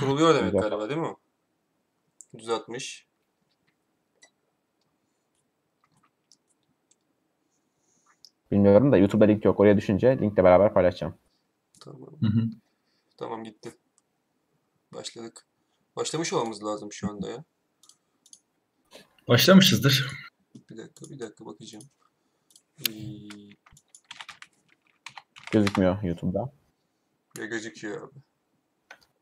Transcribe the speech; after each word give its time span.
Kuruluyor 0.00 0.34
demek 0.34 0.52
Güzel. 0.52 0.68
galiba 0.70 0.88
değil 0.88 1.00
mi? 1.00 1.14
Düzeltmiş. 2.38 3.06
Bilmiyorum 8.50 8.92
da 8.92 8.96
YouTube'da 8.96 9.24
link 9.24 9.44
yok. 9.44 9.60
Oraya 9.60 9.76
düşünce 9.76 10.18
linkle 10.18 10.44
beraber 10.44 10.74
paylaşacağım. 10.74 11.14
Tamam. 11.80 12.08
Hı 12.20 12.26
hı. 12.26 12.44
Tamam 13.16 13.44
gitti. 13.44 13.76
Başladık. 14.94 15.46
Başlamış 15.96 16.32
olmamız 16.32 16.64
lazım 16.64 16.92
şu 16.92 17.10
anda 17.10 17.30
ya. 17.30 17.44
Başlamışızdır. 19.28 20.10
Bir 20.70 20.76
dakika, 20.76 21.10
bir 21.10 21.18
dakika 21.18 21.46
bakacağım. 21.46 21.84
Ee, 22.80 22.92
Gözükmüyor 25.52 26.02
YouTube'da. 26.02 26.52
Ya 27.38 27.46
gözüküyor 27.46 28.08
abi. 28.08 28.18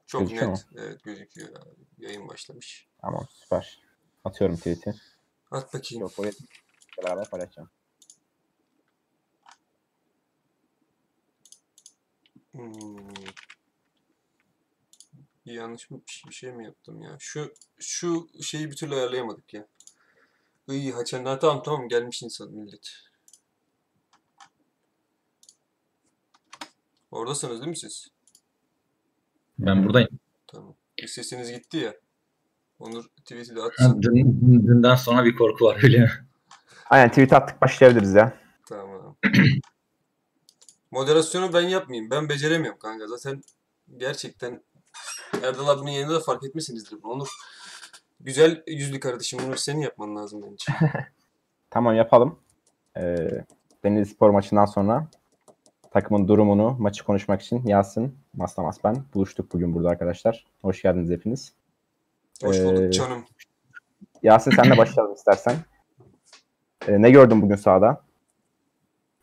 Çok 0.09 0.20
Gözüküyor 0.20 0.52
net. 0.52 0.66
Evet 0.77 1.02
gözüküyor. 1.02 1.48
Yayın 1.98 2.29
başlamış. 2.29 2.89
Tamam 3.00 3.26
süper. 3.30 3.82
Atıyorum 4.25 4.57
tweet'i. 4.57 4.94
At 5.50 5.75
bakayım. 5.75 6.03
Yok 6.03 6.18
oraya 6.18 6.32
beraber 6.98 7.31
paylaşacağım. 7.31 7.71
Hmm. 12.53 13.08
Yanlış 15.44 15.90
mı 15.90 16.00
bir 16.07 16.12
şey, 16.12 16.32
şey 16.32 16.53
mi 16.53 16.64
yaptım 16.64 17.03
ya? 17.03 17.17
Şu 17.20 17.54
şu 17.79 18.29
şeyi 18.43 18.70
bir 18.70 18.76
türlü 18.76 18.95
ayarlayamadık 18.95 19.54
ya. 19.54 19.68
İyi 20.68 20.93
haçan 20.93 21.25
ha, 21.25 21.39
tamam 21.39 21.62
tamam 21.62 21.89
gelmiş 21.89 22.22
insan 22.22 22.53
millet. 22.53 22.90
Oradasınız 27.11 27.61
değil 27.61 27.68
mi 27.68 27.76
siz? 27.76 28.18
Ben 29.58 29.85
buradayım. 29.85 30.08
Tamam. 30.46 30.75
Bir 30.98 31.07
sesiniz 31.07 31.53
gitti 31.53 31.76
ya. 31.76 31.94
Onur 32.78 33.05
tweet'i 33.05 33.56
de 33.56 33.62
atsın. 33.62 34.03
Dün, 34.03 34.41
dünden 34.67 34.95
sonra 34.95 35.25
bir 35.25 35.37
korku 35.37 35.64
var 35.64 35.81
öyle 35.83 35.98
mi? 35.98 36.11
Aynen 36.91 37.09
tweet 37.09 37.33
attık 37.33 37.62
başlayabiliriz 37.62 38.14
ya. 38.14 38.33
Tamam. 38.69 39.17
Moderasyonu 40.91 41.53
ben 41.53 41.69
yapmayayım. 41.69 42.11
Ben 42.11 42.29
beceremiyorum 42.29 42.79
kanka. 42.79 43.06
Zaten 43.06 43.42
gerçekten 43.97 44.62
Erdal 45.42 45.69
abinin 45.69 45.91
yanında 45.91 46.14
da 46.14 46.20
fark 46.20 46.45
etmişsinizdir 46.45 47.03
bunu. 47.03 47.12
Onur 47.12 47.29
güzel 48.20 48.62
yüzlü 48.67 49.01
kardeşim. 49.01 49.39
Bunu 49.47 49.56
senin 49.56 49.81
yapman 49.81 50.17
lazım 50.17 50.42
bence. 50.42 50.73
Tamam 51.70 51.95
yapalım. 51.95 52.39
Ee, 52.97 53.45
Denizli 53.84 54.14
Spor 54.14 54.31
maçından 54.31 54.67
sonra 54.67 55.06
takımın 55.91 56.29
durumunu, 56.29 56.77
maçı 56.79 57.05
konuşmak 57.05 57.42
için 57.42 57.67
Yasin, 57.67 58.19
Maslamas 58.39 58.84
ben 58.84 58.97
buluştuk 59.14 59.53
bugün 59.53 59.75
burada 59.75 59.89
arkadaşlar. 59.89 60.44
Hoş 60.62 60.83
geldiniz 60.83 61.11
hepiniz. 61.11 61.53
Hoş 62.42 62.56
Ee, 62.56 62.64
bulduk 62.64 62.92
canım. 62.92 63.25
Yasin 64.22 64.50
senle 64.50 64.77
başlayalım 64.77 65.14
istersen. 65.14 65.56
Ee, 66.89 67.03
ne 67.03 67.11
gördün 67.11 67.42
bugün 67.42 67.56
sahada? 67.56 68.03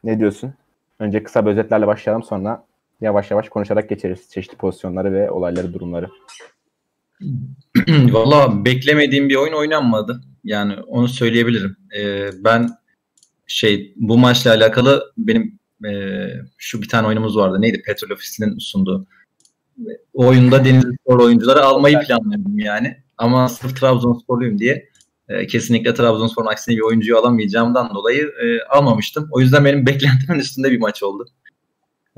Ne 0.04 0.20
diyorsun? 0.20 0.54
Önce 1.00 1.24
kısa 1.24 1.46
bir 1.46 1.52
özetlerle 1.52 1.88
başlayalım 1.88 2.24
sonra 2.24 2.66
yavaş 3.02 3.32
yavaş 3.32 3.50
konuşarak 3.50 3.90
geçeriz 3.90 4.30
çeşitli 4.30 4.58
pozisyonları 4.58 5.14
ve 5.14 5.32
olayları, 5.32 5.74
durumları. 5.74 6.10
Valla 7.88 8.66
beklemediğim 8.66 9.30
bir 9.30 9.36
oyun 9.36 9.54
oynanmadı. 9.54 10.22
Yani 10.44 10.76
onu 10.88 11.08
söyleyebilirim. 11.08 11.78
Ee, 11.98 12.30
ben 12.44 12.70
şey 13.48 13.94
bu 13.96 14.18
maçla 14.18 14.52
alakalı 14.52 15.14
benim 15.18 15.60
e, 15.86 15.92
şu 16.58 16.82
bir 16.82 16.90
tane 16.90 17.08
oyunumuz 17.08 17.38
vardı. 17.38 17.62
Neydi? 17.62 17.82
Petrol 17.86 18.10
Ofisi'nin 18.10 18.58
sunduğu. 18.58 19.08
O 20.14 20.28
oyunda 20.28 20.66
Denizli 20.66 20.94
Spor 21.02 21.20
oyuncuları 21.20 21.64
almayı 21.64 22.00
planlıyordum 22.00 22.60
yani. 22.60 22.98
Ama 23.18 23.50
sırf 23.50 23.80
Trabzonsporluyum 23.80 24.60
diye 24.60 24.90
e, 25.30 25.48
kesinlikle 25.48 25.94
Trabzonspor'un 25.94 26.48
aksine 26.48 26.76
bir 26.76 26.82
oyuncuyu 26.82 27.18
alamayacağımdan 27.18 27.96
dolayı 27.96 28.24
e, 28.24 28.64
almamıştım. 28.70 29.28
O 29.32 29.42
yüzden 29.42 29.66
benim 29.66 29.86
beklentimin 29.88 30.40
üstünde 30.40 30.72
bir 30.72 30.80
maç 30.80 31.04
oldu. 31.04 31.26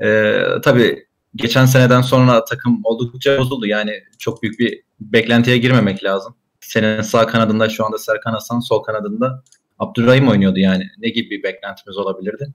E, 0.00 0.42
tabii 0.62 1.06
geçen 1.36 1.66
seneden 1.66 2.02
sonra 2.02 2.44
takım 2.44 2.80
oldukça 2.84 3.38
bozuldu. 3.38 3.66
Yani 3.66 3.92
çok 4.18 4.42
büyük 4.42 4.58
bir 4.58 4.82
beklentiye 5.00 5.58
girmemek 5.58 6.04
lazım. 6.04 6.34
Senin 6.60 7.02
sağ 7.02 7.26
kanadında 7.26 7.68
şu 7.68 7.86
anda 7.86 7.98
Serkan 7.98 8.32
Hasan, 8.32 8.60
sol 8.60 8.82
kanadında 8.82 9.44
Abdurrahim 9.78 10.28
oynuyordu 10.28 10.58
yani. 10.58 10.86
Ne 10.98 11.08
gibi 11.08 11.30
bir 11.30 11.42
beklentimiz 11.42 11.96
olabilirdi? 11.96 12.54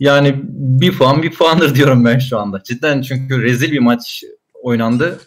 Yani 0.00 0.40
bir 0.44 0.98
puan 0.98 1.22
bir 1.22 1.34
puandır 1.34 1.74
diyorum 1.74 2.04
ben 2.04 2.18
şu 2.18 2.38
anda. 2.38 2.62
Cidden 2.62 3.02
çünkü 3.02 3.42
rezil 3.42 3.72
bir 3.72 3.78
maç 3.78 4.24
oynandı. 4.62 5.20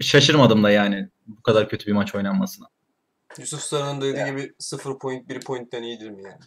Şaşırmadım 0.00 0.64
da 0.64 0.70
yani 0.70 1.08
bu 1.26 1.42
kadar 1.42 1.68
kötü 1.68 1.86
bir 1.86 1.92
maç 1.92 2.14
oynanmasına. 2.14 2.66
Yusuf 3.38 3.60
Sarı'nın 3.60 4.00
dediği 4.00 4.24
gibi 4.24 4.52
0 4.58 4.98
point 4.98 5.28
1 5.28 5.40
pointten 5.40 5.82
iyidir 5.82 6.10
mi 6.10 6.22
yani? 6.24 6.40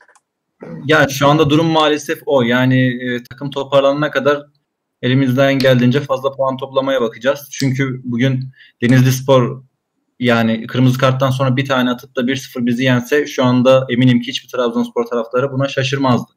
Yani 0.85 1.11
şu 1.11 1.27
anda 1.27 1.49
durum 1.49 1.67
maalesef 1.67 2.19
o. 2.25 2.41
Yani 2.41 2.87
e, 2.87 3.23
takım 3.23 3.49
toparlanana 3.51 4.11
kadar 4.11 4.43
elimizden 5.01 5.59
geldiğince 5.59 6.01
fazla 6.01 6.35
puan 6.35 6.57
toplamaya 6.57 7.01
bakacağız. 7.01 7.47
Çünkü 7.51 8.01
bugün 8.03 8.53
Denizli 8.81 9.11
Spor 9.11 9.63
yani 10.19 10.67
kırmızı 10.67 10.99
karttan 10.99 11.29
sonra 11.29 11.55
bir 11.55 11.65
tane 11.65 11.89
atıp 11.89 12.15
da 12.15 12.21
1-0 12.21 12.65
bizi 12.65 12.83
yense 12.83 13.27
şu 13.27 13.43
anda 13.45 13.85
eminim 13.89 14.21
ki 14.21 14.27
hiçbir 14.27 14.49
Trabzonspor 14.49 15.05
taraftarı 15.05 15.51
buna 15.51 15.67
şaşırmazdı. 15.67 16.31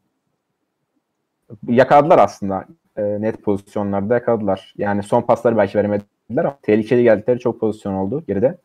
Yakaladılar 1.69 2.19
aslında. 2.19 2.65
e, 2.97 3.03
net 3.03 3.43
pozisyonlarda 3.43 4.15
yakaladılar. 4.15 4.75
Yani 4.79 5.03
son 5.03 5.23
pasları 5.23 5.57
belki 5.57 5.79
veremediler 5.79 6.45
ama 6.45 6.59
tehlikeli 6.63 7.03
geldikleri 7.03 7.39
çok 7.39 7.61
pozisyon 7.61 7.95
oldu 7.95 8.25
geride. 8.29 8.59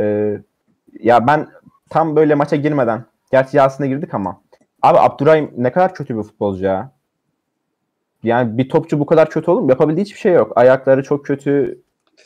E, 0.00 0.36
ya 1.00 1.26
ben 1.26 1.48
tam 1.90 2.16
böyle 2.16 2.34
maça 2.34 2.56
girmeden 2.56 3.04
gerçi 3.32 3.56
Yasin'e 3.56 3.88
girdik 3.88 4.14
ama 4.14 4.42
abi 4.82 4.98
Abdurrahim 4.98 5.50
ne 5.56 5.72
kadar 5.72 5.94
kötü 5.94 6.18
bir 6.18 6.22
futbolcu 6.22 6.64
ya. 6.64 6.92
Yani 8.22 8.58
bir 8.58 8.68
topçu 8.68 9.00
bu 9.00 9.06
kadar 9.06 9.30
kötü 9.30 9.50
olur 9.50 9.60
mu? 9.60 9.70
Yapabildiği 9.70 10.04
hiçbir 10.04 10.18
şey 10.20 10.32
yok. 10.32 10.52
Ayakları 10.56 11.02
çok 11.02 11.26
kötü. 11.26 11.82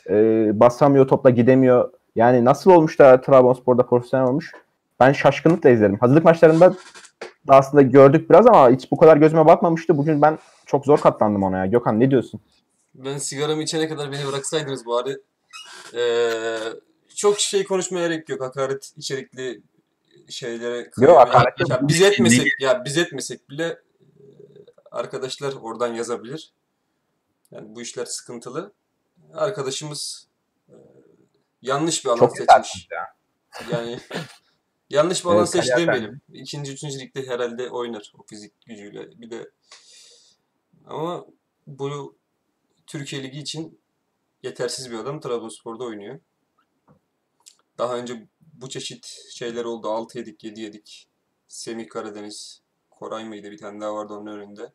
e, 0.09 0.15
basamıyor, 0.59 1.07
topla 1.07 1.29
gidemiyor. 1.29 1.92
Yani 2.15 2.45
nasıl 2.45 2.71
olmuş 2.71 2.99
da 2.99 3.21
Trabzonspor'da 3.21 3.85
profesyonel 3.85 4.27
olmuş? 4.27 4.51
Ben 4.99 5.13
şaşkınlıkla 5.13 5.69
izlerim. 5.69 5.97
Hazırlık 5.99 6.25
maçlarında 6.25 6.73
da 7.47 7.55
aslında 7.55 7.81
gördük 7.81 8.29
biraz 8.29 8.47
ama 8.47 8.69
hiç 8.69 8.91
bu 8.91 8.97
kadar 8.97 9.17
gözüme 9.17 9.45
batmamıştı. 9.45 9.97
Bugün 9.97 10.21
ben 10.21 10.39
çok 10.65 10.85
zor 10.85 10.97
katlandım 10.97 11.43
ona 11.43 11.57
ya. 11.57 11.65
Gökhan 11.65 11.99
ne 11.99 12.11
diyorsun? 12.11 12.41
Ben 12.93 13.17
sigaramı 13.17 13.63
içene 13.63 13.87
kadar 13.87 14.11
beni 14.11 14.27
bıraksaydınız 14.27 14.85
bari. 14.85 15.17
Ee, 15.95 16.57
çok 17.15 17.39
şey 17.39 17.63
konuşmaya 17.63 18.07
gerek 18.07 18.29
yok. 18.29 18.41
Hakaret 18.41 18.93
içerikli 18.97 19.61
şeylere. 20.29 20.91
Yok, 20.97 21.17
hakaret 21.17 21.59
ya, 21.59 21.65
ya 21.69 21.87
biz 21.87 22.01
etmesek 22.01 22.47
ya 22.61 22.85
biz 22.85 22.97
etmesek 22.97 23.49
bile 23.49 23.65
e, 23.65 23.77
arkadaşlar 24.91 25.53
oradan 25.61 25.93
yazabilir. 25.93 26.51
Yani 27.51 27.75
bu 27.75 27.81
işler 27.81 28.05
sıkıntılı. 28.05 28.71
Arkadaşımız 29.33 30.27
yanlış 31.63 32.05
bir 32.05 32.09
alan 32.09 32.19
Çok 32.19 32.37
seçmiş. 32.37 32.87
ya. 32.91 33.15
Yani 33.71 33.99
yanlış 34.89 35.25
bir 35.25 35.29
alan 35.29 35.37
Evet, 35.39 35.51
kariyer 35.51 35.77
demeyelim. 35.77 36.21
İkinci, 36.33 36.71
üçüncü 36.73 36.99
ligde 36.99 37.27
herhalde 37.27 37.69
oynar 37.69 38.13
o 38.19 38.23
fizik 38.23 38.65
gücüyle. 38.65 39.21
Bir 39.21 39.29
de 39.29 39.51
ama 40.85 41.25
bu 41.67 42.17
Türkiye 42.87 43.23
Ligi 43.23 43.39
için 43.39 43.81
yetersiz 44.43 44.91
bir 44.91 44.97
adam 44.97 45.19
Trabzonspor'da 45.19 45.83
oynuyor. 45.83 46.19
Daha 47.77 47.97
önce 47.97 48.27
bu 48.53 48.69
çeşit 48.69 49.05
şeyler 49.31 49.65
oldu. 49.65 49.89
6 49.89 50.17
yedik, 50.17 50.43
7 50.43 50.61
yedik. 50.61 51.07
Semih 51.47 51.89
Karadeniz, 51.89 52.61
Koray 52.89 53.25
mıydı? 53.25 53.51
Bir 53.51 53.57
tane 53.57 53.81
daha 53.81 53.93
vardı 53.95 54.13
onun 54.13 54.39
önünde. 54.39 54.73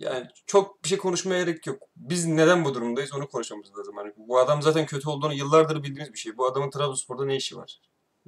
Yani 0.00 0.26
çok 0.46 0.84
bir 0.84 0.88
şey 0.88 0.98
konuşmaya 0.98 1.44
gerek 1.44 1.66
yok. 1.66 1.82
Biz 1.96 2.26
neden 2.26 2.64
bu 2.64 2.74
durumdayız 2.74 3.14
onu 3.14 3.28
konuşmamız 3.28 3.78
lazım. 3.78 3.96
Hani 3.96 4.12
bu 4.16 4.38
adam 4.38 4.62
zaten 4.62 4.86
kötü 4.86 5.08
olduğunu 5.08 5.34
yıllardır 5.34 5.82
bildiğimiz 5.82 6.12
bir 6.12 6.18
şey. 6.18 6.36
Bu 6.36 6.46
adamın 6.46 6.70
Trabzonspor'da 6.70 7.24
ne 7.24 7.36
işi 7.36 7.56
var? 7.56 7.78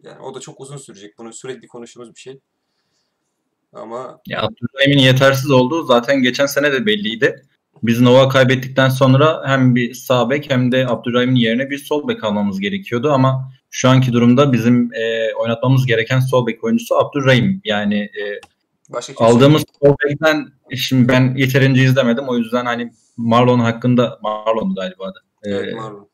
Yani 0.03 0.21
o 0.21 0.35
da 0.35 0.41
çok 0.41 0.61
uzun 0.61 0.77
sürecek. 0.77 1.19
Bunu 1.19 1.33
sürekli 1.33 1.69
konuştuğumuz 1.69 2.15
bir 2.15 2.21
şey. 2.21 2.41
Ama 3.73 4.21
Ya 4.27 4.43
Abdurrahim'in 4.43 4.99
yetersiz 4.99 5.51
olduğu 5.51 5.85
zaten 5.85 6.23
geçen 6.23 6.47
sene 6.47 6.73
de 6.73 6.87
belliydi. 6.87 7.47
Biz 7.83 8.01
Nova 8.01 8.29
kaybettikten 8.29 8.89
sonra 8.89 9.43
hem 9.47 9.75
bir 9.75 9.95
sağ 9.95 10.31
bek 10.31 10.51
hem 10.51 10.73
de 10.73 10.87
Abdurrahim'in 10.89 11.35
yerine 11.35 11.71
bir 11.71 11.79
sol 11.79 12.09
bek 12.09 12.25
almamız 12.25 12.61
gerekiyordu 12.61 13.13
ama 13.13 13.53
şu 13.71 13.89
anki 13.89 14.13
durumda 14.13 14.53
bizim 14.53 14.95
e, 14.95 15.35
oynatmamız 15.35 15.87
gereken 15.87 16.21
sol 16.21 16.47
bek 16.47 16.65
oyuncusu 16.65 16.97
Abdurrahim. 16.97 17.61
Yani 17.65 18.01
e, 18.01 18.41
başka 18.93 19.13
kimse 19.13 19.25
aldığımız 19.25 19.65
sol 19.83 19.97
bekten 20.05 20.49
şimdi 20.77 21.09
ben 21.09 21.35
yeterince 21.37 21.83
izlemedim 21.83 22.29
o 22.29 22.37
yüzden 22.37 22.67
hani 22.67 22.93
Marlon 23.17 23.59
hakkında 23.59 24.19
Marlon'du 24.23 24.75
galiba 24.75 25.05
adı. 25.05 25.19
E, 25.45 25.51
Evet, 25.51 25.75
Marlon. 25.75 26.09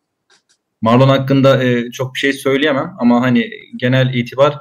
Marlon 0.81 1.09
hakkında 1.09 1.65
e, 1.65 1.91
çok 1.91 2.15
bir 2.15 2.19
şey 2.19 2.33
söyleyemem 2.33 2.97
ama 2.99 3.21
hani 3.21 3.51
genel 3.77 4.15
itibar 4.15 4.59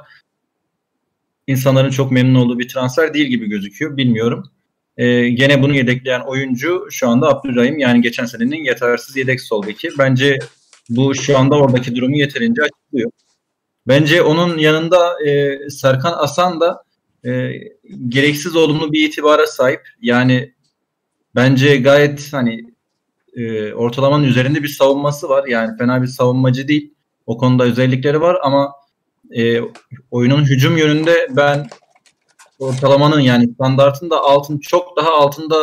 insanların 1.46 1.90
çok 1.90 2.12
memnun 2.12 2.34
olduğu 2.34 2.58
bir 2.58 2.68
transfer 2.68 3.14
değil 3.14 3.26
gibi 3.26 3.48
gözüküyor. 3.48 3.96
Bilmiyorum. 3.96 4.44
E, 4.96 5.28
gene 5.28 5.62
bunu 5.62 5.74
yedekleyen 5.74 6.20
oyuncu 6.20 6.86
şu 6.90 7.08
anda 7.08 7.28
Abdurrahim 7.28 7.78
yani 7.78 8.02
geçen 8.02 8.24
senenin 8.24 8.64
yetersiz 8.64 9.16
yedek 9.16 9.40
sol 9.40 9.66
beki. 9.66 9.90
Bence 9.98 10.38
bu 10.88 11.14
şu 11.14 11.38
anda 11.38 11.58
oradaki 11.58 11.96
durumu 11.96 12.16
yeterince 12.16 12.62
açıklıyor. 12.62 13.10
Bence 13.88 14.22
onun 14.22 14.58
yanında 14.58 15.26
e, 15.26 15.58
Serkan 15.70 16.14
Asan 16.16 16.60
da 16.60 16.82
e, 17.24 17.52
gereksiz 18.08 18.56
olumlu 18.56 18.92
bir 18.92 19.08
itibara 19.08 19.46
sahip. 19.46 19.80
Yani 20.00 20.54
bence 21.34 21.76
gayet 21.76 22.32
hani 22.32 22.64
e, 23.36 23.72
ortalamanın 23.72 24.24
üzerinde 24.24 24.62
bir 24.62 24.68
savunması 24.68 25.28
var. 25.28 25.46
Yani 25.46 25.78
fena 25.78 26.02
bir 26.02 26.06
savunmacı 26.06 26.68
değil. 26.68 26.94
O 27.26 27.38
konuda 27.38 27.64
özellikleri 27.64 28.20
var 28.20 28.38
ama 28.42 28.72
e, 29.36 29.60
oyunun 30.10 30.44
hücum 30.44 30.76
yönünde 30.76 31.28
ben 31.36 31.66
ortalamanın 32.58 33.20
yani 33.20 33.48
standartın 33.54 34.10
da 34.10 34.20
altın 34.20 34.58
çok 34.58 34.96
daha 34.96 35.10
altında 35.10 35.56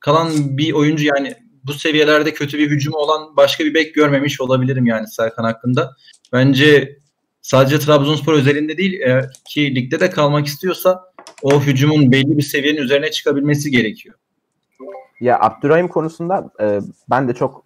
kalan 0.00 0.58
bir 0.58 0.72
oyuncu 0.72 1.04
yani 1.04 1.34
bu 1.64 1.72
seviyelerde 1.72 2.34
kötü 2.34 2.58
bir 2.58 2.70
hücum 2.70 2.94
olan 2.94 3.36
başka 3.36 3.64
bir 3.64 3.74
bek 3.74 3.94
görmemiş 3.94 4.40
olabilirim 4.40 4.86
yani 4.86 5.08
Serkan 5.08 5.44
hakkında. 5.44 5.90
Bence 6.32 6.98
sadece 7.48 7.78
Trabzonspor 7.78 8.32
özelinde 8.32 8.76
değil 8.76 9.00
eğer 9.04 9.30
ki 9.44 9.74
ligde 9.74 10.00
de 10.00 10.10
kalmak 10.10 10.46
istiyorsa 10.46 11.04
o 11.42 11.60
hücumun 11.60 12.12
belli 12.12 12.36
bir 12.36 12.42
seviyenin 12.42 12.80
üzerine 12.80 13.10
çıkabilmesi 13.10 13.70
gerekiyor. 13.70 14.14
Ya 15.20 15.40
Abdurrahim 15.40 15.88
konusunda 15.88 16.50
e, 16.60 16.80
ben 17.10 17.28
de 17.28 17.34
çok 17.34 17.64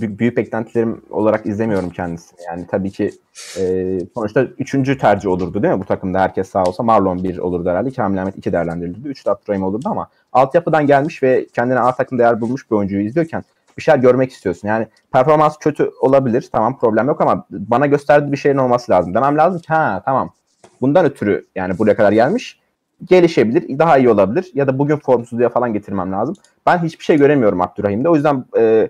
büyük, 0.00 0.18
büyük 0.18 0.36
beklentilerim 0.36 1.02
olarak 1.10 1.46
izlemiyorum 1.46 1.90
kendisini. 1.90 2.40
Yani 2.46 2.66
tabii 2.70 2.90
ki 2.90 3.10
e, 3.58 3.98
sonuçta 4.14 4.42
üçüncü 4.42 4.98
tercih 4.98 5.28
olurdu 5.28 5.62
değil 5.62 5.74
mi? 5.74 5.80
Bu 5.80 5.84
takımda 5.84 6.20
herkes 6.20 6.48
sağ 6.48 6.64
olsa 6.64 6.82
Marlon 6.82 7.24
bir 7.24 7.38
olurdu 7.38 7.70
herhalde. 7.70 7.90
Kamil 7.90 8.22
Ahmet 8.22 8.38
iki 8.38 8.52
değerlendirilirdi. 8.52 9.08
Üç 9.08 9.26
de 9.26 9.30
Abdurrahim 9.30 9.62
olurdu 9.62 9.88
ama 9.88 10.08
altyapıdan 10.32 10.86
gelmiş 10.86 11.22
ve 11.22 11.46
kendine 11.52 11.78
A 11.78 11.94
takım 11.94 12.18
değer 12.18 12.40
bulmuş 12.40 12.70
bir 12.70 12.76
oyuncuyu 12.76 13.06
izliyorken 13.06 13.44
bir 13.78 13.82
şeyler 13.82 13.98
görmek 13.98 14.32
istiyorsun. 14.32 14.68
Yani 14.68 14.86
performans 15.12 15.58
kötü 15.58 15.90
olabilir. 16.00 16.48
Tamam 16.52 16.78
problem 16.78 17.06
yok 17.06 17.20
ama 17.20 17.46
bana 17.50 17.86
gösterdiği 17.86 18.32
bir 18.32 18.36
şeyin 18.36 18.56
olması 18.56 18.92
lazım. 18.92 19.14
Demem 19.14 19.36
lazım 19.36 19.60
ki 19.60 19.68
ha 19.68 20.02
tamam. 20.04 20.32
Bundan 20.80 21.04
ötürü 21.04 21.46
yani 21.54 21.78
buraya 21.78 21.96
kadar 21.96 22.12
gelmiş. 22.12 22.60
Gelişebilir, 23.04 23.78
daha 23.78 23.98
iyi 23.98 24.10
olabilir 24.10 24.50
ya 24.54 24.66
da 24.66 24.78
bugün 24.78 24.96
formsuzluğa 24.96 25.48
falan 25.48 25.72
getirmem 25.72 26.12
lazım. 26.12 26.36
Ben 26.66 26.78
hiçbir 26.78 27.04
şey 27.04 27.16
göremiyorum 27.16 27.60
Abdurrahim'de. 27.60 28.08
O 28.08 28.14
yüzden 28.14 28.44
e, 28.58 28.88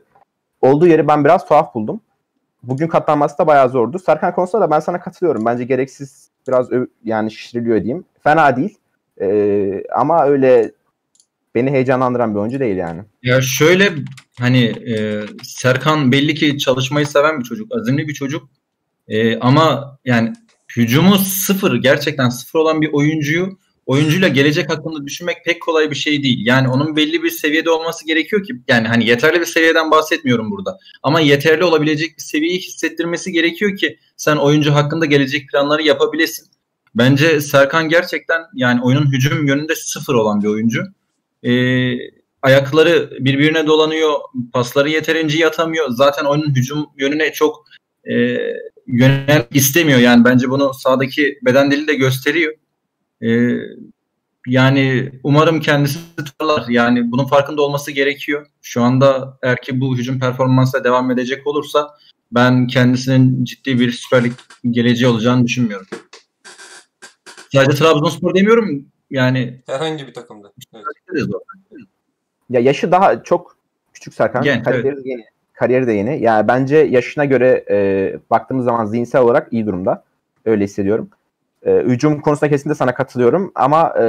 olduğu 0.61 0.87
yeri 0.87 1.09
ben 1.09 1.25
biraz 1.25 1.49
tuhaf 1.49 1.75
buldum. 1.75 2.01
Bugün 2.63 2.87
katlanması 2.87 3.39
da 3.39 3.47
bayağı 3.47 3.69
zordu. 3.69 3.99
Serkan 3.99 4.35
konusunda 4.35 4.67
da 4.67 4.71
ben 4.71 4.81
sana 4.81 5.01
katılıyorum. 5.01 5.45
Bence 5.45 5.65
gereksiz 5.65 6.31
biraz 6.49 6.69
yani 7.05 7.31
şişiriliyor 7.31 7.83
diyeyim. 7.83 8.05
Fena 8.23 8.57
değil. 8.57 8.79
Ee, 9.21 9.83
ama 9.95 10.25
öyle 10.25 10.73
beni 11.55 11.71
heyecanlandıran 11.71 12.35
bir 12.35 12.41
oyuncu 12.41 12.61
değil 12.61 12.77
yani. 12.77 13.01
Ya 13.23 13.41
şöyle 13.41 13.93
hani 14.39 14.65
e, 14.65 15.25
Serkan 15.43 16.13
belli 16.13 16.35
ki 16.35 16.59
çalışmayı 16.59 17.07
seven 17.07 17.41
bir 17.41 17.45
çocuk, 17.45 17.77
azimli 17.77 18.09
bir 18.09 18.15
çocuk. 18.15 18.49
E, 19.09 19.39
ama 19.39 19.99
yani 20.05 20.33
hücumu 20.77 21.19
sıfır, 21.19 21.77
gerçekten 21.77 22.29
sıfır 22.29 22.59
olan 22.59 22.83
bir 22.83 22.93
oyuncuyu 22.93 23.59
oyuncuyla 23.87 24.29
gelecek 24.29 24.71
hakkında 24.71 25.07
düşünmek 25.07 25.45
pek 25.45 25.63
kolay 25.63 25.91
bir 25.91 25.97
şey 25.97 26.23
değil. 26.23 26.47
Yani 26.47 26.69
onun 26.69 26.97
belli 26.97 27.23
bir 27.23 27.31
seviyede 27.31 27.71
olması 27.71 28.07
gerekiyor 28.07 28.45
ki 28.45 28.53
yani 28.69 28.89
hani 28.89 29.07
yeterli 29.07 29.41
bir 29.41 29.47
seviyeden 29.47 29.91
bahsetmiyorum 29.91 30.51
burada. 30.51 30.79
Ama 31.03 31.21
yeterli 31.21 31.65
olabilecek 31.65 32.17
bir 32.17 32.23
seviyeyi 32.23 32.59
hissettirmesi 32.59 33.33
gerekiyor 33.33 33.77
ki 33.77 33.99
sen 34.17 34.37
oyuncu 34.37 34.75
hakkında 34.75 35.07
gelecek 35.07 35.51
planları 35.51 35.83
yapabilesin. 35.83 36.47
Bence 36.95 37.41
Serkan 37.41 37.89
gerçekten 37.89 38.43
yani 38.55 38.83
oyunun 38.83 39.13
hücum 39.13 39.47
yönünde 39.47 39.75
sıfır 39.75 40.15
olan 40.15 40.43
bir 40.43 40.49
oyuncu. 40.49 40.83
Ee, 41.43 41.51
ayakları 42.47 43.11
birbirine 43.21 43.67
dolanıyor, 43.67 44.13
pasları 44.53 44.91
yeterince 44.91 45.39
yatamıyor. 45.39 45.91
Zaten 45.91 46.25
oyunun 46.25 46.55
hücum 46.55 46.87
yönüne 46.99 47.33
çok 47.33 47.65
e, 48.05 48.15
yönel 48.87 49.47
istemiyor. 49.51 49.99
Yani 49.99 50.25
bence 50.25 50.51
bunu 50.51 50.75
sahadaki 50.75 51.39
beden 51.43 51.71
dili 51.71 51.89
de 51.89 51.95
gösteriyor. 51.95 52.55
Ee, 53.23 53.59
yani 54.47 55.13
umarım 55.25 55.61
kendisi 55.61 55.99
tutarlar. 56.17 56.65
Yani 56.69 57.13
bunun 57.13 57.25
farkında 57.25 57.63
olması 57.63 57.91
gerekiyor. 57.91 58.47
Şu 58.63 58.83
anda 58.83 59.39
eğer 59.43 59.63
ki 59.63 59.81
bu 59.81 59.97
hücum 59.97 60.21
performansla 60.21 60.85
devam 60.85 61.11
edecek 61.11 61.47
olursa 61.47 61.91
ben 62.33 62.67
kendisinin 62.67 63.45
ciddi 63.45 63.81
bir 63.81 63.93
Süper 63.93 64.25
Lig 64.25 64.33
geleceği 64.71 65.09
olacağını 65.09 65.45
düşünmüyorum. 65.45 65.87
Sadece 67.53 67.79
Trabzonspor 67.79 68.35
demiyorum. 68.35 68.87
Yani 69.11 69.63
Herhangi 69.67 70.07
bir 70.07 70.15
takımda. 70.15 70.53
Evet. 70.75 71.29
Ya 72.51 72.61
yaşı 72.61 72.93
daha 72.93 73.23
çok 73.23 73.57
küçük 73.93 74.15
Serkan. 74.15 74.43
Genç, 74.43 74.65
kariyeri 74.65 74.89
evet. 74.89 75.05
de 75.05 75.09
yeni. 75.09 75.25
Kariyeri 75.53 75.87
de 75.87 75.93
yeni. 75.93 76.23
Yani 76.23 76.49
bence 76.49 76.77
yaşına 76.77 77.25
göre 77.25 77.65
e, 77.71 78.19
baktığımız 78.31 78.65
zaman 78.65 78.87
zihinsel 78.87 79.23
olarak 79.23 79.53
iyi 79.53 79.67
durumda. 79.67 80.05
Öyle 80.45 80.65
hissediyorum. 80.65 81.09
E, 81.67 81.73
hücum 81.73 82.21
konusunda 82.21 82.51
kesinlikle 82.51 82.79
sana 82.79 82.95
katılıyorum 82.95 83.53
ama 83.55 83.95
e, 84.01 84.07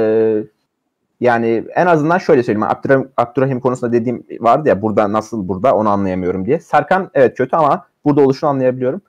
yani 1.20 1.64
en 1.74 1.86
azından 1.86 2.18
şöyle 2.18 2.42
söyleyeyim. 2.42 2.68
Abdurrahim, 2.70 3.08
Abdurrahim 3.16 3.60
konusunda 3.60 3.92
dediğim 3.92 4.26
vardı 4.40 4.68
ya 4.68 4.82
burada 4.82 5.12
nasıl 5.12 5.48
burada 5.48 5.74
onu 5.74 5.88
anlayamıyorum 5.88 6.46
diye. 6.46 6.60
Serkan 6.60 7.10
evet 7.14 7.36
kötü 7.36 7.56
ama 7.56 7.86
burada 8.04 8.20
oluşunu 8.20 8.50
anlayabiliyorum. 8.50 9.00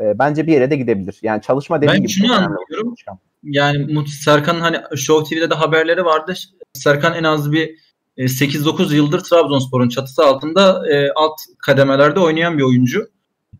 E, 0.00 0.18
bence 0.18 0.46
bir 0.46 0.52
yere 0.52 0.70
de 0.70 0.76
gidebilir. 0.76 1.18
Yani 1.22 1.42
çalışma 1.42 1.76
dediğim 1.82 1.94
Ben 1.94 2.00
gibi. 2.00 2.12
şunu 2.12 2.26
çok 2.26 2.36
önemli. 2.36 2.56
anlıyorum. 2.56 2.94
Yani 3.42 4.08
Serkan'ın 4.08 4.60
hani 4.60 4.76
Show 4.96 5.36
TV'de 5.36 5.50
de 5.50 5.54
haberleri 5.54 6.04
vardı. 6.04 6.34
Serkan 6.72 7.14
en 7.14 7.24
az 7.24 7.52
bir 7.52 7.87
8-9 8.18 8.94
yıldır 8.94 9.20
Trabzonspor'un 9.20 9.88
çatısı 9.88 10.24
altında 10.24 10.92
e, 10.92 11.10
alt 11.14 11.34
kademelerde 11.58 12.20
oynayan 12.20 12.58
bir 12.58 12.62
oyuncu. 12.62 13.08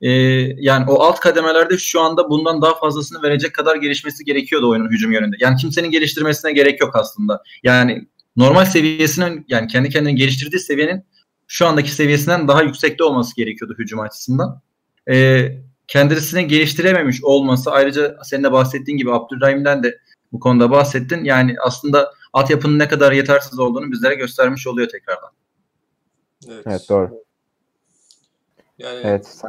E, 0.00 0.10
yani 0.62 0.84
o 0.90 1.02
alt 1.02 1.20
kademelerde 1.20 1.78
şu 1.78 2.00
anda 2.00 2.30
bundan 2.30 2.62
daha 2.62 2.74
fazlasını 2.74 3.22
verecek 3.22 3.54
kadar 3.54 3.76
gelişmesi 3.76 4.24
gerekiyordu 4.24 4.70
oyunun 4.70 4.90
hücum 4.90 5.12
yönünde. 5.12 5.36
Yani 5.40 5.56
kimsenin 5.56 5.90
geliştirmesine 5.90 6.52
gerek 6.52 6.80
yok 6.80 6.96
aslında. 6.96 7.42
Yani 7.62 8.08
normal 8.36 8.64
seviyesinin 8.64 9.44
yani 9.48 9.68
kendi 9.68 9.88
kendini 9.88 10.14
geliştirdiği 10.14 10.60
seviyenin 10.60 11.04
şu 11.46 11.66
andaki 11.66 11.92
seviyesinden 11.92 12.48
daha 12.48 12.62
yüksekte 12.62 13.04
olması 13.04 13.36
gerekiyordu 13.36 13.74
hücum 13.78 14.00
açısından. 14.00 14.60
E, 15.10 15.48
kendisini 15.88 16.46
geliştirememiş 16.46 17.24
olması 17.24 17.70
ayrıca 17.70 18.16
senin 18.24 18.44
de 18.44 18.52
bahsettiğin 18.52 18.98
gibi 18.98 19.12
Abdurrahim'den 19.12 19.82
de 19.82 19.98
bu 20.32 20.40
konuda 20.40 20.70
bahsettin. 20.70 21.24
Yani 21.24 21.56
aslında 21.64 22.12
altyapının 22.32 22.78
ne 22.78 22.88
kadar 22.88 23.12
yetersiz 23.12 23.58
olduğunu 23.58 23.92
bizlere 23.92 24.14
göstermiş 24.14 24.66
oluyor 24.66 24.88
tekrardan. 24.88 25.30
Evet. 26.48 26.64
Evet 26.66 26.86
doğru. 26.88 27.24
Yani 28.78 29.00
Evet. 29.04 29.42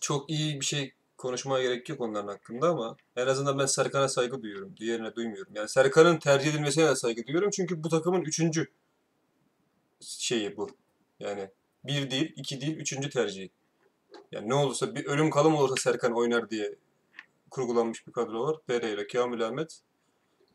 Çok 0.00 0.30
iyi 0.30 0.60
bir 0.60 0.64
şey 0.64 0.92
konuşmaya 1.16 1.62
gerek 1.62 1.88
yok 1.88 2.00
onların 2.00 2.28
hakkında 2.28 2.68
ama 2.68 2.96
en 3.16 3.26
azından 3.26 3.58
ben 3.58 3.66
Serkan'a 3.66 4.08
saygı 4.08 4.42
duyuyorum. 4.42 4.74
Diğerine 4.76 5.14
duymuyorum. 5.14 5.52
Yani 5.56 5.68
Serkan'ın 5.68 6.18
tercih 6.18 6.50
edilmesine 6.50 6.86
de 6.86 6.96
saygı 6.96 7.26
duyuyorum. 7.26 7.50
Çünkü 7.50 7.84
bu 7.84 7.88
takımın 7.88 8.22
üçüncü 8.22 8.66
şeyi 10.00 10.56
bu. 10.56 10.68
Yani 11.20 11.50
bir 11.84 12.10
değil, 12.10 12.32
iki 12.36 12.60
değil, 12.60 12.76
üçüncü 12.76 13.10
tercihi. 13.10 13.50
Yani 14.32 14.48
ne 14.48 14.54
olursa 14.54 14.94
bir 14.94 15.04
ölüm 15.04 15.30
kalım 15.30 15.54
olursa 15.54 15.74
Serkan 15.76 16.12
oynar 16.12 16.50
diye 16.50 16.74
kurgulanmış 17.50 18.06
bir 18.06 18.12
kadro 18.12 18.46
var. 18.46 18.56
Pereira, 18.66 19.06
Kamil 19.06 19.46
Ahmet. 19.46 19.80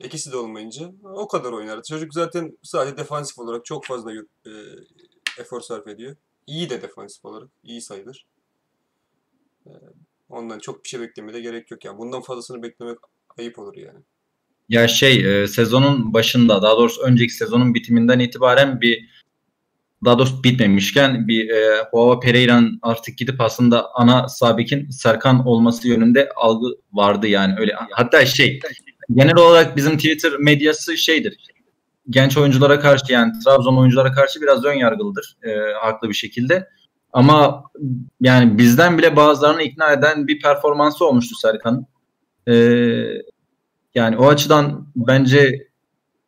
İkisi 0.04 0.32
de 0.32 0.38
olmayınca 0.38 0.92
o 1.04 1.28
kadar 1.28 1.52
oynar. 1.52 1.84
Çocuk 1.84 2.14
zaten 2.14 2.58
sadece 2.64 2.98
defansif 2.98 3.40
olarak 3.40 3.66
çok 3.66 3.86
fazla 3.86 4.14
e, 4.14 4.52
efor 5.40 5.62
sarf 5.62 5.88
ediyor. 5.88 6.16
İyi 6.48 6.70
de 6.70 6.82
defansif 6.82 7.26
olarak. 7.26 7.50
iyi 7.64 7.82
sayılır. 7.82 8.26
E, 9.66 9.72
ondan 10.30 10.60
çok 10.60 10.84
bir 10.84 10.90
şey 10.90 11.00
beklemeye 11.00 11.34
de 11.34 11.42
gerek 11.42 11.72
yok. 11.72 11.86
Yani 11.86 11.98
bundan 11.98 12.22
fazlasını 12.22 12.64
beklemek 12.64 12.98
ayıp 13.38 13.60
olur 13.60 13.76
yani. 13.76 14.00
Ya 14.70 14.88
şey 14.88 15.44
e, 15.44 15.48
sezonun 15.48 16.14
başında 16.14 16.62
daha 16.62 16.78
doğrusu 16.78 17.02
önceki 17.02 17.34
sezonun 17.34 17.74
bitiminden 17.74 18.20
itibaren 18.20 18.82
bir 18.82 19.10
daha 20.06 20.20
doğrusu 20.20 20.44
bitmemişken 20.44 21.28
bir 21.28 21.50
e, 21.50 21.84
Huava 21.92 22.20
Pereira'nın 22.20 22.80
artık 22.82 23.18
gidip 23.18 23.42
aslında 23.42 23.96
ana 23.96 24.28
sabikin 24.28 24.90
Serkan 24.90 25.48
olması 25.48 25.88
yönünde 25.88 26.30
algı 26.36 26.68
vardı 26.94 27.28
yani 27.28 27.56
öyle. 27.60 27.76
Hatta 27.92 28.26
şey 28.26 28.60
genel 29.14 29.36
olarak 29.36 29.78
bizim 29.78 29.98
Twitter 29.98 30.32
medyası 30.40 30.98
şeydir. 30.98 31.38
Genç 32.10 32.38
oyunculara 32.38 32.80
karşı 32.80 33.14
yani 33.14 33.34
Trabzon 33.46 33.78
oyunculara 33.78 34.12
karşı 34.12 34.42
biraz 34.42 34.66
ön 34.66 34.74
yargılıdır 34.74 35.38
e, 35.44 35.74
haklı 35.82 36.10
bir 36.10 36.14
şekilde. 36.14 36.70
Ama 37.14 37.64
yani 38.22 38.58
bizden 38.58 38.98
bile 38.98 39.16
bazılarını 39.16 39.64
ikna 39.64 39.94
eden 39.94 40.28
bir 40.28 40.42
performansı 40.42 41.06
olmuştu 41.06 41.36
Serkan'ın. 41.36 41.88
E, 42.48 42.54
yani 43.96 44.18
o 44.18 44.28
açıdan 44.28 44.88
bence 44.96 45.68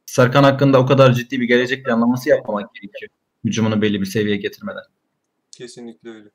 Serkan 0.05 0.43
hakkında 0.43 0.79
o 0.79 0.85
kadar 0.85 1.13
ciddi 1.13 1.41
bir 1.41 1.47
gelecek 1.47 1.85
planlaması 1.85 2.29
yapmamak 2.29 2.73
gerekiyor. 2.73 3.11
Hücumunu 3.43 3.81
belli 3.81 4.01
bir 4.01 4.05
seviyeye 4.05 4.37
getirmeden. 4.37 4.83
Kesinlikle 5.51 6.09
öyle. 6.09 6.29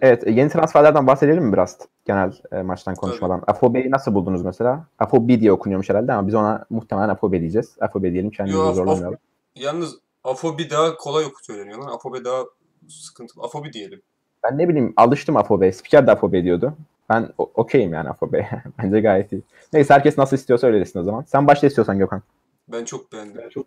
Evet, 0.00 0.26
e, 0.26 0.30
yeni 0.30 0.50
transferlerden 0.50 1.06
bahsedelim 1.06 1.44
mi 1.44 1.52
biraz 1.52 1.78
genel 2.06 2.32
e, 2.52 2.62
maçtan 2.62 2.94
konuşmadan? 2.94 3.42
Afobe'yi 3.46 3.90
nasıl 3.90 4.14
buldunuz 4.14 4.42
mesela? 4.42 4.86
Afobe 4.98 5.40
diye 5.40 5.52
okunuyormuş 5.52 5.90
herhalde 5.90 6.12
ama 6.12 6.26
biz 6.26 6.34
ona 6.34 6.64
muhtemelen 6.70 7.08
Afobe 7.08 7.40
diyeceğiz. 7.40 7.76
Afobe 7.80 8.12
diyelim 8.12 8.30
kendimizi 8.30 8.58
Yo, 8.62 8.68
Af- 8.68 8.74
zorlamayalım. 8.76 9.18
Yalnız 9.56 9.98
Afobi 10.24 10.70
daha 10.70 10.96
kolay 10.96 11.24
oku 11.24 11.44
söyleniyor 11.44 11.78
lan. 11.78 11.88
Afobi 11.88 12.24
daha 12.24 12.42
sıkıntılı. 12.88 13.44
Afobi 13.44 13.72
diyelim. 13.72 14.02
Ben 14.44 14.58
ne 14.58 14.68
bileyim 14.68 14.92
alıştım 14.96 15.36
Afobe'ye. 15.36 15.72
Spiker 15.72 16.06
de 16.06 16.10
Afobe 16.10 16.44
diyordu. 16.44 16.74
Ben 17.08 17.28
okeyim 17.38 17.92
yani 17.92 18.08
Afobe'ye. 18.08 18.48
Bence 18.78 19.00
gayet 19.00 19.32
iyi. 19.32 19.42
Neyse 19.72 19.94
herkes 19.94 20.18
nasıl 20.18 20.36
istiyorsa 20.36 20.66
öyle 20.66 20.80
desin 20.80 20.98
o 20.98 21.02
zaman. 21.02 21.24
Sen 21.26 21.46
başla 21.46 21.68
istiyorsan 21.68 21.98
Gökhan. 21.98 22.22
Ben 22.68 22.84
çok 22.84 23.12
beğendim. 23.12 23.48
çok 23.50 23.66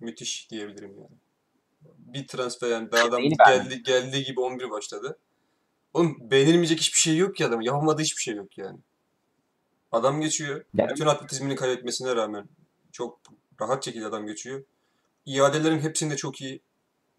Müthiş 0.00 0.50
diyebilirim 0.50 0.90
yani. 0.96 1.08
Bir 2.14 2.26
transfer 2.26 2.68
yani 2.70 2.92
daha 2.92 3.04
adam 3.04 3.22
geldi 3.22 3.82
geldiği 3.82 4.24
gibi 4.24 4.40
11 4.40 4.70
başladı. 4.70 5.18
Oğlum 5.94 6.16
beğenilmeyecek 6.30 6.78
hiçbir 6.80 6.98
şey 7.00 7.16
yok 7.16 7.36
ki 7.36 7.46
adam. 7.46 7.60
Yapamadığı 7.60 8.02
hiçbir 8.02 8.22
şey 8.22 8.34
yok 8.34 8.58
yani. 8.58 8.78
Adam 9.92 10.20
geçiyor. 10.20 10.64
Yani- 10.74 10.90
Bütün 10.90 11.06
atletizmini 11.06 11.56
kaybetmesine 11.56 12.16
rağmen 12.16 12.48
çok 12.92 13.18
rahat 13.60 13.84
şekilde 13.84 14.06
adam 14.06 14.26
geçiyor. 14.26 14.64
İadelerin 15.26 15.78
hepsinde 15.80 16.16
çok 16.16 16.40
iyi. 16.40 16.60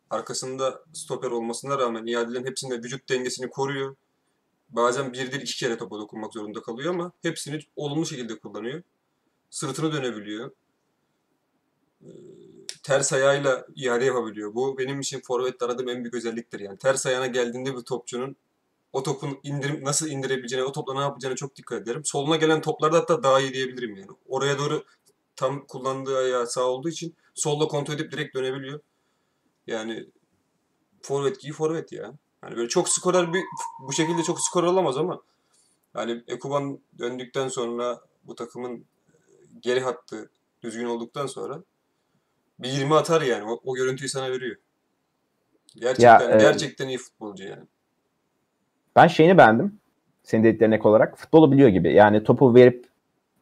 Arkasında 0.09 0.83
stoper 0.93 1.31
olmasına 1.31 1.77
rağmen 1.77 2.05
iadelerin 2.05 2.45
hepsinde 2.45 2.77
vücut 2.77 3.09
dengesini 3.09 3.49
koruyor. 3.49 3.95
Bazen 4.69 5.13
bir 5.13 5.31
değil 5.31 5.41
iki 5.41 5.57
kere 5.57 5.77
topa 5.77 5.95
dokunmak 5.97 6.33
zorunda 6.33 6.61
kalıyor 6.61 6.93
ama 6.93 7.11
hepsini 7.21 7.59
olumlu 7.75 8.05
şekilde 8.05 8.39
kullanıyor. 8.39 8.83
Sırtını 9.49 9.93
dönebiliyor. 9.93 10.51
Ters 12.89 13.13
ayağıyla 13.13 13.65
iade 13.75 14.05
yapabiliyor. 14.05 14.55
Bu 14.55 14.77
benim 14.77 14.99
için 14.99 15.19
forvette 15.19 15.65
aradığım 15.65 15.89
en 15.89 16.03
büyük 16.03 16.13
özelliktir 16.13 16.59
yani. 16.59 16.77
Ters 16.77 17.05
ayağına 17.05 17.27
geldiğinde 17.27 17.75
bir 17.75 17.81
topçunun 17.81 18.35
o 18.93 19.03
topun 19.03 19.39
indir, 19.43 19.83
nasıl 19.83 20.07
indirebileceğine, 20.07 20.65
o 20.65 20.71
topla 20.71 20.93
ne 20.93 20.99
yapacağına 20.99 21.35
çok 21.35 21.55
dikkat 21.55 21.81
ederim. 21.81 22.05
Soluna 22.05 22.35
gelen 22.35 22.61
toplarda 22.61 22.97
hatta 22.97 23.23
daha 23.23 23.39
iyi 23.39 23.53
diyebilirim 23.53 23.95
yani. 23.95 24.09
Oraya 24.27 24.59
doğru 24.59 24.83
tam 25.35 25.65
kullandığı 25.67 26.17
ayağı 26.17 26.47
sağ 26.47 26.61
olduğu 26.61 26.89
için 26.89 27.15
solla 27.33 27.67
kontrol 27.67 27.93
edip 27.93 28.11
direkt 28.11 28.35
dönebiliyor. 28.35 28.79
Yani 29.67 30.07
forvet 31.01 31.39
giy 31.41 31.51
forvet 31.51 31.91
ya. 31.91 32.13
Hani 32.41 32.55
böyle 32.55 32.69
çok 32.69 32.89
skorer 32.89 33.33
bir 33.33 33.43
bu 33.79 33.93
şekilde 33.93 34.23
çok 34.23 34.41
skor 34.41 34.63
olamaz 34.63 34.97
ama 34.97 35.21
yani 35.95 36.23
Ekuban 36.27 36.79
döndükten 36.99 37.47
sonra 37.47 38.01
bu 38.23 38.35
takımın 38.35 38.85
geri 39.59 39.79
hattı 39.79 40.29
düzgün 40.61 40.85
olduktan 40.85 41.27
sonra 41.27 41.63
bir 42.59 42.69
20 42.69 42.95
atar 42.95 43.21
yani. 43.21 43.51
O, 43.51 43.59
o 43.65 43.75
görüntüyü 43.75 44.09
sana 44.09 44.31
veriyor. 44.31 44.55
Gerçekten 45.75 46.29
Ya, 46.29 46.35
e, 46.35 46.37
gerçekten 46.39 46.87
iyi 46.87 46.97
futbolcu 46.97 47.43
yani. 47.43 47.63
Ben 48.95 49.07
şeyini 49.07 49.37
beğendim. 49.37 49.79
Senin 50.23 50.43
dediklerine 50.43 50.75
ek 50.75 50.87
olarak. 50.87 51.17
Futbolu 51.17 51.51
biliyor 51.51 51.69
gibi. 51.69 51.93
Yani 51.93 52.23
topu 52.23 52.55
verip 52.55 52.85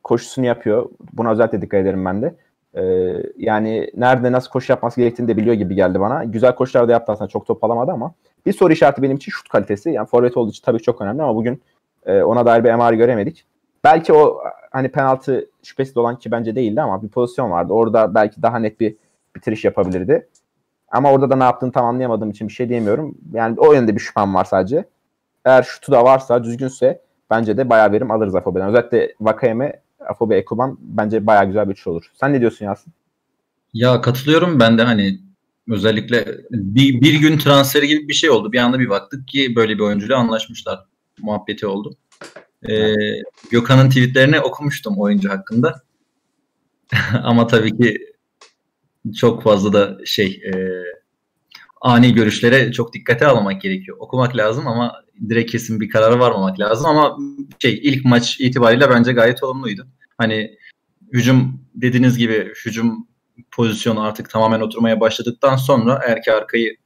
koşusunu 0.03 0.45
yapıyor. 0.45 0.89
Buna 1.13 1.31
özellikle 1.31 1.61
dikkat 1.61 1.81
ederim 1.81 2.05
ben 2.05 2.21
de. 2.21 2.35
Ee, 2.75 3.23
yani 3.37 3.91
nerede 3.95 4.31
nasıl 4.31 4.49
koşu 4.49 4.71
yapması 4.71 5.01
gerektiğini 5.01 5.27
de 5.27 5.37
biliyor 5.37 5.55
gibi 5.55 5.75
geldi 5.75 5.99
bana. 5.99 6.23
Güzel 6.23 6.55
koşular 6.55 6.87
da 6.87 6.91
yaptı 6.91 7.11
aslında 7.11 7.29
çok 7.29 7.45
top 7.45 7.63
alamadı 7.63 7.91
ama 7.91 8.13
bir 8.45 8.53
soru 8.53 8.73
işareti 8.73 9.01
benim 9.01 9.17
için 9.17 9.31
şut 9.31 9.49
kalitesi. 9.49 9.89
Yani 9.89 10.07
forvet 10.07 10.37
olduğu 10.37 10.51
için 10.51 10.63
tabii 10.65 10.81
çok 10.81 11.01
önemli 11.01 11.21
ama 11.23 11.35
bugün 11.35 11.61
e, 12.05 12.21
ona 12.21 12.45
dair 12.45 12.63
bir 12.63 12.73
MR 12.73 12.93
göremedik. 12.93 13.45
Belki 13.83 14.13
o 14.13 14.43
hani 14.71 14.89
penaltı 14.89 15.49
şüphesi 15.63 15.99
olan 15.99 16.19
ki 16.19 16.31
bence 16.31 16.55
değildi 16.55 16.81
ama 16.81 17.03
bir 17.03 17.07
pozisyon 17.07 17.51
vardı. 17.51 17.73
Orada 17.73 18.15
belki 18.15 18.41
daha 18.41 18.59
net 18.59 18.79
bir 18.79 18.95
bitiriş 19.37 19.65
yapabilirdi. 19.65 20.27
Ama 20.91 21.11
orada 21.11 21.29
da 21.29 21.35
ne 21.35 21.43
yaptığını 21.43 21.71
tam 21.71 21.85
anlayamadığım 21.85 22.29
için 22.29 22.47
bir 22.47 22.53
şey 22.53 22.69
diyemiyorum. 22.69 23.17
Yani 23.33 23.59
o 23.59 23.73
yönde 23.73 23.95
bir 23.95 23.99
şüphem 23.99 24.35
var 24.35 24.45
sadece. 24.45 24.85
Eğer 25.45 25.63
şutu 25.63 25.91
da 25.91 26.03
varsa, 26.03 26.43
düzgünse 26.43 27.01
bence 27.29 27.57
de 27.57 27.69
bayağı 27.69 27.91
verim 27.91 28.11
alırız 28.11 28.35
Afobe'den. 28.35 28.69
Özellikle 28.69 29.15
Vakayeme, 29.19 29.81
Afobe, 30.09 30.37
Ekuban 30.37 30.77
bence 30.81 31.27
bayağı 31.27 31.45
güzel 31.45 31.67
bir 31.67 31.73
üçlü 31.73 31.91
olur. 31.91 32.11
Sen 32.13 32.33
ne 32.33 32.39
diyorsun 32.39 32.65
Yasin? 32.65 32.93
Ya 33.73 34.01
katılıyorum 34.01 34.59
ben 34.59 34.77
de 34.77 34.83
hani 34.83 35.19
özellikle 35.69 36.25
bir, 36.51 37.01
bir 37.01 37.13
gün 37.13 37.37
transferi 37.37 37.87
gibi 37.87 38.07
bir 38.07 38.13
şey 38.13 38.29
oldu. 38.29 38.51
Bir 38.51 38.57
anda 38.57 38.79
bir 38.79 38.89
baktık 38.89 39.27
ki 39.27 39.55
böyle 39.55 39.73
bir 39.73 39.79
oyuncuyla 39.79 40.17
anlaşmışlar. 40.17 40.79
Muhabbeti 41.21 41.67
oldu. 41.67 41.95
Ee, 42.69 42.93
Gökhan'ın 43.51 43.89
tweetlerini 43.89 44.39
okumuştum 44.39 44.97
oyuncu 44.97 45.29
hakkında. 45.29 45.81
Ama 47.23 47.47
tabii 47.47 47.77
ki 47.77 47.97
çok 49.11 49.43
fazla 49.43 49.73
da 49.73 49.97
şey 50.05 50.41
e, 50.45 50.53
ani 51.81 52.13
görüşlere 52.13 52.71
çok 52.71 52.93
dikkate 52.93 53.27
almak 53.27 53.61
gerekiyor. 53.61 53.97
Okumak 53.99 54.37
lazım 54.37 54.67
ama 54.67 55.03
direkt 55.29 55.51
kesin 55.51 55.79
bir 55.79 55.89
karara 55.89 56.19
varmamak 56.19 56.59
lazım 56.59 56.85
ama 56.85 57.17
şey 57.59 57.79
ilk 57.83 58.05
maç 58.05 58.39
itibariyle 58.39 58.89
bence 58.89 59.13
gayet 59.13 59.43
olumluydu. 59.43 59.87
Hani 60.17 60.57
hücum 61.13 61.61
dediğiniz 61.75 62.17
gibi 62.17 62.53
hücum 62.65 63.07
pozisyonu 63.51 64.01
artık 64.01 64.29
tamamen 64.29 64.61
oturmaya 64.61 64.99
başladıktan 64.99 65.55
sonra 65.55 66.01
eğer 66.07 66.21
ki 66.21 66.31
arkayı 66.31 66.77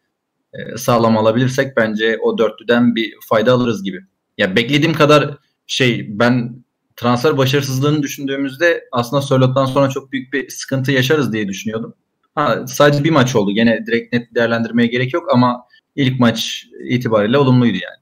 e, 0.54 0.78
sağlam 0.78 1.18
alabilirsek 1.18 1.78
bence 1.78 2.18
o 2.22 2.38
dörtlüden 2.38 2.96
bir 2.96 3.13
fayda 3.30 3.54
alırız 3.54 3.84
gibi. 3.84 4.00
Ya 4.38 4.56
beklediğim 4.56 4.94
kadar 4.94 5.38
şey 5.68 6.20
ben 6.20 6.63
transfer 6.96 7.38
başarısızlığını 7.38 8.04
düşündüğümüzde 8.04 8.88
aslında 8.92 9.22
Sörlot'tan 9.22 9.66
sonra 9.66 9.90
çok 9.90 10.12
büyük 10.12 10.34
bir 10.34 10.50
sıkıntı 10.50 10.92
yaşarız 10.92 11.34
diye 11.34 11.48
düşünüyordum. 11.48 11.94
Ha, 12.35 12.67
sadece 12.67 13.03
bir 13.03 13.09
maç 13.09 13.35
oldu. 13.35 13.51
Gene 13.51 13.85
direkt 13.85 14.13
net 14.13 14.35
değerlendirmeye 14.35 14.88
gerek 14.88 15.13
yok 15.13 15.33
ama 15.33 15.67
ilk 15.95 16.19
maç 16.19 16.65
itibariyle 16.89 17.38
olumluydu 17.38 17.77
yani. 17.77 18.01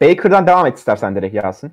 Baker'dan 0.00 0.46
devam 0.46 0.66
et 0.66 0.78
istersen 0.78 1.16
direkt 1.16 1.34
Yasin. 1.34 1.72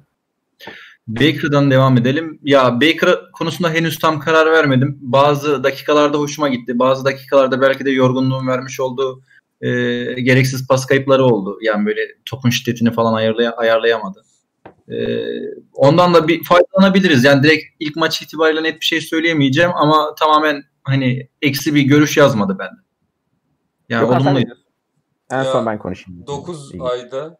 Baker'dan 1.07 1.71
devam 1.71 1.97
edelim. 1.97 2.39
Ya 2.43 2.81
Baker 2.81 3.19
konusunda 3.33 3.69
henüz 3.69 3.99
tam 3.99 4.19
karar 4.19 4.51
vermedim. 4.51 4.97
Bazı 5.01 5.63
dakikalarda 5.63 6.17
hoşuma 6.17 6.49
gitti. 6.49 6.79
Bazı 6.79 7.05
dakikalarda 7.05 7.61
belki 7.61 7.85
de 7.85 7.91
yorgunluğun 7.91 8.47
vermiş 8.47 8.79
olduğu 8.79 9.21
e, 9.61 9.69
gereksiz 10.21 10.67
pas 10.67 10.85
kayıpları 10.85 11.25
oldu. 11.25 11.57
Yani 11.61 11.85
böyle 11.85 12.01
topun 12.25 12.49
şiddetini 12.49 12.91
falan 12.91 13.13
ayarlay 13.13 13.49
ayarlayamadı. 13.57 14.23
E, 14.89 14.97
ondan 15.73 16.13
da 16.13 16.27
bir 16.27 16.43
faydalanabiliriz. 16.43 17.23
Yani 17.23 17.43
direkt 17.43 17.63
ilk 17.79 17.95
maç 17.95 18.21
itibariyle 18.21 18.63
net 18.63 18.79
bir 18.79 18.85
şey 18.85 19.01
söyleyemeyeceğim 19.01 19.71
ama 19.75 20.15
tamamen 20.19 20.63
hani 20.83 21.29
eksi 21.41 21.75
bir 21.75 21.81
görüş 21.81 22.17
yazmadı 22.17 22.59
bende. 22.59 22.81
Yani 23.89 24.11
ne 24.11 24.15
olumluydu. 24.15 24.57
En 25.31 25.37
Ya, 25.37 25.51
son 25.51 25.65
ben 25.65 25.79
konuşayım. 25.79 26.27
9 26.27 26.73
İyi. 26.73 26.83
ayda 26.83 27.39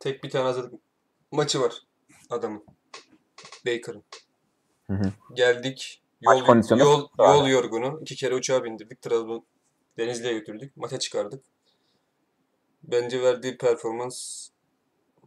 tek 0.00 0.24
bir 0.24 0.30
tane 0.30 0.44
hazırlık 0.44 0.74
maçı 1.32 1.60
var 1.60 1.74
adamın. 2.30 2.64
Baker'ın. 3.66 4.04
Hı 4.86 4.92
hı. 4.94 5.12
Geldik. 5.34 6.02
Yol, 6.20 6.44
kondisyonu 6.44 6.80
yol, 6.80 7.08
abi. 7.18 7.38
yol 7.38 7.48
yorgunu. 7.48 7.98
iki 8.00 8.16
kere 8.16 8.34
uçağa 8.34 8.64
bindirdik. 8.64 9.02
Trabzon 9.02 9.44
Denizli'ye 9.98 10.32
götürdük. 10.32 10.76
Maça 10.76 10.98
çıkardık. 10.98 11.44
Bence 12.82 13.22
verdiği 13.22 13.56
performans 13.58 14.48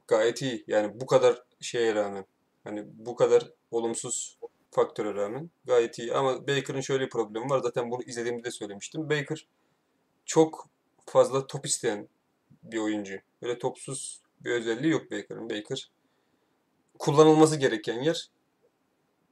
gayet 0.07 0.41
iyi. 0.41 0.63
Yani 0.67 0.99
bu 0.99 1.05
kadar 1.05 1.43
şeye 1.61 1.95
rağmen. 1.95 2.25
Hani 2.63 2.83
bu 2.87 3.15
kadar 3.15 3.43
olumsuz 3.71 4.37
faktöre 4.77 5.15
rağmen 5.15 5.49
gayet 5.65 5.99
iyi. 5.99 6.13
Ama 6.13 6.47
Baker'ın 6.47 6.81
şöyle 6.81 7.05
bir 7.05 7.09
problemi 7.09 7.49
var. 7.49 7.59
Zaten 7.59 7.91
bunu 7.91 8.03
izlediğimde 8.03 8.43
de 8.43 8.51
söylemiştim. 8.51 9.09
Baker 9.09 9.47
çok 10.25 10.69
fazla 11.05 11.47
top 11.47 11.65
isteyen 11.65 12.07
bir 12.63 12.77
oyuncu. 12.77 13.19
Böyle 13.41 13.57
topsuz 13.59 14.21
bir 14.41 14.51
özelliği 14.51 14.91
yok 14.91 15.11
Baker'ın. 15.11 15.49
Baker 15.49 15.91
kullanılması 16.99 17.55
gereken 17.55 18.01
yer 18.01 18.29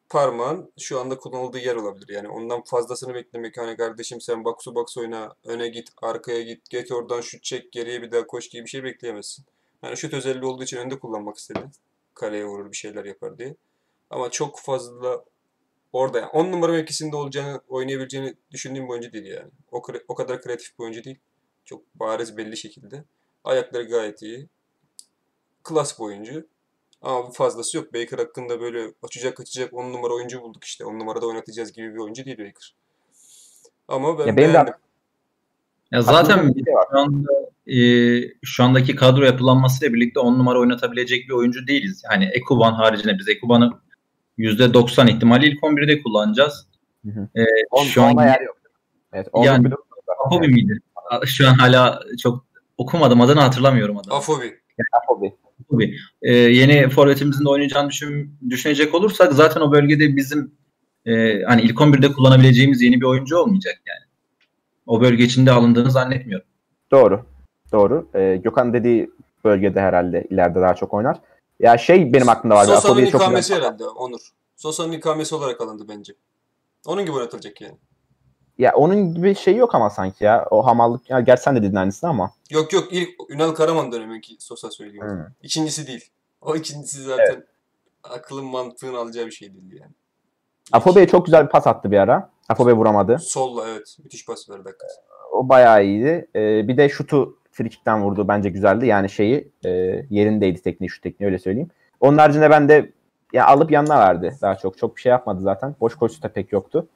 parmağın 0.09 0.71
şu 0.79 0.99
anda 0.99 1.17
kullanıldığı 1.17 1.59
yer 1.59 1.75
olabilir. 1.75 2.09
Yani 2.09 2.27
ondan 2.27 2.63
fazlasını 2.63 3.13
beklemek 3.13 3.57
hani 3.57 3.77
kardeşim 3.77 4.21
sen 4.21 4.43
to 4.43 4.75
box 4.75 4.97
oyna, 4.97 5.35
öne 5.43 5.67
git, 5.67 5.89
arkaya 6.01 6.41
git, 6.41 6.69
geç 6.69 6.91
oradan 6.91 7.21
şut 7.21 7.43
çek, 7.43 7.71
geriye 7.71 8.01
bir 8.01 8.11
daha 8.11 8.27
koş 8.27 8.49
gibi 8.49 8.63
bir 8.63 8.69
şey 8.69 8.83
bekleyemezsin. 8.83 9.45
Yani 9.83 9.97
şut 9.97 10.13
özelliği 10.13 10.45
olduğu 10.45 10.63
için 10.63 10.77
önde 10.77 10.99
kullanmak 10.99 11.37
istedi. 11.37 11.59
Kaleye 12.13 12.45
vurur 12.45 12.71
bir 12.71 12.77
şeyler 12.77 13.05
yapar 13.05 13.37
diye. 13.37 13.55
Ama 14.09 14.31
çok 14.31 14.59
fazla 14.59 15.25
orada 15.95 16.19
yani 16.19 16.29
10 16.29 16.51
numara 16.51 16.71
mevkisinde 16.71 17.15
olacağını, 17.15 17.61
oynayabileceğini 17.67 18.33
düşündüğüm 18.51 18.83
bir 18.83 18.89
oyuncu 18.89 19.13
değil 19.13 19.25
yani. 19.25 19.51
O, 19.71 19.83
o 20.07 20.15
kadar 20.15 20.41
kreatif 20.41 20.79
bir 20.79 20.83
oyuncu 20.83 21.03
değil. 21.03 21.19
Çok 21.65 21.81
bariz 21.95 22.37
belli 22.37 22.57
şekilde. 22.57 23.03
Ayakları 23.43 23.83
gayet 23.83 24.21
iyi. 24.21 24.49
Klas 25.63 25.99
bir 25.99 26.03
oyuncu. 26.03 26.47
Ama 27.01 27.29
bir 27.29 27.33
fazlası 27.33 27.77
yok. 27.77 27.93
Baker 27.93 28.17
hakkında 28.17 28.61
böyle 28.61 28.93
açacak 29.03 29.37
kaçacak 29.37 29.73
10 29.73 29.93
numara 29.93 30.13
oyuncu 30.13 30.41
bulduk 30.41 30.63
işte. 30.63 30.85
10 30.85 30.99
numarada 30.99 31.27
oynatacağız 31.27 31.73
gibi 31.73 31.93
bir 31.93 31.99
oyuncu 31.99 32.25
değil 32.25 32.37
Baker. 32.37 32.75
Ama 33.87 34.19
ben 34.19 34.27
Ya 34.27 34.33
de 34.33 34.37
beğendim. 34.37 34.73
Ya 35.91 36.01
zaten 36.01 36.53
şey 36.53 36.63
şu 36.91 36.99
anda 36.99 37.31
e, 37.67 37.77
şu 38.43 38.63
andaki 38.63 38.95
kadro 38.95 39.23
yapılanmasıyla 39.23 39.93
birlikte 39.93 40.19
10 40.19 40.39
numara 40.39 40.59
oynatabilecek 40.59 41.27
bir 41.27 41.33
oyuncu 41.33 41.67
değiliz. 41.67 42.03
Yani 42.11 42.29
Ekuban 42.33 42.73
haricinde 42.73 43.19
biz 43.19 43.27
Ekuban'ı 43.27 43.84
%90 44.37 45.09
ihtimalle 45.09 45.47
ilk 45.47 45.59
11'de 45.59 46.01
kullanacağız. 46.01 46.67
Hı 47.05 47.11
hı. 47.11 47.29
E, 47.35 47.43
On, 47.71 47.83
şu 47.83 48.03
an 48.03 48.25
yer 48.25 48.41
yok. 48.41 48.57
Evet, 49.13 49.27
Yani-. 49.43 49.69
Afobi 50.25 50.47
miydi? 50.47 50.79
Şu 51.25 51.49
an 51.49 51.53
hala 51.53 51.99
çok 52.21 52.45
okumadım 52.77 53.21
adını 53.21 53.41
hatırlamıyorum 53.41 53.97
adını. 53.97 54.13
Afobi. 54.13 54.59
Afobi. 55.03 55.33
Afobi. 55.63 55.95
E, 56.21 56.33
yeni 56.33 56.89
forvetimizin 56.89 57.45
de 57.45 57.49
oynayacağını 57.49 57.89
düşün, 57.89 58.37
düşünecek 58.49 58.95
olursak 58.95 59.33
zaten 59.33 59.61
o 59.61 59.71
bölgede 59.71 60.15
bizim 60.15 60.51
e, 61.05 61.41
hani 61.43 61.61
ilk 61.61 61.77
11'de 61.77 62.11
kullanabileceğimiz 62.11 62.81
yeni 62.81 63.01
bir 63.01 63.05
oyuncu 63.05 63.37
olmayacak 63.37 63.81
yani. 63.87 64.05
O 64.87 65.01
bölge 65.01 65.23
içinde 65.23 65.51
alındığını 65.51 65.91
zannetmiyorum. 65.91 66.47
Doğru. 66.91 67.25
Doğru. 67.71 68.09
Ee, 68.15 68.39
Gökhan 68.43 68.73
dediği 68.73 69.09
bölgede 69.45 69.81
herhalde 69.81 70.27
ileride 70.29 70.59
daha 70.59 70.75
çok 70.75 70.93
oynar. 70.93 71.17
Ya 71.59 71.77
şey 71.77 72.13
benim 72.13 72.29
aklımda 72.29 72.55
vardı. 72.55 72.67
Sosa'nın 72.67 72.91
Afobe'yi 72.91 73.11
çok 73.11 73.21
ikamesi 73.21 73.47
güzel- 73.49 73.63
herhalde 73.63 73.85
Onur. 73.87 74.29
Sosa'nın 74.55 74.91
ikamesi 74.91 75.35
olarak 75.35 75.61
alındı 75.61 75.85
bence. 75.89 76.13
Onun 76.87 77.05
gibi 77.05 77.15
oynatılacak 77.15 77.61
yani. 77.61 77.77
Ya 78.57 78.73
onun 78.75 79.13
gibi 79.13 79.35
şey 79.35 79.55
yok 79.55 79.75
ama 79.75 79.89
sanki 79.89 80.23
ya. 80.23 80.47
O 80.51 80.65
hamallık. 80.65 81.09
Ya 81.09 81.19
gerçi 81.19 81.43
sen 81.43 81.55
de 81.55 81.63
dedin 81.63 81.75
aynısını 81.75 82.09
ama. 82.09 82.31
Yok 82.49 82.73
yok 82.73 82.87
ilk 82.91 83.09
Ünal 83.29 83.51
Karaman 83.51 83.91
dönemindeki 83.91 84.35
Sosa 84.39 84.71
söylüyorum. 84.71 85.17
Hı. 85.19 85.31
İkincisi 85.43 85.87
değil. 85.87 86.09
O 86.41 86.55
ikincisi 86.55 87.03
zaten 87.03 87.45
aklın 88.03 88.45
mantığın 88.45 88.93
alacağı 88.93 89.25
bir 89.25 89.31
şey 89.31 89.53
değildi 89.53 89.77
yani. 89.81 89.91
Afobe'ye 90.71 91.07
çok 91.07 91.25
güzel 91.25 91.45
bir 91.45 91.49
pas 91.49 91.67
attı 91.67 91.91
bir 91.91 91.97
ara. 91.97 92.29
Afobe 92.49 92.73
vuramadı. 92.73 93.19
Solla 93.19 93.69
evet. 93.69 93.97
Müthiş 94.03 94.25
pas 94.25 94.49
verdi 94.49 94.63
hakikaten. 94.65 94.95
O 95.31 95.49
bayağı 95.49 95.85
iyiydi. 95.85 96.27
Ee, 96.35 96.67
bir 96.67 96.77
de 96.77 96.89
şutu 96.89 97.37
frikikten 97.55 98.03
vurdu 98.03 98.27
bence 98.27 98.49
güzeldi. 98.49 98.87
Yani 98.87 99.09
şeyi 99.09 99.47
e, 99.65 99.69
yerindeydi 100.09 100.61
tekniği 100.61 100.89
şu 100.89 101.01
tekniği 101.01 101.27
öyle 101.27 101.39
söyleyeyim. 101.39 101.69
Onun 101.99 102.17
haricinde 102.17 102.49
ben 102.49 102.69
de 102.69 102.91
ya 103.33 103.45
alıp 103.45 103.71
yanına 103.71 103.99
verdi 103.99 104.33
daha 104.41 104.55
çok. 104.55 104.77
Çok 104.77 104.95
bir 104.95 105.01
şey 105.01 105.09
yapmadı 105.09 105.41
zaten. 105.41 105.75
Boş 105.81 105.95
koşusu 105.95 106.23
da 106.23 106.27
pek 106.27 106.51
yoktu. 106.51 106.87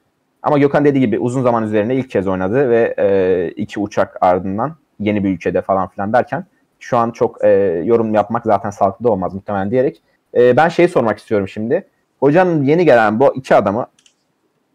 Ama 0.42 0.58
Gökhan 0.58 0.84
dediği 0.84 1.00
gibi 1.00 1.18
uzun 1.18 1.42
zaman 1.42 1.64
üzerine 1.64 1.94
ilk 1.94 2.10
kez 2.10 2.26
oynadı 2.26 2.70
ve 2.70 2.94
e, 2.98 3.48
iki 3.56 3.80
uçak 3.80 4.16
ardından 4.20 4.76
yeni 5.00 5.24
bir 5.24 5.28
ülkede 5.28 5.62
falan 5.62 5.88
filan 5.88 6.12
derken 6.12 6.44
şu 6.80 6.98
an 6.98 7.10
çok 7.10 7.44
e, 7.44 7.48
yorum 7.84 8.14
yapmak 8.14 8.44
zaten 8.44 8.70
sağlıklı 8.70 9.04
da 9.04 9.10
olmaz 9.10 9.34
muhtemelen 9.34 9.70
diyerek. 9.70 10.02
E, 10.36 10.56
ben 10.56 10.68
şey 10.68 10.88
sormak 10.88 11.18
istiyorum 11.18 11.48
şimdi. 11.48 11.86
Hocanın 12.20 12.64
yeni 12.64 12.84
gelen 12.84 13.20
bu 13.20 13.34
iki 13.34 13.54
adamı 13.54 13.86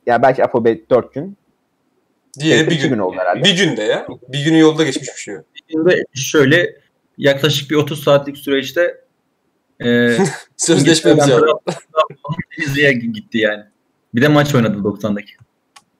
ya 0.05 0.21
belki 0.21 0.43
Afobe 0.43 0.89
4 0.89 1.13
gün 1.13 1.37
Diğeri 2.39 2.59
Evet, 2.59 2.71
bir 2.71 2.81
gün. 2.81 2.89
gün 2.89 2.97
oldu 2.97 3.15
herhalde. 3.19 3.43
Bir 3.43 3.57
günde 3.57 3.83
ya. 3.83 4.07
Bir 4.27 4.45
günü 4.45 4.59
yolda 4.59 4.83
geçmiş 4.83 5.09
bir 5.15 5.21
şey. 5.21 5.35
Şimdi 5.71 6.03
şöyle 6.13 6.75
yaklaşık 7.17 7.71
bir 7.71 7.75
30 7.75 8.03
saatlik 8.03 8.37
süreçte 8.37 9.01
e, 9.85 10.17
Sözleşmemiz 10.57 11.27
yok. 11.27 11.63
Denizli'ye 12.57 12.93
gitti 12.93 13.37
yani. 13.37 13.63
Bir 14.15 14.21
de 14.21 14.27
maç 14.27 14.55
oynadı 14.55 14.83
90 14.83 15.15
dakika. 15.15 15.45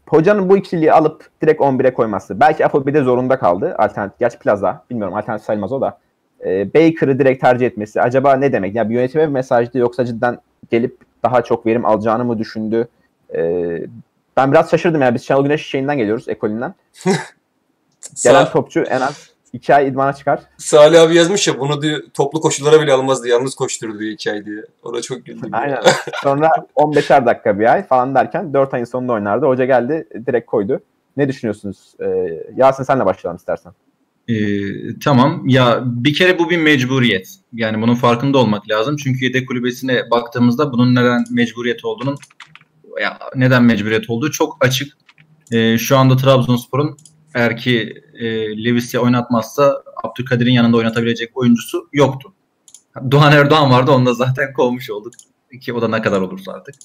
hocanın 0.08 0.50
bu 0.50 0.58
ikiliyi 0.58 0.92
alıp 0.94 1.30
direkt 1.42 1.62
11'e 1.62 1.94
koyması. 1.94 2.40
Belki 2.40 2.66
Afobe'de 2.66 3.02
zorunda 3.02 3.40
kaldı. 3.40 3.76
Alternatif. 3.78 4.20
Gerçi 4.20 4.40
Plaza. 4.40 4.86
Bilmiyorum 4.90 5.16
alternatif 5.16 5.46
sayılmaz 5.46 5.72
o 5.72 5.82
da. 5.82 6.00
Ee, 6.46 6.74
Baker'ı 6.74 7.20
direkt 7.20 7.42
tercih 7.42 7.66
etmesi. 7.66 8.02
Acaba 8.02 8.36
ne 8.36 8.54
demek? 8.54 8.76
Ya 8.76 8.90
bir 8.90 8.96
yönetime 8.96 9.24
bir 9.24 9.34
mesajdı 9.34 9.78
yoksa 9.78 10.06
cidden 10.06 10.40
gelip 10.72 10.98
daha 11.24 11.42
çok 11.42 11.66
verim 11.66 11.86
alacağını 11.86 12.26
mı 12.26 12.40
düşündü? 12.40 12.88
Ee, 13.36 13.82
ben 14.38 14.52
biraz 14.52 14.72
şaşırdım 14.72 15.02
ya. 15.02 15.16
Biz 15.16 15.22
Şenol 15.24 15.44
Güneş 15.44 15.68
şeyinden 15.68 15.98
geliyoruz. 15.98 16.30
Ekolünden. 16.30 16.76
Gelen 18.24 18.46
topçu 18.52 18.80
en 18.80 19.02
az 19.02 19.35
2 19.56 19.76
ay 19.76 19.88
idmana 19.88 20.14
çıkar. 20.14 20.40
Salih 20.58 21.02
abi 21.02 21.16
yazmış 21.16 21.48
ya 21.48 21.60
bunu 21.60 21.82
diyor 21.82 22.04
toplu 22.14 22.42
koşulara 22.42 22.82
bile 22.82 22.94
almazdı. 22.94 23.28
Yalnız 23.28 23.56
koşturdu 23.56 24.00
diyor 24.00 24.12
iki 24.12 24.32
ay 24.32 24.46
diye. 24.46 24.62
O 24.84 24.94
da 24.94 25.02
çok 25.02 25.26
güldüm. 25.26 25.50
Aynen. 25.54 25.82
Sonra 26.24 26.50
15'er 26.76 27.26
dakika 27.26 27.60
bir 27.60 27.74
ay 27.74 27.84
falan 27.88 28.16
derken 28.16 28.54
4 28.54 28.74
ayın 28.74 28.86
sonunda 28.86 29.14
oynardı. 29.14 29.46
Hoca 29.46 29.66
geldi 29.66 30.08
direkt 30.28 30.46
koydu. 30.46 30.80
Ne 31.18 31.28
düşünüyorsunuz? 31.28 31.94
Ee, 32.00 32.06
Yasin 32.56 32.84
senle 32.84 33.06
başlayalım 33.06 33.38
istersen. 33.38 33.74
Ee, 34.28 34.36
tamam 35.04 35.50
ya 35.50 35.84
bir 35.86 36.14
kere 36.14 36.40
bu 36.40 36.50
bir 36.50 36.58
mecburiyet. 36.58 37.36
Yani 37.54 37.82
bunun 37.82 37.96
farkında 37.96 38.38
olmak 38.38 38.70
lazım. 38.70 38.96
Çünkü 38.98 39.26
yedek 39.26 39.48
kulübesine 39.48 40.12
baktığımızda 40.12 40.72
bunun 40.72 40.96
neden 40.96 41.24
mecburiyet 41.32 41.86
olduğunun 41.86 42.18
ya 43.02 43.20
neden 43.36 43.64
mecburiyet 43.64 44.10
olduğu 44.10 44.32
çok 44.32 44.58
açık. 44.62 44.98
Ee, 45.52 45.78
şu 45.78 45.98
anda 45.98 46.18
Trabzonspor'un 46.18 46.98
eğer 47.36 47.58
ki 47.58 48.04
e, 48.14 48.26
Levis'i 48.64 49.00
oynatmazsa 49.00 49.84
Abdülkadir'in 50.04 50.52
yanında 50.52 50.78
oynatabilecek 50.78 51.38
oyuncusu 51.38 51.90
yoktu. 51.94 52.34
Doğan 53.12 53.32
Erdoğan 53.32 53.72
vardı 53.72 53.92
onu 53.92 54.06
da 54.06 54.14
zaten 54.14 54.54
kovmuş 54.54 54.90
olduk. 54.90 55.14
Ki 55.62 55.74
o 55.74 55.82
da 55.82 55.88
ne 55.88 56.02
kadar 56.02 56.22
olursa 56.22 56.52
artık. 56.52 56.76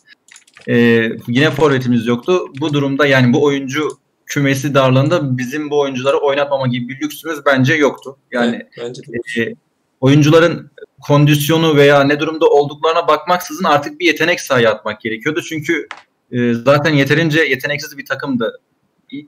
Ee, 0.68 1.12
yine 1.28 1.50
forvetimiz 1.50 2.06
yoktu. 2.06 2.40
Bu 2.60 2.72
durumda 2.72 3.06
yani 3.06 3.32
bu 3.32 3.44
oyuncu 3.44 3.88
kümesi 4.26 4.74
darlığında 4.74 5.38
bizim 5.38 5.70
bu 5.70 5.80
oyuncuları 5.80 6.18
oynatmama 6.18 6.68
gibi 6.68 6.88
bir 6.88 7.00
lüksümüz 7.00 7.38
bence 7.46 7.74
yoktu. 7.74 8.16
Yani 8.32 8.66
Evet, 8.78 8.98
bence 9.08 9.42
e, 9.42 9.54
oyuncuların 10.00 10.70
kondisyonu 11.00 11.76
veya 11.76 12.04
ne 12.04 12.20
durumda 12.20 12.46
olduklarına 12.46 13.08
bakmaksızın 13.08 13.64
artık 13.64 14.00
bir 14.00 14.06
yetenek 14.06 14.40
sahaya 14.40 14.70
atmak 14.70 15.00
gerekiyordu. 15.00 15.40
Çünkü 15.48 15.86
e, 16.32 16.54
zaten 16.54 16.94
yeterince 16.94 17.40
yeteneksiz 17.40 17.98
bir 17.98 18.06
takımdı. 18.06 18.60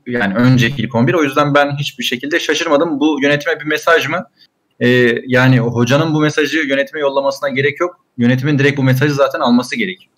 Yani 0.07 0.35
önceki 0.35 0.83
ilk 0.83 0.95
11. 0.95 1.15
O 1.15 1.23
yüzden 1.23 1.55
ben 1.55 1.77
hiçbir 1.77 2.05
şekilde 2.05 2.41
şaşırmadım. 2.41 3.01
Bu 3.01 3.19
yönetime 3.23 3.61
bir 3.61 3.65
mesaj 3.65 4.09
mı? 4.09 4.25
E, 4.81 4.89
yani 5.27 5.61
hocanın 5.61 6.15
bu 6.15 6.21
mesajı 6.21 6.59
yönetime 6.59 7.01
yollamasına 7.01 7.49
gerek 7.49 7.81
yok. 7.81 8.05
Yönetimin 8.19 8.59
direkt 8.59 8.79
bu 8.79 8.83
mesajı 8.83 9.15
zaten 9.15 9.41
alması 9.41 9.77
gerekiyor. 9.77 10.13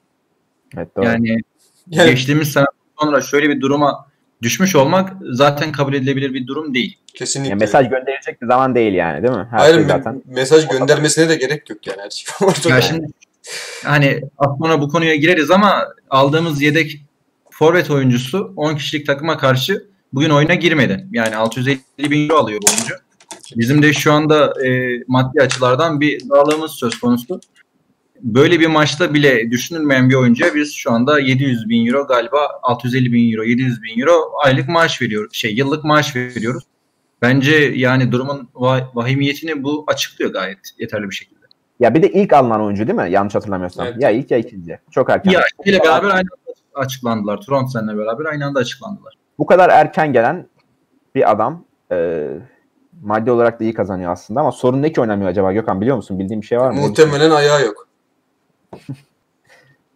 Evet 0.76 0.96
doğru. 0.96 1.04
Yani 1.04 1.36
Yani 1.90 2.10
geçtiğimiz 2.10 2.52
sene 2.52 2.64
sonra 3.00 3.20
şöyle 3.20 3.48
bir 3.48 3.60
duruma 3.60 4.06
düşmüş 4.42 4.76
olmak 4.76 5.12
zaten 5.22 5.72
kabul 5.72 5.94
edilebilir 5.94 6.34
bir 6.34 6.46
durum 6.46 6.74
değil. 6.74 6.98
kesinlikle. 7.14 7.50
Ya 7.50 7.56
mesaj 7.56 7.88
gönderecek 7.88 8.42
bir 8.42 8.46
zaman 8.46 8.74
değil 8.74 8.94
yani 8.94 9.22
değil 9.22 9.34
mi? 9.34 9.46
Her 9.50 9.58
Hayır 9.58 9.74
şey 9.74 9.84
zaten. 9.84 10.22
mesaj 10.26 10.68
göndermesine 10.68 11.28
de 11.28 11.36
gerek 11.36 11.70
yok 11.70 11.86
yani 11.86 11.98
her 12.02 12.10
şey. 12.10 12.70
Ya 12.70 12.80
şimdi 12.80 13.06
hani 13.84 14.22
az 14.38 14.58
sonra 14.62 14.80
bu 14.80 14.88
konuya 14.88 15.14
gireriz 15.14 15.50
ama 15.50 15.84
aldığımız 16.10 16.62
yedek 16.62 17.00
forvet 17.58 17.90
oyuncusu 17.90 18.52
10 18.56 18.76
kişilik 18.76 19.06
takıma 19.06 19.38
karşı 19.38 19.86
bugün 20.12 20.30
oyuna 20.30 20.54
girmedi. 20.54 21.06
Yani 21.12 21.36
650 21.36 21.80
bin 21.98 22.28
euro 22.28 22.38
alıyor 22.38 22.60
bu 22.62 22.66
oyuncu. 22.70 22.94
Bizim 23.56 23.82
de 23.82 23.92
şu 23.92 24.12
anda 24.12 24.66
e, 24.66 24.90
maddi 25.08 25.40
açılardan 25.42 26.00
bir 26.00 26.28
darlığımız 26.30 26.70
söz 26.70 26.98
konusu. 26.98 27.40
Böyle 28.22 28.60
bir 28.60 28.66
maçta 28.66 29.14
bile 29.14 29.50
düşünülmeyen 29.50 30.10
bir 30.10 30.14
oyuncuya 30.14 30.54
biz 30.54 30.72
şu 30.74 30.92
anda 30.92 31.20
700 31.20 31.68
bin 31.68 31.86
euro 31.86 32.06
galiba 32.06 32.38
650 32.62 33.12
bin 33.12 33.32
euro 33.32 33.44
700 33.44 33.82
bin 33.82 34.00
euro 34.00 34.32
aylık 34.44 34.68
maaş 34.68 35.02
veriyoruz. 35.02 35.34
Şey 35.34 35.54
yıllık 35.54 35.84
maaş 35.84 36.16
veriyoruz. 36.16 36.64
Bence 37.22 37.56
yani 37.74 38.12
durumun 38.12 38.48
va- 38.54 38.86
vahimiyetini 38.94 39.62
bu 39.62 39.84
açıklıyor 39.86 40.32
gayet 40.32 40.58
yeterli 40.78 41.10
bir 41.10 41.14
şekilde. 41.14 41.44
Ya 41.80 41.94
bir 41.94 42.02
de 42.02 42.12
ilk 42.12 42.32
alınan 42.32 42.60
oyuncu 42.60 42.86
değil 42.86 42.98
mi? 42.98 43.10
Yanlış 43.10 43.34
hatırlamıyorsam. 43.34 43.86
Evet. 43.86 44.02
Ya 44.02 44.10
ilk 44.10 44.30
ya 44.30 44.38
ikinci. 44.38 44.78
Çok 44.90 45.10
erken. 45.10 45.30
Ya 45.30 45.42
ile 45.64 45.80
beraber 45.80 46.08
aynı 46.08 46.28
açıklandılar. 46.74 47.40
Trondsen'le 47.40 47.98
beraber 47.98 48.24
aynı 48.24 48.46
anda 48.46 48.58
açıklandılar. 48.58 49.14
Bu 49.38 49.46
kadar 49.46 49.68
erken 49.70 50.12
gelen 50.12 50.48
bir 51.14 51.30
adam 51.30 51.64
e, 51.92 52.28
maddi 53.02 53.30
olarak 53.30 53.60
da 53.60 53.64
iyi 53.64 53.74
kazanıyor 53.74 54.12
aslında 54.12 54.40
ama 54.40 54.52
sorun 54.52 54.82
ne 54.82 54.92
ki 54.92 55.00
oynamıyor 55.00 55.30
acaba 55.30 55.52
Gökhan 55.52 55.80
biliyor 55.80 55.96
musun? 55.96 56.18
Bildiğin 56.18 56.42
bir 56.42 56.46
şey 56.46 56.58
var 56.58 56.70
mı? 56.70 56.80
Muhtemelen 56.80 57.30
ayağı 57.30 57.64
yok. 57.64 57.88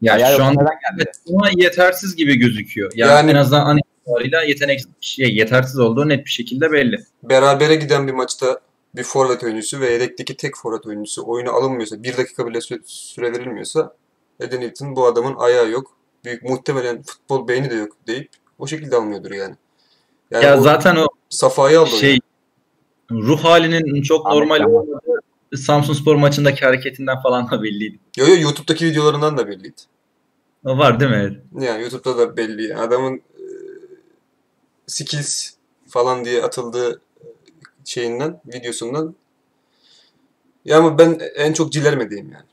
Ya 0.02 0.14
Ayağı 0.14 0.36
şu 0.36 0.44
an 0.44 0.52
neden 0.52 0.66
geldi? 0.98 1.10
ama 1.34 1.48
yetersiz 1.56 2.16
gibi 2.16 2.36
gözüküyor. 2.38 2.92
Yani, 2.94 3.10
Yani- 3.12 3.30
en 3.30 3.34
azından 3.34 3.66
an 3.66 3.78
itibariyle 3.78 4.36
yetenek 4.48 4.80
şey, 5.00 5.36
yetersiz 5.36 5.78
olduğu 5.78 6.08
net 6.08 6.24
bir 6.24 6.30
şekilde 6.30 6.72
belli. 6.72 6.96
Berabere 7.22 7.74
giden 7.74 8.06
bir 8.06 8.12
maçta 8.12 8.60
bir 8.96 9.02
forvet 9.02 9.44
oyuncusu 9.44 9.80
ve 9.80 9.90
yedekteki 9.92 10.36
tek 10.36 10.56
forvet 10.56 10.86
oyuncusu 10.86 11.26
oyuna 11.26 11.50
alınmıyorsa, 11.50 12.02
bir 12.02 12.16
dakika 12.16 12.46
bile 12.46 12.58
sü- 12.58 12.82
süre 12.84 13.32
verilmiyorsa 13.32 13.94
Eden 14.40 14.60
Hilton 14.60 14.96
bu 14.96 15.06
adamın 15.06 15.34
ayağı 15.38 15.70
yok. 15.70 15.96
Büyük 16.24 16.42
muhtemelen 16.42 17.02
futbol 17.02 17.48
beyni 17.48 17.70
de 17.70 17.74
yok 17.74 17.96
deyip 18.06 18.30
o 18.58 18.66
şekilde 18.66 18.96
almıyordur 18.96 19.30
yani. 19.30 19.54
Yani 20.30 20.44
ya 20.44 20.58
o 20.58 20.60
zaten 20.60 20.96
o 20.96 21.06
safayı 21.28 21.80
aldı 21.80 21.90
şey 21.90 22.18
ruh 23.10 23.44
halinin 23.44 24.02
çok 24.02 24.26
Ahmet 24.26 24.38
normal 24.38 24.60
olmadığı 24.60 25.20
Samsun 25.56 25.92
Spor 25.92 26.16
maçındaki 26.16 26.64
hareketinden 26.64 27.22
falan 27.22 27.50
da 27.50 27.62
belliydi. 27.62 27.98
Yo 28.16 28.26
yo 28.26 28.40
YouTube'daki 28.40 28.86
videolarından 28.86 29.38
da 29.38 29.48
belliydi. 29.48 29.80
O 30.64 30.78
var 30.78 31.00
değil 31.00 31.10
mi? 31.10 31.40
Yani 31.60 31.82
YouTube'da 31.82 32.18
da 32.18 32.36
belli. 32.36 32.76
Adamın 32.76 33.16
e, 33.16 33.42
skills 34.86 35.50
falan 35.88 36.24
diye 36.24 36.42
atıldığı 36.42 37.00
e, 37.20 37.26
şeyinden, 37.84 38.40
videosundan. 38.46 39.14
Ya 40.64 40.78
ama 40.78 40.98
ben 40.98 41.20
en 41.34 41.52
çok 41.52 41.72
cilermediğim 41.72 42.32
yani. 42.32 42.47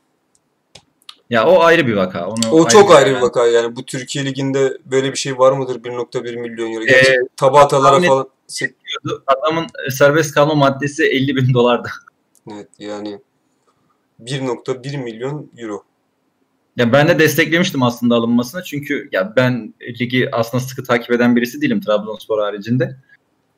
Ya 1.30 1.46
o 1.46 1.60
ayrı 1.62 1.86
bir 1.86 1.96
vaka. 1.96 2.26
Onu 2.28 2.40
O 2.52 2.68
çok 2.68 2.94
ayrı 2.96 3.16
bir 3.16 3.20
vaka 3.20 3.46
yani. 3.46 3.76
Bu 3.76 3.84
Türkiye 3.84 4.24
Liginde 4.24 4.78
böyle 4.84 5.12
bir 5.12 5.16
şey 5.18 5.38
var 5.38 5.52
mıdır? 5.52 5.84
1.1 5.84 6.36
milyon 6.36 6.72
euro. 6.72 6.84
Ee, 6.84 7.16
tabatalara 7.36 8.00
falan. 8.00 8.28
se- 8.48 8.74
Adamın 9.26 9.66
serbest 9.90 10.34
kalma 10.34 10.54
maddesi 10.54 11.04
50 11.04 11.36
bin 11.36 11.54
dolardı. 11.54 11.88
Evet 12.52 12.68
yani 12.78 13.18
1.1 14.24 14.96
milyon 15.02 15.50
euro. 15.58 15.82
Ya 16.76 16.92
ben 16.92 17.08
de 17.08 17.18
desteklemiştim 17.18 17.82
aslında 17.82 18.14
alınmasını 18.14 18.62
çünkü 18.62 19.08
ya 19.12 19.32
ben 19.36 19.74
ligi 20.00 20.28
aslında 20.32 20.64
sıkı 20.64 20.84
takip 20.84 21.10
eden 21.10 21.36
birisi 21.36 21.60
değilim 21.62 21.80
Trabzonspor 21.80 22.38
haricinde. 22.42 22.96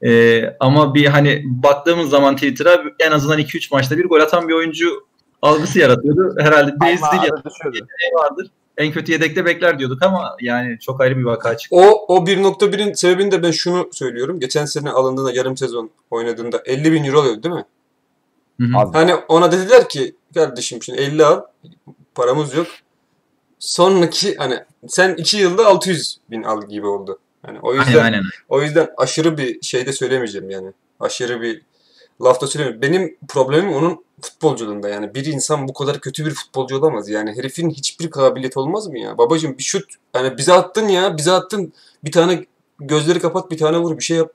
Ee, 0.02 0.56
ama 0.60 0.94
bir 0.94 1.06
hani 1.06 1.42
baktığımız 1.44 2.10
zaman 2.10 2.34
Twitter'a 2.36 2.82
en 2.98 3.10
azından 3.10 3.38
2-3 3.38 3.68
maçta 3.74 3.98
bir 3.98 4.04
gol 4.04 4.20
atan 4.20 4.48
bir 4.48 4.54
oyuncu 4.54 5.07
algısı 5.42 5.78
yaratıyordu. 5.78 6.34
Herhalde 6.38 6.72
Ama 6.80 6.90
düşüyordu. 6.90 7.76
yeteneği 7.76 8.14
vardır. 8.14 8.50
en 8.76 8.92
kötü 8.92 9.12
yedekte 9.12 9.44
bekler 9.44 9.78
diyorduk 9.78 10.02
ama 10.02 10.36
yani 10.40 10.78
çok 10.80 11.00
ayrı 11.00 11.16
bir 11.18 11.24
vaka 11.24 11.56
çıktı. 11.56 11.76
O, 11.76 12.14
o 12.14 12.26
1.1'in 12.26 12.92
sebebini 12.92 13.30
de 13.32 13.42
ben 13.42 13.50
şunu 13.50 13.88
söylüyorum. 13.92 14.40
Geçen 14.40 14.64
sene 14.64 14.90
alındığında 14.90 15.32
yarım 15.32 15.56
sezon 15.56 15.90
oynadığında 16.10 16.62
50 16.64 16.92
bin 16.92 17.04
euro 17.04 17.20
alıyordu 17.20 17.42
değil 17.42 17.54
mi? 17.54 17.64
Hı 18.60 18.66
hı. 18.66 18.78
Az. 18.78 18.94
Hani 18.94 19.14
ona 19.14 19.52
dediler 19.52 19.88
ki 19.88 20.14
kardeşim 20.34 20.82
şimdi 20.82 21.00
50 21.00 21.24
al 21.24 21.40
paramız 22.14 22.54
yok. 22.54 22.66
Sonraki 23.58 24.36
hani 24.36 24.58
sen 24.88 25.14
2 25.14 25.36
yılda 25.36 25.66
600 25.66 26.18
bin 26.30 26.42
al 26.42 26.68
gibi 26.68 26.86
oldu. 26.86 27.18
Hani 27.46 27.58
o 27.62 27.74
yüzden 27.74 27.86
Aynen 27.92 28.04
aynen. 28.04 28.22
o 28.48 28.62
yüzden 28.62 28.88
aşırı 28.96 29.38
bir 29.38 29.62
şey 29.62 29.86
de 29.86 29.92
söylemeyeceğim 29.92 30.50
yani. 30.50 30.72
Aşırı 31.00 31.42
bir 31.42 31.62
laf 32.22 32.40
da 32.40 32.46
söylemeyeyim. 32.46 32.82
Benim 32.82 33.16
problemim 33.28 33.72
onun 33.72 34.04
futbolculuğunda 34.22 34.88
yani. 34.88 35.14
Bir 35.14 35.26
insan 35.26 35.68
bu 35.68 35.72
kadar 35.72 36.00
kötü 36.00 36.26
bir 36.26 36.30
futbolcu 36.30 36.76
olamaz. 36.78 37.08
Yani 37.08 37.36
herifin 37.36 37.70
hiçbir 37.70 38.10
kabiliyeti 38.10 38.58
olmaz 38.58 38.86
mı 38.86 38.98
ya? 38.98 39.18
Babacım 39.18 39.58
bir 39.58 39.62
şut 39.62 39.84
hani 40.12 40.38
bize 40.38 40.52
attın 40.52 40.88
ya 40.88 41.16
bize 41.16 41.32
attın. 41.32 41.72
Bir 42.04 42.12
tane 42.12 42.44
gözleri 42.80 43.20
kapat 43.20 43.50
bir 43.50 43.58
tane 43.58 43.78
vur 43.78 43.98
bir 43.98 44.04
şey 44.04 44.16
yap. 44.16 44.32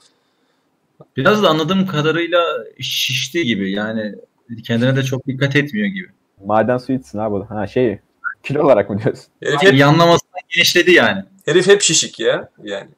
Biraz 1.17 1.43
da 1.43 1.49
anladığım 1.49 1.87
kadarıyla 1.87 2.43
şişti 2.79 3.43
gibi 3.45 3.71
yani 3.71 4.15
kendine 4.63 4.95
de 4.95 5.03
çok 5.03 5.27
dikkat 5.27 5.55
etmiyor 5.55 5.87
gibi. 5.87 6.07
Maden 6.45 6.77
suyu 6.77 6.99
içsin 6.99 7.17
abi. 7.17 7.45
Ha 7.45 7.67
şey 7.67 7.99
kilo 8.43 8.63
olarak 8.63 8.89
mı 8.89 8.99
diyorsun? 9.03 9.25
Herif 9.43 9.63
Yani 9.63 9.73
hep, 9.73 9.79
yanlamasına 9.79 10.37
genişledi 10.49 10.91
yani. 10.91 11.23
herif 11.45 11.67
hep 11.67 11.81
şişik 11.81 12.19
ya. 12.19 12.49
Yani. 12.63 12.89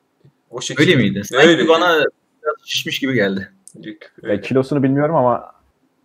O 0.49 0.61
şekilde. 0.61 0.81
Öyle 0.91 0.95
miydi? 0.95 1.21
Sanki 1.23 1.47
Öyle. 1.47 1.67
bana 1.67 1.97
biraz 1.97 2.55
şişmiş 2.65 2.99
gibi 2.99 3.13
geldi. 3.13 3.51
Öyle. 4.23 4.41
kilosunu 4.41 4.83
bilmiyorum 4.83 5.15
ama 5.15 5.51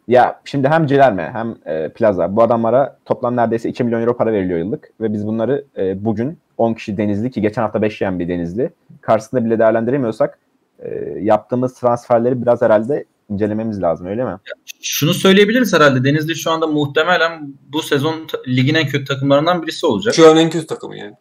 ya 0.09 0.41
şimdi 0.45 0.69
hem 0.69 0.87
Cilerme 0.87 1.31
hem 1.33 1.57
e, 1.67 1.89
Plaza 1.89 2.37
bu 2.37 2.43
adamlara 2.43 2.99
toplam 3.05 3.37
neredeyse 3.37 3.69
2 3.69 3.85
milyon 3.85 4.01
euro 4.01 4.17
para 4.17 4.33
veriliyor 4.33 4.59
yıllık 4.59 4.91
ve 5.01 5.13
biz 5.13 5.27
bunları 5.27 5.65
e, 5.77 6.05
bugün 6.05 6.39
10 6.59 6.75
kişi 6.75 6.97
Denizli 6.97 7.31
ki 7.31 7.43
geçen 7.43 7.63
hafta 7.63 7.83
5 7.83 8.01
yiyen 8.01 8.19
bir 8.19 8.29
Denizli 8.29 8.71
karşısında 9.01 9.45
bile 9.45 9.59
değerlendiremiyorsak 9.59 10.39
e, 10.79 10.89
yaptığımız 11.21 11.75
transferleri 11.75 12.43
biraz 12.43 12.63
herhalde 12.63 13.05
incelememiz 13.31 13.83
lazım 13.83 14.07
öyle 14.07 14.25
mi? 14.25 14.37
Şunu 14.83 15.15
söyleyebiliriz 15.15 15.75
herhalde. 15.75 16.05
Denizli 16.05 16.37
şu 16.37 16.51
anda 16.51 16.67
muhtemelen 16.67 17.55
bu 17.73 17.83
sezon 17.83 18.27
ligin 18.49 18.75
en 18.75 18.87
kötü 18.87 19.05
takımlarından 19.05 19.63
birisi 19.63 19.87
olacak. 19.87 20.15
Şu 20.15 20.31
an 20.31 20.37
en 20.37 20.51
kötü 20.51 20.67
takımı 20.67 20.97
yani. 20.97 21.15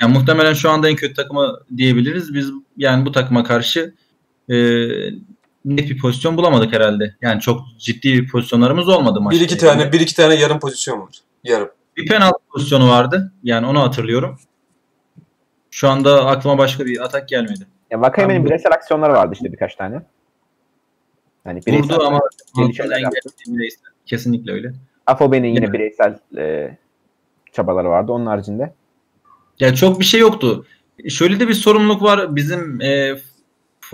Yani 0.00 0.12
muhtemelen 0.12 0.52
şu 0.52 0.70
anda 0.70 0.88
en 0.88 0.96
kötü 0.96 1.14
takımı 1.14 1.60
diyebiliriz. 1.76 2.34
Biz 2.34 2.50
yani 2.76 3.06
bu 3.06 3.12
takıma 3.12 3.44
karşı 3.44 3.94
e, 4.48 4.56
net 5.64 5.90
bir 5.90 5.98
pozisyon 5.98 6.36
bulamadık 6.36 6.72
herhalde. 6.72 7.16
Yani 7.20 7.40
çok 7.40 7.60
ciddi 7.78 8.26
pozisyonlarımız 8.26 8.88
olmadı 8.88 9.20
maçta. 9.20 9.40
Bir 9.40 9.44
iki 9.44 9.58
tane 9.58 9.92
bir 9.92 10.00
iki 10.00 10.16
tane 10.16 10.34
yarım 10.34 10.60
pozisyon 10.60 11.00
var. 11.00 11.18
Yarım. 11.44 11.68
Bir 11.96 12.06
penaltı 12.06 12.38
pozisyonu 12.52 12.88
vardı. 12.90 13.32
Yani 13.42 13.66
onu 13.66 13.80
hatırlıyorum. 13.80 14.38
Şu 15.70 15.88
anda 15.88 16.26
aklıma 16.26 16.58
başka 16.58 16.86
bir 16.86 17.04
atak 17.04 17.28
gelmedi. 17.28 17.66
Ya 17.90 18.00
Vakayeme'nin 18.00 18.38
Tamam. 18.38 18.46
bireysel 18.46 18.72
aksiyonları 18.72 19.12
vardı 19.12 19.30
işte 19.34 19.52
birkaç 19.52 19.74
tane. 19.74 20.02
Yani 21.46 21.60
bireysel, 21.66 21.94
Vurdu 21.94 22.04
ama 22.04 22.20
bireysel. 23.48 23.90
Kesinlikle 24.06 24.52
öyle. 24.52 24.72
Afobe'nin 25.06 25.48
yine 25.48 25.64
Yani. 25.64 25.72
bireysel 25.72 26.18
e, 26.36 26.76
çabaları 27.52 27.88
vardı 27.88 28.12
onun 28.12 28.26
haricinde. 28.26 28.74
Ya 29.60 29.74
çok 29.74 30.00
bir 30.00 30.04
şey 30.04 30.20
yoktu. 30.20 30.66
Şöyle 31.08 31.40
de 31.40 31.48
bir 31.48 31.54
sorumluluk 31.54 32.02
var. 32.02 32.36
Bizim 32.36 32.80
e, 32.80 33.16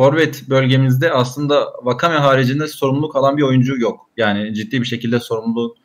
forvet 0.01 0.49
bölgemizde 0.49 1.13
aslında 1.13 1.73
Vakame 1.83 2.17
haricinde 2.17 2.67
sorumluluk 2.67 3.17
alan 3.17 3.37
bir 3.37 3.43
oyuncu 3.43 3.81
yok. 3.81 4.11
Yani 4.17 4.55
ciddi 4.55 4.81
bir 4.81 4.87
şekilde 4.87 5.21
sorumluluk 5.21 5.77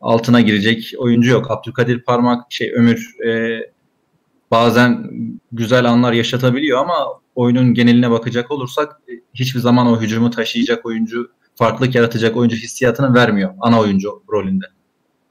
altına 0.00 0.40
girecek 0.40 0.92
oyuncu 0.98 1.30
yok. 1.30 1.50
Abdülkadir 1.50 2.02
Parmak, 2.02 2.52
şey 2.52 2.72
Ömür 2.74 3.14
e, 3.26 3.60
bazen 4.50 5.10
güzel 5.52 5.84
anlar 5.84 6.12
yaşatabiliyor 6.12 6.78
ama 6.78 6.94
oyunun 7.34 7.74
geneline 7.74 8.10
bakacak 8.10 8.50
olursak 8.50 9.00
e, 9.08 9.12
hiçbir 9.34 9.60
zaman 9.60 9.86
o 9.86 10.00
hücumu 10.00 10.30
taşıyacak 10.30 10.86
oyuncu, 10.86 11.30
farklılık 11.54 11.94
yaratacak 11.94 12.36
oyuncu 12.36 12.56
hissiyatını 12.56 13.14
vermiyor 13.14 13.54
ana 13.60 13.80
oyuncu 13.80 14.22
rolünde. 14.32 14.66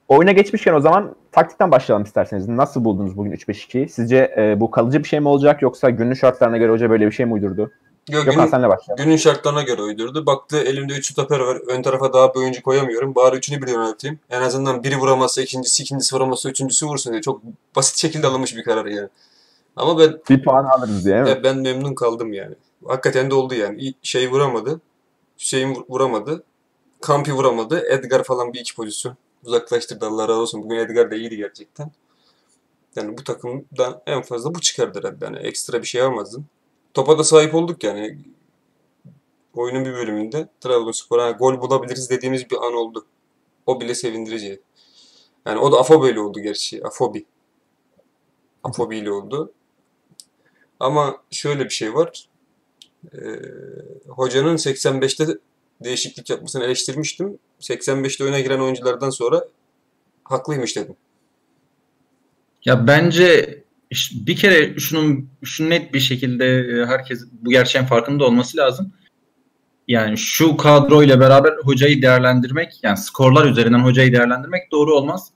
Oyuna 0.08 0.32
geçmişken 0.32 0.74
o 0.74 0.80
zaman 0.80 1.14
taktikten 1.32 1.70
başlayalım 1.70 2.04
isterseniz. 2.04 2.48
Nasıl 2.48 2.84
buldunuz 2.84 3.16
bugün 3.16 3.32
3-5-2'yi? 3.32 3.88
Sizce 3.88 4.34
e, 4.38 4.60
bu 4.60 4.70
kalıcı 4.70 4.98
bir 4.98 5.08
şey 5.08 5.20
mi 5.20 5.28
olacak 5.28 5.62
yoksa 5.62 5.90
günlük 5.90 6.18
şartlarına 6.18 6.58
göre 6.58 6.72
hoca 6.72 6.90
böyle 6.90 7.06
bir 7.06 7.12
şey 7.12 7.26
mi 7.26 7.32
uydurdu? 7.32 7.70
Yok, 8.08 8.24
Gökhan 8.24 8.34
günün, 8.40 8.50
senle 8.50 8.68
başlayalım. 8.68 9.04
günün 9.04 9.16
şartlarına 9.16 9.62
göre 9.62 9.82
uydurdu. 9.82 10.26
Baktı 10.26 10.58
elimde 10.58 10.92
3 10.94 11.12
stoper 11.12 11.40
var. 11.40 11.56
Ön 11.68 11.82
tarafa 11.82 12.12
daha 12.12 12.34
bir 12.34 12.38
oyuncu 12.40 12.62
koyamıyorum. 12.62 13.14
Bari 13.14 13.36
üçünü 13.36 13.62
bir 13.62 13.68
yönelteyim. 13.68 14.18
En 14.30 14.42
azından 14.42 14.84
biri 14.84 14.96
vuramazsa 14.96 15.42
ikincisi, 15.42 15.82
ikincisi 15.82 16.14
vuramazsa 16.16 16.48
üçüncüsü 16.50 16.86
vursun 16.86 17.12
diye. 17.12 17.22
Çok 17.22 17.40
basit 17.76 17.96
şekilde 17.96 18.26
alınmış 18.26 18.56
bir 18.56 18.64
karar 18.64 18.86
yani. 18.86 19.08
Ama 19.76 19.98
ben 19.98 20.18
Bir 20.30 20.44
puan 20.44 20.64
alırız 20.64 21.04
diye 21.04 21.14
değil 21.14 21.36
mi? 21.36 21.40
e, 21.40 21.44
ben 21.44 21.58
memnun 21.58 21.94
kaldım 21.94 22.32
yani. 22.32 22.54
Hakikaten 22.86 23.30
de 23.30 23.34
oldu 23.34 23.54
yani. 23.54 23.94
Şey 24.02 24.30
vuramadı. 24.30 24.80
Hüseyin 25.38 25.74
vur- 25.74 25.84
vuramadı. 25.88 26.42
Kampi 27.00 27.32
vuramadı. 27.32 27.82
Edgar 27.88 28.24
falan 28.24 28.52
bir 28.52 28.60
iki 28.60 28.74
pozisyon 28.76 29.16
uzaklaştırdı 29.44 30.06
Allah 30.06 30.22
razı 30.28 30.40
olsun. 30.40 30.62
Bugün 30.62 30.76
Edgar 30.76 31.10
da 31.10 31.14
iyiydi 31.14 31.36
gerçekten. 31.36 31.90
Yani 32.96 33.18
bu 33.18 33.24
takımdan 33.24 34.00
en 34.06 34.22
fazla 34.22 34.54
bu 34.54 34.60
çıkardı 34.60 34.98
herhalde. 34.98 35.24
Yani 35.24 35.38
ekstra 35.38 35.82
bir 35.82 35.86
şey 35.86 36.02
almazdın. 36.02 36.44
Topa 36.98 37.18
da 37.18 37.24
sahip 37.24 37.54
olduk 37.54 37.84
yani. 37.84 38.18
Oyunun 39.54 39.84
bir 39.84 39.92
bölümünde 39.92 40.48
Trabzonspor'a 40.60 41.30
gol 41.30 41.60
bulabiliriz 41.60 42.10
dediğimiz 42.10 42.50
bir 42.50 42.56
an 42.56 42.74
oldu. 42.74 43.06
O 43.66 43.80
bile 43.80 43.94
sevindirici. 43.94 44.60
Yani 45.46 45.58
o 45.58 45.72
da 45.72 45.78
Afobe 45.78 46.10
ile 46.10 46.20
oldu 46.20 46.40
gerçi. 46.40 46.84
Afobi. 46.84 47.26
Afobi 48.64 48.96
ile 48.96 49.10
oldu. 49.10 49.52
Ama 50.80 51.22
şöyle 51.30 51.64
bir 51.64 51.70
şey 51.70 51.94
var. 51.94 52.28
Ee, 53.14 53.18
hocanın 54.08 54.56
85'te 54.56 55.38
değişiklik 55.84 56.30
yapmasını 56.30 56.64
eleştirmiştim. 56.64 57.38
85'te 57.60 58.24
öne 58.24 58.40
giren 58.40 58.60
oyunculardan 58.60 59.10
sonra 59.10 59.48
haklıymış 60.24 60.76
dedim. 60.76 60.96
Ya 62.64 62.86
bence 62.86 63.62
iş- 63.90 64.26
bir 64.26 64.36
kere 64.36 64.78
şunun 64.78 65.30
şunu 65.44 65.70
net 65.70 65.94
bir 65.94 66.00
şekilde 66.00 66.46
e, 66.46 66.86
herkes 66.86 67.24
bu 67.32 67.50
gerçeğin 67.50 67.86
farkında 67.86 68.24
olması 68.24 68.56
lazım. 68.56 68.92
Yani 69.88 70.18
şu 70.18 70.56
kadroyla 70.56 71.20
beraber 71.20 71.52
hocayı 71.64 72.02
değerlendirmek, 72.02 72.72
yani 72.82 72.96
skorlar 72.96 73.46
üzerinden 73.46 73.78
hocayı 73.78 74.12
değerlendirmek 74.12 74.72
doğru 74.72 74.94
olmaz. 74.94 75.30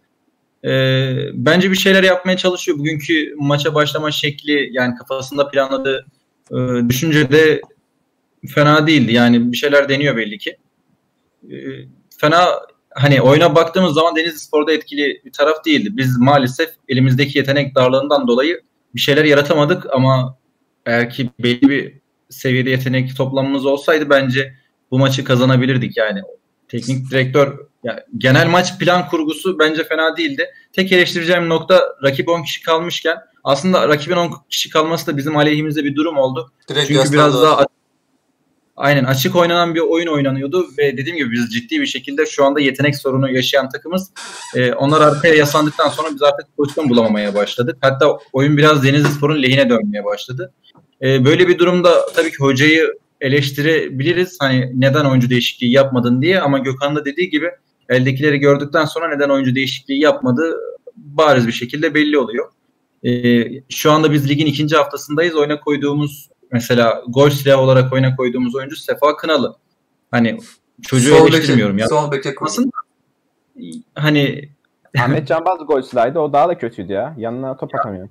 Ee, 0.65 1.17
bence 1.33 1.71
bir 1.71 1.77
şeyler 1.77 2.03
yapmaya 2.03 2.37
çalışıyor. 2.37 2.79
Bugünkü 2.79 3.35
maça 3.37 3.75
başlama 3.75 4.11
şekli 4.11 4.69
yani 4.73 4.95
kafasında 4.95 5.49
planladığı 5.49 6.07
e, 6.51 6.57
düşünce 6.89 7.31
de 7.33 7.61
fena 8.55 8.87
değildi. 8.87 9.13
Yani 9.13 9.53
bir 9.53 9.57
şeyler 9.57 9.89
deniyor 9.89 10.17
belli 10.17 10.39
ki. 10.39 10.57
Ee, 11.51 11.57
fena 12.19 12.47
hani 12.95 13.23
oyuna 13.23 13.55
baktığımız 13.55 13.95
zaman 13.95 14.17
Denizli 14.17 14.39
Spor'da 14.39 14.73
etkili 14.73 15.23
bir 15.25 15.33
taraf 15.33 15.65
değildi. 15.65 15.89
Biz 15.93 16.19
maalesef 16.19 16.71
elimizdeki 16.89 17.39
yetenek 17.39 17.75
darlığından 17.75 18.29
dolayı 18.29 18.61
bir 18.95 19.01
şeyler 19.01 19.25
yaratamadık 19.25 19.87
ama 19.95 20.39
eğer 20.87 21.11
ki 21.11 21.31
belli 21.39 21.69
bir 21.69 21.95
seviyede 22.31 22.71
yetenek 22.71 23.17
toplamımız 23.17 23.67
olsaydı 23.67 24.11
bence 24.11 24.55
bu 24.91 24.99
maçı 24.99 25.25
kazanabilirdik 25.25 25.97
yani. 25.97 26.21
Teknik 26.69 27.11
direktör 27.11 27.59
yani 27.85 28.01
genel 28.19 28.47
maç 28.47 28.79
plan 28.79 29.09
kurgusu 29.09 29.59
bence 29.59 29.85
fena 29.85 30.17
değildi. 30.17 30.47
Tek 30.73 30.93
eleştireceğim 30.93 31.49
nokta 31.49 31.83
rakip 32.05 32.29
10 32.29 32.43
kişi 32.43 32.63
kalmışken 32.63 33.19
aslında 33.45 33.89
rakibin 33.89 34.17
10 34.17 34.33
kişi 34.51 34.71
kalması 34.71 35.07
da 35.07 35.17
bizim 35.17 35.37
aleyhimizde 35.37 35.85
bir 35.85 35.97
durum 35.97 36.19
oldu. 36.19 36.53
Direkt 36.69 36.89
Çünkü 36.89 37.13
biraz 37.13 37.43
daha 37.43 37.67
aynen 38.77 39.05
açık 39.05 39.37
oynanan 39.37 39.75
bir 39.75 39.81
oyun 39.81 40.07
oynanıyordu 40.07 40.67
ve 40.79 40.97
dediğim 40.97 41.19
gibi 41.19 41.31
biz 41.31 41.53
ciddi 41.53 41.81
bir 41.81 41.87
şekilde 41.87 42.27
şu 42.27 42.45
anda 42.45 42.61
yetenek 42.61 42.97
sorunu 42.97 43.33
yaşayan 43.33 43.69
takımız. 43.69 44.11
Ee, 44.57 44.73
onlar 44.73 45.01
arkaya 45.01 45.35
yaslandıktan 45.35 45.89
sonra 45.89 46.09
biz 46.15 46.23
artık 46.23 46.57
pozisyon 46.57 46.89
bulamamaya 46.89 47.35
başladık. 47.35 47.77
Hatta 47.81 48.19
oyun 48.33 48.57
biraz 48.57 48.85
Denizlispor'un 48.85 49.43
lehine 49.43 49.71
dönmeye 49.71 50.05
başladı. 50.05 50.53
Ee, 51.03 51.25
böyle 51.25 51.49
bir 51.49 51.59
durumda 51.59 52.07
tabii 52.15 52.31
ki 52.31 52.39
hocayı 52.39 52.95
eleştirebiliriz. 53.21 54.37
Hani 54.41 54.73
neden 54.75 55.05
oyuncu 55.05 55.31
değişikliği 55.31 55.73
yapmadın 55.73 56.23
diye 56.23 56.41
ama 56.41 56.59
Gökhan 56.59 56.97
da 56.97 57.05
dediği 57.05 57.31
gibi 57.31 57.51
eldekileri 57.89 58.39
gördükten 58.39 58.85
sonra 58.85 59.09
neden 59.09 59.29
oyuncu 59.29 59.55
değişikliği 59.55 60.01
yapmadı 60.01 60.57
bariz 60.97 61.47
bir 61.47 61.53
şekilde 61.53 61.95
belli 61.95 62.19
oluyor. 62.19 62.49
Ee, 63.05 63.45
şu 63.69 63.93
anda 63.93 64.13
biz 64.13 64.29
ligin 64.29 64.47
ikinci 64.47 64.77
haftasındayız. 64.77 65.35
Oyuna 65.35 65.61
koyduğumuz 65.61 66.29
mesela 66.53 67.03
gol 67.09 67.31
silahı 67.31 67.61
olarak 67.61 67.93
oyuna 67.93 68.17
koyduğumuz 68.17 68.55
oyuncu 68.55 68.77
Sefa 68.77 69.17
Kınalı. 69.17 69.57
Hani 70.11 70.39
çocuğu 70.83 71.17
Sol 71.17 71.29
eleştirmiyorum 71.29 71.77
beke, 71.77 71.83
ya. 71.83 71.89
sol 71.89 72.13
beke. 72.13 72.35
Aslında 72.41 72.71
hani 73.95 74.49
Ahmet 74.99 75.29
Canbaz 75.29 75.59
gol 75.67 75.83
silahıydı 75.83 76.19
o 76.19 76.33
daha 76.33 76.49
da 76.49 76.59
kötüydü 76.59 76.93
ya. 76.93 77.15
Yanına 77.19 77.57
top 77.57 77.75
atamıyor. 77.75 78.09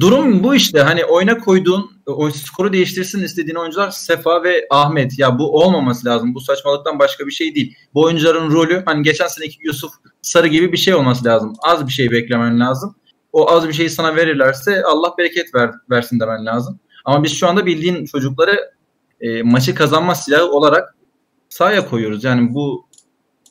durum 0.00 0.42
bu 0.44 0.54
işte. 0.54 0.80
Hani 0.80 1.04
oyuna 1.04 1.38
koyduğun 1.38 1.90
o 2.06 2.30
skoru 2.30 2.72
değiştirsin 2.72 3.22
istediğin 3.22 3.56
oyuncular 3.56 3.90
Sefa 3.90 4.42
ve 4.42 4.66
Ahmet. 4.70 5.18
Ya 5.18 5.38
bu 5.38 5.62
olmaması 5.62 6.06
lazım. 6.06 6.34
Bu 6.34 6.40
saçmalıktan 6.40 6.98
başka 6.98 7.26
bir 7.26 7.32
şey 7.32 7.54
değil. 7.54 7.76
Bu 7.94 8.02
oyuncuların 8.02 8.50
rolü 8.50 8.82
hani 8.86 9.02
geçen 9.02 9.26
seneki 9.26 9.56
Yusuf 9.60 9.92
Sarı 10.22 10.46
gibi 10.46 10.72
bir 10.72 10.76
şey 10.76 10.94
olması 10.94 11.24
lazım. 11.24 11.52
Az 11.62 11.86
bir 11.86 11.92
şey 11.92 12.10
beklemen 12.10 12.60
lazım. 12.60 12.94
o 13.32 13.50
az 13.50 13.68
bir 13.68 13.72
şeyi 13.72 13.90
sana 13.90 14.16
verirlerse 14.16 14.82
Allah 14.82 15.14
bereket 15.18 15.54
ver, 15.54 15.70
versin 15.90 16.20
demen 16.20 16.46
lazım. 16.46 16.80
Ama 17.08 17.22
biz 17.24 17.32
şu 17.34 17.48
anda 17.48 17.66
bildiğin 17.66 18.04
çocukları 18.06 18.70
e, 19.20 19.42
maçı 19.42 19.74
kazanma 19.74 20.14
silahı 20.14 20.50
olarak 20.50 20.94
sahaya 21.48 21.88
koyuyoruz. 21.88 22.24
Yani 22.24 22.54
bu 22.54 22.86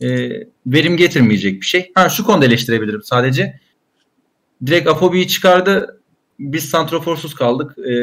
e, 0.01 0.07
verim 0.67 0.97
getirmeyecek 0.97 1.61
bir 1.61 1.65
şey. 1.65 1.91
Ha 1.95 2.09
şu 2.09 2.25
konuda 2.25 2.45
eleştirebilirim 2.45 3.03
sadece. 3.03 3.59
Direkt 4.65 4.87
Afobi'yi 4.89 5.27
çıkardı. 5.27 6.01
Biz 6.39 6.65
santroforsuz 6.69 7.35
kaldık. 7.35 7.77
E, 7.77 7.93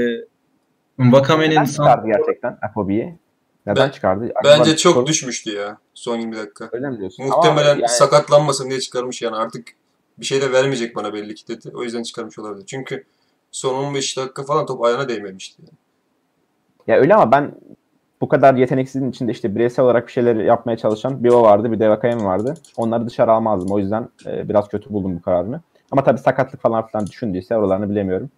Vakame'nin 0.98 1.50
Neden 1.50 1.64
çıkardı 1.64 2.06
gerçekten 2.06 2.58
Afobi'yi? 2.70 3.18
Neden 3.66 3.86
Ben- 3.86 3.90
çıkardı? 3.90 4.32
Bence 4.44 4.62
Acaba 4.62 4.76
çok 4.76 4.92
sorun- 4.94 5.06
düşmüştü 5.06 5.50
ya 5.52 5.78
son 5.94 6.16
20 6.18 6.36
dakika. 6.36 6.68
Öyle 6.72 6.90
mi 6.90 6.98
diyorsun? 6.98 7.26
Muhtemelen 7.26 7.70
Ama 7.72 7.80
yani- 7.80 7.88
sakatlanmasın 7.88 8.70
diye 8.70 8.80
çıkarmış 8.80 9.22
yani 9.22 9.36
artık 9.36 9.68
bir 10.18 10.26
şey 10.26 10.40
de 10.42 10.52
vermeyecek 10.52 10.96
bana 10.96 11.14
belli 11.14 11.34
ki 11.34 11.48
dedi. 11.48 11.70
O 11.74 11.82
yüzden 11.82 12.02
çıkarmış 12.02 12.38
olabilir. 12.38 12.66
Çünkü 12.66 13.04
son 13.54 13.74
15 13.74 14.16
dakika 14.16 14.42
falan 14.42 14.66
top 14.66 14.84
ayağına 14.84 15.08
değmemişti. 15.08 15.62
Yani. 15.62 15.78
Ya 16.86 17.02
öyle 17.02 17.14
ama 17.14 17.32
ben 17.32 17.54
bu 18.20 18.28
kadar 18.28 18.54
yeteneksizin 18.54 19.10
içinde 19.10 19.32
işte 19.32 19.54
bireysel 19.54 19.84
olarak 19.84 20.06
bir 20.06 20.12
şeyler 20.12 20.36
yapmaya 20.36 20.76
çalışan 20.76 21.24
bir 21.24 21.28
o 21.28 21.42
vardı 21.42 21.72
bir 21.72 21.80
de 21.80 21.90
Vakayem 21.90 22.24
vardı. 22.24 22.54
Onları 22.76 23.06
dışarı 23.06 23.32
almazdım. 23.32 23.72
O 23.72 23.78
yüzden 23.78 24.08
e, 24.26 24.48
biraz 24.48 24.68
kötü 24.68 24.92
buldum 24.92 25.16
bu 25.16 25.22
kararını. 25.22 25.60
Ama 25.90 26.04
tabii 26.04 26.18
sakatlık 26.18 26.60
falan 26.60 26.86
filan 26.86 27.06
düşündüyse 27.06 27.56
oralarını 27.56 27.90
bilemiyorum. 27.90 28.30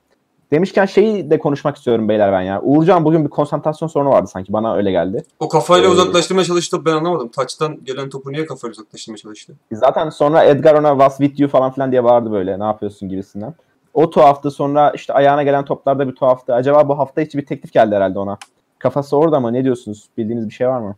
Demişken 0.50 0.86
şeyi 0.86 1.30
de 1.30 1.38
konuşmak 1.38 1.76
istiyorum 1.76 2.08
beyler 2.08 2.32
ben 2.32 2.40
ya. 2.40 2.62
Uğurcan 2.62 3.04
bugün 3.04 3.24
bir 3.24 3.30
konsantrasyon 3.30 3.88
sorunu 3.88 4.10
vardı 4.10 4.26
sanki. 4.28 4.52
Bana 4.52 4.76
öyle 4.76 4.90
geldi. 4.90 5.24
O 5.40 5.48
kafayla 5.48 5.88
Ee, 5.88 5.92
uzaklaştırmaya 5.92 6.44
çalıştı 6.44 6.84
ben 6.84 6.92
anlamadım. 6.92 7.28
Taçtan 7.28 7.84
gelen 7.84 8.08
topu 8.08 8.32
niye 8.32 8.46
kafayla 8.46 8.72
uzaklaştırmaya 8.72 9.18
çalıştı? 9.18 9.52
Zaten 9.72 10.08
sonra 10.10 10.44
Edgar 10.44 10.74
ona 10.74 10.90
was 10.90 11.18
with 11.18 11.40
you 11.40 11.50
falan 11.50 11.72
filan 11.72 11.92
diye 11.92 12.04
bağırdı 12.04 12.32
böyle. 12.32 12.58
Ne 12.58 12.64
yapıyorsun 12.64 13.08
gibisinden. 13.08 13.54
O 13.96 14.10
tuhaftı. 14.10 14.50
Sonra 14.50 14.92
işte 14.94 15.12
ayağına 15.12 15.42
gelen 15.42 15.64
toplarda 15.64 16.08
bir 16.08 16.14
tuhaftı. 16.14 16.54
Acaba 16.54 16.88
bu 16.88 16.98
hafta 16.98 17.22
içi 17.22 17.38
bir 17.38 17.46
teklif 17.46 17.72
geldi 17.72 17.94
herhalde 17.94 18.18
ona. 18.18 18.38
Kafası 18.78 19.16
orada 19.16 19.40
mı? 19.40 19.52
Ne 19.52 19.64
diyorsunuz? 19.64 20.04
Bildiğiniz 20.18 20.48
bir 20.48 20.54
şey 20.54 20.68
var 20.68 20.80
mı? 20.80 20.96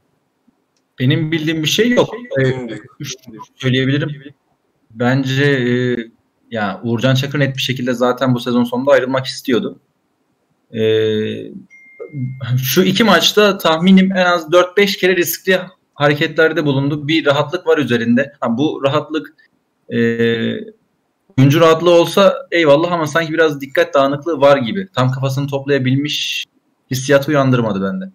benim 0.98 1.32
bildiğim 1.32 1.62
bir 1.62 1.68
şey 1.68 1.90
yok. 1.90 2.08
E, 2.38 2.48
yok. 2.48 2.80
Şunu 3.00 3.36
söyleyebilirim. 3.56 4.10
Bence 4.90 5.44
e, 5.44 5.96
ya 6.50 6.80
Uğurcan 6.84 7.14
Çakır 7.14 7.38
net 7.38 7.56
bir 7.56 7.62
şekilde 7.62 7.92
zaten 7.92 8.34
bu 8.34 8.40
sezon 8.40 8.64
sonunda 8.64 8.90
ayrılmak 8.90 9.26
istiyordu. 9.26 9.78
E, 10.74 10.80
şu 12.62 12.82
iki 12.82 13.04
maçta 13.04 13.58
tahminim 13.58 14.12
en 14.12 14.26
az 14.26 14.48
4-5 14.48 14.98
kere 14.98 15.16
riskli 15.16 15.60
hareketlerde 15.94 16.66
bulundu. 16.66 17.08
Bir 17.08 17.26
rahatlık 17.26 17.66
var 17.66 17.78
üzerinde. 17.78 18.32
Ha, 18.40 18.58
bu 18.58 18.82
rahatlık 18.84 19.34
e, 19.92 19.98
oyuncu 21.38 21.60
rahatlığı 21.60 21.90
olsa 21.90 22.46
eyvallah 22.50 22.92
ama 22.92 23.06
sanki 23.06 23.32
biraz 23.32 23.60
dikkat 23.60 23.94
dağınıklığı 23.94 24.40
var 24.40 24.56
gibi. 24.56 24.88
Tam 24.94 25.10
kafasını 25.10 25.46
toplayabilmiş 25.46 26.44
hissiyat 26.90 27.28
uyandırmadı 27.28 27.82
bende. 27.82 28.10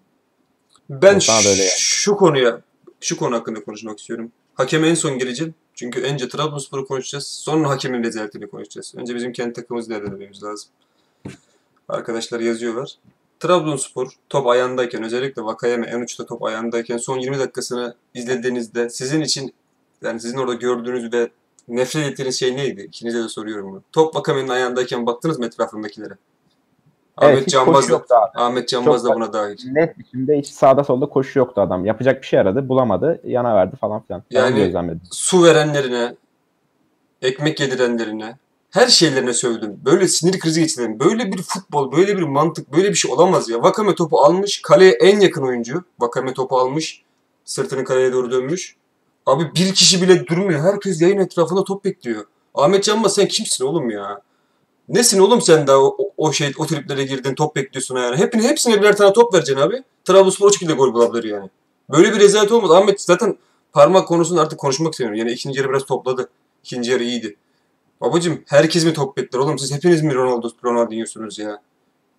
Ben 0.90 1.12
Yok, 1.12 1.22
bana 1.28 1.44
da 1.44 1.48
öyle 1.48 1.62
yani. 1.62 1.72
şu 1.76 2.16
konuya, 2.16 2.60
şu 3.00 3.16
konu 3.16 3.36
hakkında 3.36 3.64
konuşmak 3.64 3.98
istiyorum. 3.98 4.32
Hakeme 4.54 4.88
en 4.88 4.94
son 4.94 5.18
geleceğim. 5.18 5.54
Çünkü 5.74 6.00
önce 6.00 6.28
Trabzonspor'u 6.28 6.86
konuşacağız. 6.86 7.26
Sonra 7.26 7.68
hakemin 7.68 8.04
rezaletini 8.04 8.46
konuşacağız. 8.46 8.94
Önce 8.96 9.14
bizim 9.14 9.32
kendi 9.32 9.52
takımımızı 9.52 9.90
değerlendirmemiz 9.90 10.42
lazım. 10.42 10.70
Arkadaşlar 11.88 12.40
yazıyorlar. 12.40 12.94
Trabzonspor 13.40 14.12
top 14.28 14.46
ayağındayken 14.46 15.02
özellikle 15.02 15.42
Vakayeme 15.42 15.86
en 15.86 16.00
uçta 16.00 16.26
top 16.26 16.42
ayağındayken 16.42 16.96
son 16.96 17.18
20 17.18 17.38
dakikasını 17.38 17.94
izlediğinizde 18.14 18.90
sizin 18.90 19.20
için 19.20 19.54
yani 20.02 20.20
sizin 20.20 20.38
orada 20.38 20.54
gördüğünüz 20.54 21.12
ve 21.12 21.30
nefret 21.68 22.06
ettiğiniz 22.06 22.40
şey 22.40 22.56
neydi? 22.56 22.82
İkinize 22.82 23.18
de 23.18 23.28
soruyorum 23.28 23.70
bunu. 23.72 23.82
Top 23.92 24.16
Vakame'nin 24.16 24.48
ayağındayken 24.48 25.06
baktınız 25.06 25.38
mı 25.38 25.46
etrafındakilere? 25.46 26.14
Ahmet 27.16 27.46
hiç 27.46 27.52
Canbaz 27.52 27.90
da. 27.90 28.04
Ahmet 28.34 28.68
Canbaz 28.68 29.04
da 29.04 29.14
buna 29.14 29.32
dahil. 29.32 29.72
Net 29.72 29.98
biçimde 29.98 30.38
hiç 30.38 30.46
sağda 30.46 30.84
solda 30.84 31.06
koşu 31.06 31.38
yoktu 31.38 31.60
adam. 31.60 31.84
Yapacak 31.84 32.22
bir 32.22 32.26
şey 32.26 32.38
aradı. 32.38 32.68
Bulamadı. 32.68 33.20
Yana 33.24 33.54
verdi 33.56 33.76
falan 33.76 34.02
filan. 34.02 34.22
Yani- 34.30 34.72
su 35.10 35.44
verenlerine, 35.44 36.14
ekmek 37.22 37.60
yedirenlerine, 37.60 38.36
her 38.70 38.86
şeylerine 38.86 39.32
sövdüm. 39.32 39.80
Böyle 39.84 40.08
sinir 40.08 40.38
krizi 40.38 40.60
geçirdim. 40.60 41.00
Böyle 41.00 41.32
bir 41.32 41.42
futbol, 41.42 41.92
böyle 41.92 42.18
bir 42.18 42.22
mantık, 42.22 42.72
böyle 42.72 42.88
bir 42.88 42.94
şey 42.94 43.12
olamaz 43.12 43.48
ya. 43.48 43.62
Vakame 43.62 43.94
topu 43.94 44.18
almış, 44.18 44.62
kaleye 44.62 44.92
en 44.92 45.20
yakın 45.20 45.42
oyuncu. 45.42 45.84
Vakame 46.00 46.34
topu 46.34 46.58
almış, 46.58 47.02
sırtını 47.44 47.84
kaleye 47.84 48.12
doğru 48.12 48.30
dönmüş. 48.30 48.76
Abi 49.26 49.54
bir 49.54 49.74
kişi 49.74 50.02
bile 50.02 50.26
durmuyor. 50.26 50.60
Herkes 50.60 51.02
yayın 51.02 51.18
etrafında 51.18 51.64
top 51.64 51.84
bekliyor. 51.84 52.24
Ahmet 52.54 52.84
Canbaz 52.84 53.14
sen 53.14 53.28
kimsin 53.28 53.64
oğlum 53.64 53.90
ya? 53.90 54.20
Nesin 54.88 55.18
oğlum 55.18 55.42
sen 55.42 55.66
daha 55.66 55.78
o, 55.78 55.96
o 56.16 56.32
şey 56.32 56.52
o 56.58 56.66
triplere 56.66 57.04
girdin 57.04 57.34
top 57.34 57.56
bekliyorsun 57.56 57.96
yani. 57.96 58.16
Hepine, 58.16 58.42
hepsine 58.42 58.80
birer 58.80 58.96
tane 58.96 59.12
top 59.12 59.34
vereceksin 59.34 59.62
abi. 59.62 59.82
Trabzonspor 60.04 60.48
o 60.48 60.52
şekilde 60.52 60.72
gol 60.72 60.94
bulabilir 60.94 61.24
yani. 61.24 61.50
Böyle 61.90 62.12
bir 62.12 62.20
rezalet 62.20 62.52
olmaz. 62.52 62.70
Ahmet 62.70 63.00
zaten 63.00 63.36
parmak 63.72 64.08
konusunda 64.08 64.42
artık 64.42 64.58
konuşmak 64.58 64.92
istemiyorum. 64.92 65.18
Yani 65.18 65.32
ikinci 65.32 65.58
yarı 65.58 65.68
biraz 65.68 65.84
topladı. 65.84 66.28
İkinci 66.64 66.90
yarı 66.90 67.04
iyiydi. 67.04 67.36
Babacım 68.00 68.42
herkes 68.46 68.84
mi 68.84 68.92
top 68.92 69.16
bekler 69.16 69.38
oğlum? 69.38 69.58
Siz 69.58 69.72
hepiniz 69.72 70.02
mi 70.02 70.14
Ronaldo, 70.14 70.50
Ronaldinho'sunuz 70.64 71.38
ya? 71.38 71.60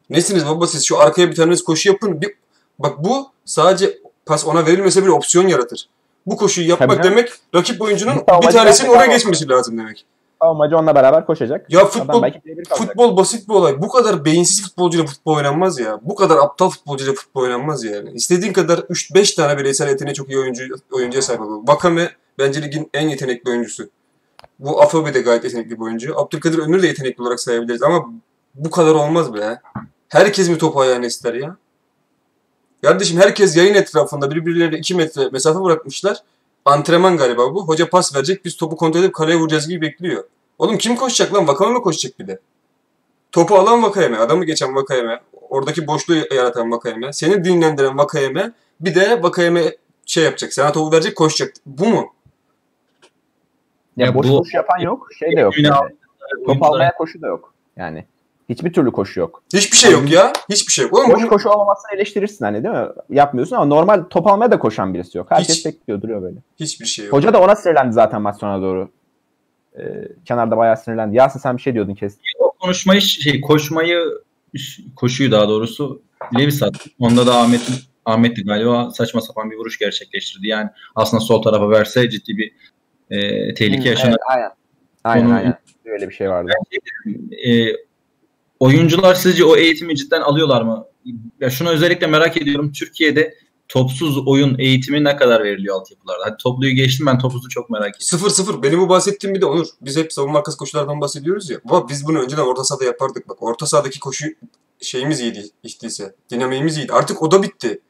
Nesiniz 0.10 0.46
baba 0.46 0.68
siz? 0.68 0.86
Şu 0.86 1.00
arkaya 1.00 1.30
bir 1.30 1.36
taneniz 1.36 1.64
koşu 1.64 1.90
yapın. 1.90 2.22
Bir, 2.22 2.34
bak 2.80 3.04
bu 3.04 3.32
sadece 3.46 3.98
pas 4.26 4.46
ona 4.46 4.66
verilmese 4.66 5.04
bir 5.04 5.08
opsiyon 5.08 5.48
yaratır. 5.48 5.90
Bu 6.26 6.38
koşuyu 6.38 6.70
yapmak 6.70 6.90
Tabii 6.90 7.04
demek 7.04 7.30
rakip 7.56 7.82
oyuncunun 7.82 8.16
Bir 8.16 8.24
savunmacı 8.30 8.58
tanesinin 8.58 8.90
oraya 8.90 9.06
geçmesi 9.06 9.50
lazım 9.50 9.78
demek. 9.78 10.06
Amacı 10.40 10.78
onunla 10.78 10.96
beraber 10.96 11.26
koşacak. 11.26 11.74
Ya 11.74 11.86
futbol 11.86 12.24
futbol 12.70 13.18
basit 13.18 13.50
bir 13.50 13.54
olay. 13.54 13.82
Bu 13.82 13.88
kadar 13.88 14.26
beyinsiz 14.26 14.64
futbolcuyla 14.64 15.06
futbol 15.06 15.36
oynanmaz 15.36 15.80
ya. 15.80 16.00
Bu 16.02 16.16
kadar 16.16 16.38
aptal 16.38 16.70
futbolcuyla 16.70 17.14
futbol 17.14 17.42
oynanmaz 17.42 17.84
yani. 17.84 18.12
İstediğin 18.12 18.54
kadar 18.54 18.78
3-5 18.78 19.36
tane 19.36 19.58
bireysel 19.58 19.88
yeteneği 19.88 20.16
çok 20.16 20.30
iyi 20.30 20.40
oyuncu 20.40 20.64
oyuncuya 20.92 21.22
sahip 21.22 21.42
ol. 21.42 21.68
Vakame 21.68 22.12
bence 22.40 22.62
ligin 22.62 22.90
en 22.94 23.10
yetenekli 23.10 23.50
oyuncusu. 23.50 23.90
Bu 24.60 24.82
Afobe 24.82 25.14
de 25.14 25.22
gayet 25.22 25.44
yetenekli 25.44 25.72
bir 25.72 25.82
oyuncu. 25.82 26.20
Abdülkadir 26.20 26.58
Ömür 26.58 26.84
de 26.84 26.88
yetenekli 26.88 27.22
olarak 27.22 27.40
sayabiliriz 27.40 27.84
ama 27.84 28.06
bu 28.56 28.70
kadar 28.70 28.94
olmaz 28.94 29.34
be. 29.34 29.62
Herkes 30.10 30.50
mi 30.50 30.58
topu 30.58 30.80
ayağına 30.80 31.06
ister 31.06 31.34
ya? 31.34 31.58
Kardeşim 32.86 33.20
herkes 33.20 33.58
yayın 33.58 33.74
etrafında 33.74 34.32
birbirlerine 34.32 34.78
2 34.78 34.96
metre 34.96 35.30
mesafe 35.32 35.64
bırakmışlar. 35.64 36.18
Antrenman 36.66 37.18
galiba 37.18 37.54
bu. 37.54 37.68
Hoca 37.68 37.90
pas 37.90 38.16
verecek 38.16 38.46
biz 38.46 38.58
topu 38.58 38.76
kontrol 38.76 39.00
edip 39.00 39.14
kaleye 39.14 39.38
vuracağız 39.40 39.68
gibi 39.68 39.82
bekliyor. 39.82 40.24
Oğlum 40.60 40.78
kim 40.78 40.96
koşacak 40.96 41.34
lan? 41.34 41.48
Vakame 41.48 41.74
mi 41.74 41.82
koşacak 41.82 42.20
bir 42.20 42.28
de? 42.28 42.40
Topu 43.32 43.56
alan 43.56 43.84
Vakayeme, 43.84 44.18
adamı 44.18 44.46
geçen 44.46 44.76
Vakayeme, 44.76 45.22
oradaki 45.50 45.88
boşluğu 45.88 46.16
yaratan 46.36 46.72
Vakayeme, 46.72 47.14
seni 47.14 47.44
dinlendiren 47.44 47.98
Vakayeme, 47.98 48.52
bir 48.80 48.96
de 48.96 49.24
Vakayeme 49.24 49.76
şey 50.06 50.24
yapacak, 50.24 50.54
sana 50.54 50.72
topu 50.72 50.92
verecek, 50.96 51.16
koşacak. 51.16 51.54
Bu 51.66 51.86
mu? 51.86 52.14
Ya, 53.98 54.06
Ya 54.06 54.16
boş 54.16 54.28
bu- 54.28 54.38
koşu 54.38 54.58
yapan 54.58 54.80
yok. 54.80 55.08
Şey 55.20 55.36
de 55.36 55.40
yok. 55.40 55.54
Oyunu 55.58 55.68
Yani. 55.68 55.96
Top 56.46 56.64
almaya 56.64 56.94
koşu 56.98 57.22
da 57.22 57.28
yok. 57.28 57.54
Yani. 57.78 58.06
Hiçbir 58.50 58.74
türlü 58.74 58.92
koşu 58.92 59.20
yok. 59.20 59.44
Hiçbir 59.54 59.78
şey 59.78 59.92
yok 59.92 60.12
ya. 60.12 60.34
Hiçbir 60.50 60.72
şey 60.72 60.86
yok. 60.86 60.94
Oğlum 60.94 61.10
bunu- 61.14 61.28
koşu 61.28 61.50
olmamasını 61.50 61.92
eleştirirsin 61.96 62.46
hani 62.46 62.64
değil 62.64 62.76
mi? 62.76 62.88
Yapmıyorsun 63.10 63.56
ama 63.56 63.66
normal 63.66 64.04
top 64.10 64.28
almaya 64.28 64.52
da 64.52 64.60
koşan 64.60 64.94
birisi 64.94 65.18
yok. 65.18 65.28
Herkes 65.32 65.58
Hiç. 65.58 65.66
bekliyor 65.66 66.02
duruyor 66.02 66.22
böyle. 66.22 66.38
hiçbir 66.60 66.86
şey 66.86 67.06
yok. 67.06 67.14
Hoca 67.14 67.34
da 67.34 67.42
ona 67.42 67.56
sinirlendi 67.56 67.94
zaten 67.94 68.22
maç 68.22 68.40
sonuna 68.40 68.62
doğru. 68.62 68.90
Ee, 69.80 69.84
kenarda 70.26 70.58
bayağı 70.58 70.78
sinirlendi. 70.78 71.16
Yasin 71.16 71.40
sen 71.40 71.58
bir 71.58 71.62
şey 71.62 71.74
diyordun 71.74 71.94
kes. 71.96 72.18
o 72.40 72.52
konuşmayı 72.52 73.02
şey 73.02 73.42
koşmayı 73.42 74.00
koşuyu 74.96 75.32
daha 75.32 75.50
doğrusu 75.50 76.02
Levis 76.40 76.64
attı. 76.64 76.90
Onda 77.00 77.28
da 77.28 77.36
Ahmet 77.38 77.62
Ahmet'ti 78.06 78.44
galiba 78.44 78.92
saçma 78.92 79.22
sapan 79.22 79.52
bir 79.52 79.56
vuruş 79.58 79.80
gerçekleştirdi. 79.80 80.48
Yani 80.48 80.70
aslında 80.96 81.22
sol 81.22 81.42
tarafa 81.42 81.70
verse 81.70 82.10
ciddi 82.10 82.38
bir 82.38 82.52
e, 83.10 83.54
tehlike 83.54 83.90
yaşanır. 83.90 84.10
Evet, 84.10 84.20
aynen. 84.30 84.52
Aynen 85.04 85.26
Onu- 85.26 85.36
aynen. 85.36 85.58
Öyle 85.86 86.10
bir 86.10 86.14
şey 86.14 86.30
vardı. 86.30 86.52
E, 87.46 87.52
oyuncular 88.60 89.16
sizce 89.16 89.46
o 89.46 89.56
eğitimi 89.56 89.96
cidden 89.96 90.22
alıyorlar 90.22 90.62
mı? 90.62 90.86
Ya 91.40 91.50
şunu 91.50 91.70
özellikle 91.70 92.08
merak 92.08 92.38
ediyorum. 92.38 92.72
Türkiye'de 92.72 93.36
topsuz 93.70 94.28
oyun 94.28 94.60
eğitimi 94.60 95.04
ne 95.04 95.16
kadar 95.16 95.44
veriliyor 95.44 95.76
altyapılarda? 95.76 96.24
Hadi 96.26 96.38
topluyu 96.38 96.76
geçtim 96.76 97.06
ben 97.06 97.20
topuzu 97.20 97.50
çok 97.50 97.70
merak 97.70 97.90
ediyorum. 97.90 98.06
Sıfır 98.06 98.30
sıfır. 98.30 98.64
Benim 98.64 98.80
bu 98.80 98.90
bahsettiğim 98.90 99.36
bir 99.36 99.42
de 99.42 99.46
Onur. 99.46 99.68
Biz 99.82 99.98
hep 99.98 100.14
savunma 100.14 100.40
arkası 100.40 100.58
koşulardan 100.58 101.02
bahsediyoruz 101.02 101.50
ya. 101.50 101.60
Baba 101.66 101.90
biz 101.90 102.08
bunu 102.08 102.20
önceden 102.20 102.42
orta 102.42 102.64
sahada 102.64 102.86
yapardık. 102.86 103.30
Bak 103.30 103.44
orta 103.44 103.66
sahadaki 103.66 104.00
koşu 104.00 104.26
şeyimiz 104.82 105.20
iyiydi 105.20 105.46
işteyse. 105.64 106.16
Dinamiğimiz 106.30 106.78
iyiydi. 106.78 106.94
Artık 106.94 107.24
o 107.24 107.32
da 107.32 107.44
bitti. 107.44 107.82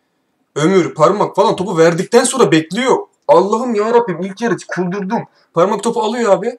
Ömür, 0.55 0.93
parmak 0.93 1.35
falan 1.35 1.55
topu 1.55 1.77
verdikten 1.77 2.23
sonra 2.23 2.51
bekliyor. 2.51 2.97
Allah'ım 3.27 3.75
ya 3.75 3.93
Rabbim 3.93 4.21
ilk 4.21 4.41
yarı 4.41 4.55
kuldurdum. 4.67 5.21
Parmak 5.53 5.83
topu 5.83 6.01
alıyor 6.01 6.31
abi. 6.31 6.57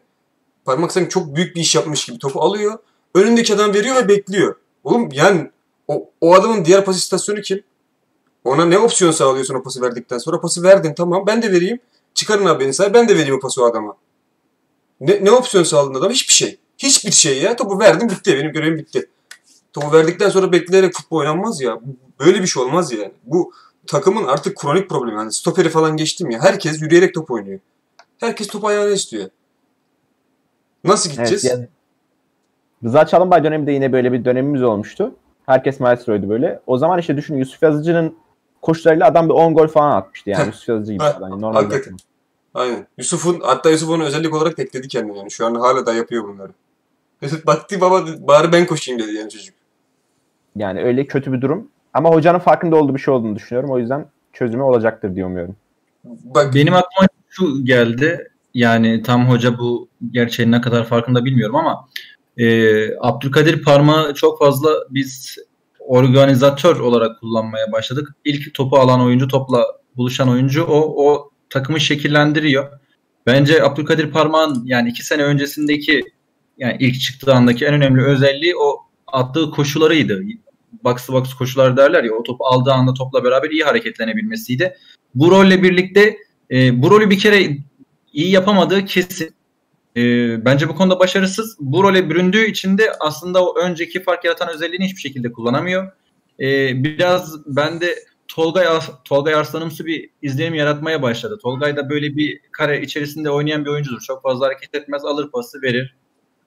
Parmak 0.65 0.93
sanki 0.93 1.09
çok 1.11 1.37
büyük 1.37 1.57
bir 1.57 1.61
iş 1.61 1.75
yapmış 1.75 2.05
gibi 2.05 2.19
topu 2.19 2.41
alıyor. 2.41 2.79
Önündeki 3.17 3.55
adam 3.55 3.75
veriyor 3.75 3.97
ve 3.97 4.09
bekliyor. 4.09 4.57
Oğlum 4.85 5.09
yani 5.13 5.51
o, 5.89 6.11
o 6.21 6.35
adamın 6.35 6.65
diğer 6.65 6.85
pas 6.85 6.97
istasyonu 6.97 7.41
kim? 7.41 7.63
Ona 8.45 8.65
ne 8.65 8.79
opsiyon 8.79 9.11
sağlıyorsun 9.11 9.55
o 9.55 9.63
pası 9.63 9.83
verdikten 9.83 10.19
sonra? 10.19 10.41
Pası 10.41 10.63
verdin 10.63 10.95
tamam 10.95 11.25
ben 11.27 11.43
de 11.43 11.53
vereyim. 11.53 11.81
Çıkarın 12.15 12.47
abi 12.47 12.65
beni 12.65 12.75
sahaya 12.75 12.95
ben 12.95 13.09
de 13.09 13.15
vereyim 13.17 13.35
o 13.35 13.41
pası 13.41 13.63
o 13.63 13.67
adama. 13.67 13.97
Ne, 15.01 15.25
ne 15.25 15.31
opsiyon 15.31 15.65
sağladın 15.65 15.95
adam? 15.95 16.11
Hiçbir 16.11 16.33
şey. 16.33 16.59
Hiçbir 16.79 17.11
şey 17.11 17.43
ya. 17.43 17.57
Topu 17.57 17.79
verdim 17.79 18.09
bitti. 18.09 18.35
Benim 18.39 18.53
görevim 18.53 18.79
bitti. 18.79 19.09
Topu 19.73 19.93
verdikten 19.93 20.29
sonra 20.29 20.53
bekleyerek 20.53 20.95
futbol 20.95 21.17
oynanmaz 21.17 21.61
ya. 21.61 21.81
Böyle 22.21 22.43
bir 22.43 22.47
şey 22.47 22.63
olmaz 22.63 22.93
yani. 22.93 23.13
Bu 23.25 23.53
takımın 23.87 24.25
artık 24.25 24.57
kronik 24.59 24.89
problemi. 24.89 25.19
Yani 25.19 25.33
stoperi 25.33 25.69
falan 25.69 25.97
geçtim 25.97 26.31
ya. 26.31 26.41
Herkes 26.41 26.83
yürüyerek 26.83 27.15
top 27.15 27.31
oynuyor. 27.31 27.61
Herkes 28.19 28.47
top 28.47 28.65
ayağına 28.65 28.91
istiyor. 28.91 29.29
Nasıl 30.85 31.11
gideceğiz? 31.11 31.45
Evet, 31.45 31.55
yani 31.55 31.69
Rıza 32.85 33.07
Çalınbay 33.07 33.45
döneminde 33.45 33.73
yine 33.73 33.93
böyle 33.93 34.13
bir 34.13 34.25
dönemimiz 34.25 34.63
olmuştu. 34.63 35.15
Herkes 35.47 35.81
maestroydu 35.81 36.29
böyle. 36.29 36.61
O 36.67 36.79
zaman 36.79 36.99
işte 36.99 37.17
düşün 37.17 37.37
Yusuf 37.37 37.63
Yazıcı'nın 37.63 38.17
koşularıyla 38.63 39.07
adam 39.07 39.29
bir 39.29 39.35
10 39.35 39.55
gol 39.55 39.67
falan 39.67 39.97
atmıştı 39.97 40.31
yani. 40.31 40.47
Yusuf 40.47 40.69
Yazıcı 40.69 40.93
gibi. 40.93 41.03
Yani 41.03 41.41
normal 41.41 41.55
hakikaten. 41.55 41.97
Aynen. 42.55 42.87
Yusuf'un 42.99 43.41
hatta 43.41 43.71
Yusuf 43.71 43.91
onu 43.91 44.05
özellik 44.05 44.35
olarak 44.35 44.57
tekledi 44.57 44.89
kendine 44.89 45.19
yani. 45.19 45.31
Şu 45.31 45.47
an 45.47 45.55
hala 45.55 45.87
da 45.87 45.95
yapıyor 45.95 46.25
bunları. 46.25 46.53
Baktı 47.47 47.81
baba 47.81 48.07
bari 48.19 48.53
ben 48.53 48.67
koşayım 48.67 49.03
dedi 49.03 49.15
yani 49.15 49.31
çocuk. 49.31 49.55
Yani 50.57 50.83
öyle 50.83 51.07
kötü 51.07 51.33
bir 51.33 51.41
durum. 51.41 51.69
Ama 51.95 52.11
hocanın 52.11 52.39
farkında 52.39 52.77
olduğu 52.77 52.95
bir 52.95 53.01
şey 53.01 53.15
olduğunu 53.15 53.37
düşünüyorum. 53.37 53.71
O 53.71 53.79
yüzden 53.79 54.07
çözümü 54.33 54.63
olacaktır 54.63 55.15
diye 55.15 55.27
umuyorum. 55.27 55.57
Bak 56.05 56.55
Benim 56.55 56.75
aklıma 56.75 57.09
şu 57.29 57.65
geldi. 57.65 58.31
Yani 58.55 59.03
tam 59.03 59.29
hoca 59.29 59.59
bu 59.59 59.89
gerçeğin 60.11 60.53
ne 60.53 60.61
kadar 60.61 60.85
farkında 60.85 61.25
bilmiyorum 61.25 61.57
ama 61.57 61.89
e, 62.37 62.99
Abdülkadir 63.01 63.63
Parmağı 63.63 64.15
çok 64.15 64.39
fazla 64.39 64.71
biz 64.91 65.39
organizatör 65.79 66.81
olarak 66.81 67.21
kullanmaya 67.21 67.73
başladık. 67.73 68.15
İlk 68.25 68.55
topu 68.55 68.77
alan 68.77 69.01
oyuncu, 69.01 69.29
topla 69.29 69.65
buluşan 69.97 70.29
oyuncu 70.29 70.65
o, 70.65 71.07
o 71.07 71.31
takımı 71.51 71.81
şekillendiriyor. 71.81 72.69
Bence 73.27 73.63
Abdülkadir 73.63 74.11
Parmağ'ın 74.11 74.63
yani 74.65 74.89
iki 74.89 75.07
sene 75.07 75.23
öncesindeki 75.23 76.05
yani 76.59 76.77
ilk 76.81 77.01
çıktığı 77.01 77.35
andaki 77.35 77.65
en 77.65 77.75
önemli 77.75 78.03
özelliği 78.03 78.57
o 78.57 78.77
attığı 79.07 79.51
koşularıydı. 79.51 80.23
Box 80.85 81.07
to 81.07 81.13
box 81.13 81.35
koşular 81.35 81.77
derler 81.77 82.05
ya 82.05 82.13
o 82.13 82.23
topu 82.23 82.45
aldığı 82.47 82.73
anda 82.73 82.95
topla 82.95 83.25
beraber 83.25 83.51
iyi 83.51 83.65
hareketlenebilmesiydi. 83.65 84.77
Bu 85.15 85.31
rolle 85.31 85.63
birlikte 85.63 86.17
e, 86.51 86.83
bu 86.83 86.91
rolü 86.91 87.11
bir 87.11 87.19
kere 87.19 87.59
iyi 88.13 88.31
yapamadığı 88.31 88.85
kesin. 88.85 89.35
E, 89.97 90.45
bence 90.45 90.69
bu 90.69 90.77
konuda 90.77 90.99
başarısız. 90.99 91.57
Bu 91.61 91.83
role 91.83 92.11
büründüğü 92.11 92.47
için 92.47 92.79
de 92.79 92.93
aslında 93.01 93.45
o 93.45 93.59
önceki 93.59 94.03
fark 94.03 94.25
yaratan 94.25 94.49
özelliğini 94.49 94.85
hiçbir 94.85 95.01
şekilde 95.01 95.33
kullanamıyor. 95.33 95.93
E, 96.41 96.85
biraz 96.85 97.47
bende 97.47 97.95
Tolgay, 98.29 98.67
Tolgay 99.05 99.35
Arslanımsı 99.35 99.87
bir 99.87 100.11
izlenim 100.23 100.55
yaratmaya 100.55 101.03
başladı. 101.03 101.39
Tolgay 101.43 101.77
da 101.77 101.91
böyle 101.91 102.17
bir 102.17 102.41
kare 102.53 102.83
içerisinde 102.83 103.31
oynayan 103.31 103.65
bir 103.65 103.71
oyuncudur. 103.71 104.01
Çok 104.01 104.23
fazla 104.23 104.47
hareket 104.47 104.75
etmez, 104.75 105.05
alır 105.05 105.31
pası 105.31 105.63
verir. 105.63 105.97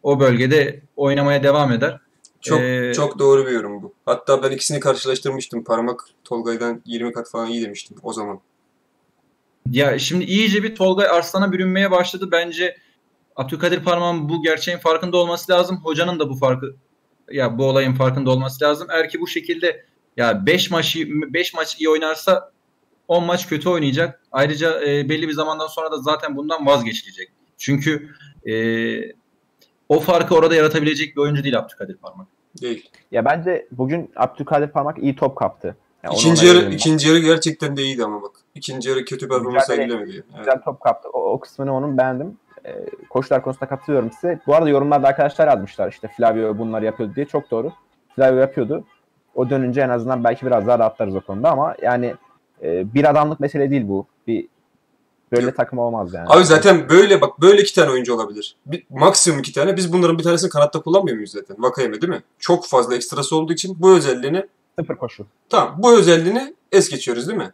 O 0.03 0.19
bölgede 0.19 0.81
oynamaya 0.95 1.43
devam 1.43 1.71
eder. 1.71 1.99
çok 2.41 2.61
Ee, 2.61 2.91
çok 2.95 3.19
doğru 3.19 3.45
bir 3.45 3.51
yorum 3.51 3.83
bu. 3.83 3.93
Hatta 4.05 4.43
ben 4.43 4.51
ikisini 4.51 4.79
karşılaştırmıştım. 4.79 5.63
Parmak 5.63 6.05
Tolga'dan 6.23 6.81
20 6.85 7.13
kat 7.13 7.29
falan 7.29 7.47
iyi 7.47 7.61
demiştim 7.61 7.97
o 8.03 8.13
zaman. 8.13 8.39
Ya 9.71 9.99
şimdi 9.99 10.23
iyice 10.25 10.63
bir 10.63 10.75
Tolgay 10.75 11.07
Arslan'a 11.07 11.51
bürünmeye 11.51 11.91
başladı. 11.91 12.29
Bence 12.31 12.75
Abdülkadir 13.39 13.83
Parmak'ın 13.83 14.29
bu 14.29 14.43
gerçeğin 14.43 14.77
farkında 14.77 15.17
olması 15.17 15.51
lazım. 15.51 15.79
Hocanın 15.83 16.19
da 16.19 16.29
bu 16.29 16.35
farkı 16.35 16.75
ya 17.31 17.57
bu 17.57 17.65
olayın 17.65 17.93
farkında 17.93 18.31
olması 18.31 18.63
lazım. 18.63 18.87
Eğer 18.91 19.09
ki 19.09 19.21
bu 19.21 19.27
şekilde 19.27 19.85
ya 20.17 20.45
5 20.45 20.71
maç 20.71 20.97
5 21.07 21.53
maç 21.53 21.75
iyi 21.79 21.89
oynarsa 21.89 22.51
10 23.07 23.23
maç 23.23 23.47
kötü 23.47 23.69
oynayacak. 23.69 24.21
Ayrıca 24.31 24.81
e, 24.81 25.09
belli 25.09 25.27
bir 25.27 25.33
zamandan 25.33 25.67
sonra 25.67 25.91
da 25.91 25.97
zaten 25.97 26.35
bundan 26.35 26.65
vazgeçilecek. 26.65 27.29
Çünkü 27.57 28.09
e, 28.49 28.53
o 29.89 29.99
farkı 29.99 30.35
orada 30.35 30.55
yaratabilecek 30.55 31.15
bir 31.15 31.21
oyuncu 31.21 31.43
değil 31.43 31.57
Abdülkadir 31.57 31.97
Parmak. 31.97 32.27
Değil. 32.61 32.89
Ya 33.11 33.25
bence 33.25 33.67
bugün 33.71 34.11
Abdülkadir 34.15 34.67
Parmak 34.67 34.97
iyi 34.97 35.15
top 35.15 35.37
kaptı. 35.37 35.77
Yani 36.03 36.15
ikinci 36.15 36.45
yarı 36.45 36.73
ikinci 36.73 37.07
yarı 37.07 37.19
gerçekten 37.19 37.77
de 37.77 37.83
iyiydi 37.83 38.03
ama 38.03 38.21
bak. 38.21 38.31
İkinci 38.55 38.89
yarı 38.89 39.05
kötü 39.05 39.27
performans 39.27 39.67
sergilemedi. 39.67 40.09
yani. 40.09 40.23
Evet. 40.29 40.39
güzel 40.39 40.61
top 40.61 40.81
kaptı. 40.81 41.09
O, 41.09 41.31
o 41.31 41.39
kısmını 41.39 41.75
onun 41.75 41.97
beğendim. 41.97 42.37
Ee, 42.69 42.85
koşular 43.09 43.43
konusunda 43.43 43.69
katılıyorum 43.69 44.11
size. 44.11 44.39
Bu 44.47 44.55
arada 44.55 44.69
yorumlarda 44.69 45.07
arkadaşlar 45.07 45.47
yazmışlar 45.47 45.91
işte 45.91 46.07
Flavio 46.17 46.57
bunları 46.57 46.85
yapıyordu 46.85 47.15
diye. 47.15 47.25
Çok 47.25 47.51
doğru. 47.51 47.71
Flavio 48.15 48.39
yapıyordu. 48.39 48.83
O 49.35 49.49
dönünce 49.49 49.81
en 49.81 49.89
azından 49.89 50.23
belki 50.23 50.45
biraz 50.45 50.67
daha 50.67 50.79
rahatlarız 50.79 51.15
o 51.15 51.21
konuda 51.21 51.51
ama 51.51 51.75
yani 51.81 52.15
e, 52.63 52.93
bir 52.93 53.09
adamlık 53.09 53.39
mesele 53.39 53.71
değil 53.71 53.87
bu. 53.87 54.05
Bir 54.27 54.47
böyle 55.31 55.53
takım 55.53 55.79
olmaz 55.79 56.13
yani. 56.13 56.29
Abi 56.29 56.45
zaten 56.45 56.89
böyle 56.89 57.21
bak 57.21 57.41
böyle 57.41 57.61
iki 57.61 57.75
tane 57.75 57.91
oyuncu 57.91 58.15
olabilir. 58.15 58.55
Bir, 58.65 58.85
maksimum 58.89 59.39
iki 59.39 59.53
tane. 59.53 59.77
Biz 59.77 59.93
bunların 59.93 60.17
bir 60.17 60.23
tanesini 60.23 60.49
kanatta 60.49 60.81
kullanmıyor 60.81 61.15
muyuz 61.15 61.31
zaten? 61.31 61.57
Vakayeme 61.59 62.01
değil 62.01 62.13
mi? 62.13 62.21
Çok 62.39 62.65
fazla 62.65 62.95
ekstrası 62.95 63.35
olduğu 63.35 63.53
için 63.53 63.77
bu 63.79 63.91
özelliğini 63.95 64.45
sıfır 64.79 64.95
koşu. 64.95 65.25
tamam 65.49 65.75
bu 65.77 65.97
özelliğini 65.97 66.55
es 66.71 66.89
geçiyoruz 66.89 67.27
değil 67.27 67.37
mi? 67.37 67.51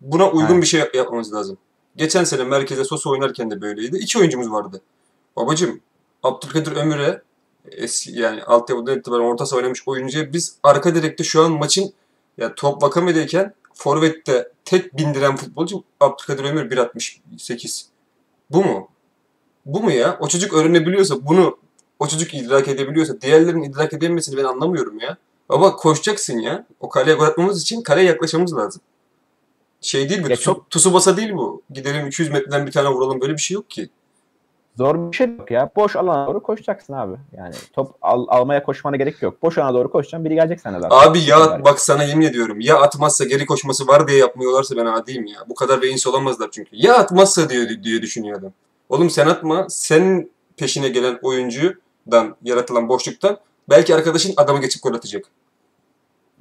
Buna 0.00 0.30
uygun 0.30 0.52
Evet. 0.54 0.62
bir 0.62 0.66
şey 0.66 0.80
yap- 0.80 0.94
yapmamız 0.94 1.34
lazım. 1.34 1.58
Geçen 1.98 2.24
sene 2.24 2.44
merkeze 2.44 2.84
Sosa 2.84 3.10
oynarken 3.10 3.50
de 3.50 3.60
böyleydi. 3.60 3.96
İki 3.96 4.18
oyuncumuz 4.18 4.50
vardı. 4.50 4.80
Babacım 5.36 5.80
Abdülkadir 6.22 6.72
Ömür'e 6.76 7.22
eski 7.72 8.12
yani 8.12 8.42
altyapıdan 8.42 8.98
itibaren 8.98 9.22
orta 9.22 9.46
saha 9.46 9.58
oynamış 9.58 9.88
oyuncuya 9.88 10.32
biz 10.32 10.56
arka 10.62 10.94
direkte 10.94 11.24
şu 11.24 11.42
an 11.42 11.52
maçın 11.52 11.92
ya 12.38 12.54
top 12.54 12.82
Vakame'deyken 12.82 13.54
forvette 13.74 14.52
tek 14.64 14.96
bindiren 14.96 15.36
futbolcu 15.36 15.82
Abdülkadir 16.00 16.44
Ömür 16.44 16.70
1.68. 16.70 17.84
Bu 18.50 18.64
mu? 18.64 18.88
Bu 19.66 19.82
mu 19.82 19.92
ya? 19.92 20.18
O 20.20 20.28
çocuk 20.28 20.54
öğrenebiliyorsa 20.54 21.26
bunu 21.26 21.58
o 21.98 22.08
çocuk 22.08 22.34
idrak 22.34 22.68
edebiliyorsa 22.68 23.20
diğerlerinin 23.20 23.62
idrak 23.62 23.92
edememesini 23.92 24.36
ben 24.36 24.44
anlamıyorum 24.44 24.98
ya. 24.98 25.16
Baba 25.48 25.76
koşacaksın 25.76 26.38
ya. 26.38 26.66
O 26.80 26.88
kaleye 26.88 27.16
gol 27.16 27.24
atmamız 27.24 27.62
için 27.62 27.82
kaleye 27.82 28.06
yaklaşmamız 28.06 28.56
lazım. 28.56 28.82
Şey 29.80 30.08
değil 30.08 30.24
bu. 30.24 30.28
Ya 30.30 30.36
Tusu, 30.36 30.44
çok- 30.44 30.70
Tsubasa 30.70 31.16
değil 31.16 31.32
bu. 31.32 31.62
Gidelim 31.70 32.06
200 32.06 32.30
metreden 32.30 32.66
bir 32.66 32.72
tane 32.72 32.88
vuralım. 32.88 33.20
Böyle 33.20 33.32
bir 33.32 33.38
şey 33.38 33.54
yok 33.54 33.70
ki. 33.70 33.88
Zor 34.76 35.12
bir 35.12 35.16
şey 35.16 35.26
yok 35.38 35.50
ya. 35.50 35.70
Boş 35.76 35.96
alana 35.96 36.26
doğru 36.26 36.42
koşacaksın 36.42 36.92
abi. 36.92 37.16
Yani 37.36 37.54
top 37.72 37.94
al- 38.02 38.26
almaya 38.28 38.62
koşmana 38.62 38.96
gerek 38.96 39.22
yok. 39.22 39.42
Boş 39.42 39.58
alana 39.58 39.74
doğru 39.74 39.90
koşacaksın. 39.90 40.24
Biri 40.24 40.34
gelecek 40.34 40.60
sana 40.60 40.80
zaten. 40.80 40.96
Abi 41.10 41.20
ya 41.20 41.60
bak 41.64 41.80
sana 41.80 42.04
yemin 42.04 42.26
ediyorum. 42.26 42.60
Ya 42.60 42.76
atmazsa 42.80 43.24
geri 43.24 43.46
koşması 43.46 43.86
var 43.86 44.08
diye 44.08 44.18
yapmıyorlarsa 44.18 44.76
ben 44.76 44.86
adiyim 44.86 45.26
ya. 45.26 45.38
Bu 45.48 45.54
kadar 45.54 45.82
beyinsiz 45.82 46.06
olamazlar 46.06 46.48
çünkü. 46.52 46.70
Ya 46.72 46.94
atmazsa 46.98 47.50
diye, 47.50 47.82
diye 47.82 48.02
düşünüyor 48.02 48.38
adam. 48.38 48.52
Oğlum 48.88 49.10
sen 49.10 49.26
atma. 49.26 49.66
Senin 49.68 50.32
peşine 50.56 50.88
gelen 50.88 51.18
oyuncudan 51.22 52.36
yaratılan 52.42 52.88
boşluktan 52.88 53.38
belki 53.70 53.94
arkadaşın 53.94 54.34
adamı 54.36 54.60
geçip 54.60 54.82
gol 54.82 54.94
atacak. 54.94 55.24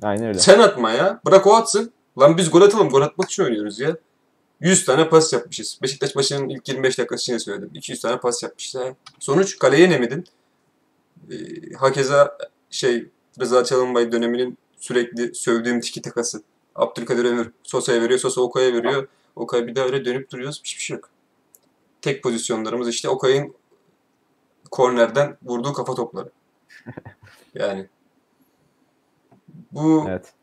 Aynen 0.04 0.26
öyle. 0.28 0.39
Sen 0.39 0.60
atma 0.60 0.91
ya. 0.91 1.19
Bırak 1.26 1.47
o 1.47 1.56
atsın. 1.56 1.91
Lan 2.19 2.38
biz 2.38 2.51
gol 2.51 2.62
atalım. 2.62 2.89
Gol 2.89 3.01
atmak 3.01 3.30
için 3.30 3.43
oynuyoruz 3.43 3.80
ya. 3.80 3.97
100 4.60 4.86
tane 4.86 5.10
pas 5.10 5.34
yapmışız. 5.34 5.80
Beşiktaş 5.82 6.15
maçının 6.15 6.49
ilk 6.49 6.67
25 6.67 6.97
dakikası 6.97 7.21
için 7.23 7.38
söyledim. 7.38 7.69
200 7.73 8.01
tane 8.01 8.19
pas 8.19 8.43
yapmışız. 8.43 8.75
ha. 8.75 8.95
Sonuç 9.19 9.60
kaleye 9.60 9.88
inemedin. 9.88 10.25
Ee, 11.32 11.36
hakeza 11.73 12.38
şey 12.69 13.08
Rıza 13.39 13.63
Çalınbay 13.63 14.12
döneminin 14.12 14.58
sürekli 14.77 15.36
sövdüğüm 15.36 15.82
tiki 15.82 16.01
takası. 16.01 16.41
Abdülkadir 16.75 17.25
Ömür 17.25 17.51
Sosa'ya 17.63 18.01
veriyor. 18.01 18.19
Sosa 18.19 18.41
Okay'a 18.41 18.73
veriyor. 18.73 19.08
Okay 19.36 19.67
bir 19.67 19.75
daha 19.75 19.86
öyle 19.86 20.06
dönüp 20.06 20.32
duruyoruz. 20.32 20.62
Hiçbir 20.63 20.82
şey 20.82 20.95
yok. 20.95 21.10
Tek 22.01 22.23
pozisyonlarımız 22.23 22.89
işte 22.89 23.10
Okay'ın 23.10 23.56
kornerden 24.71 25.38
vurduğu 25.43 25.73
kafa 25.73 25.95
topları. 25.95 26.30
Yani 27.53 27.88
bu 29.71 30.06
Evet. 30.10 30.34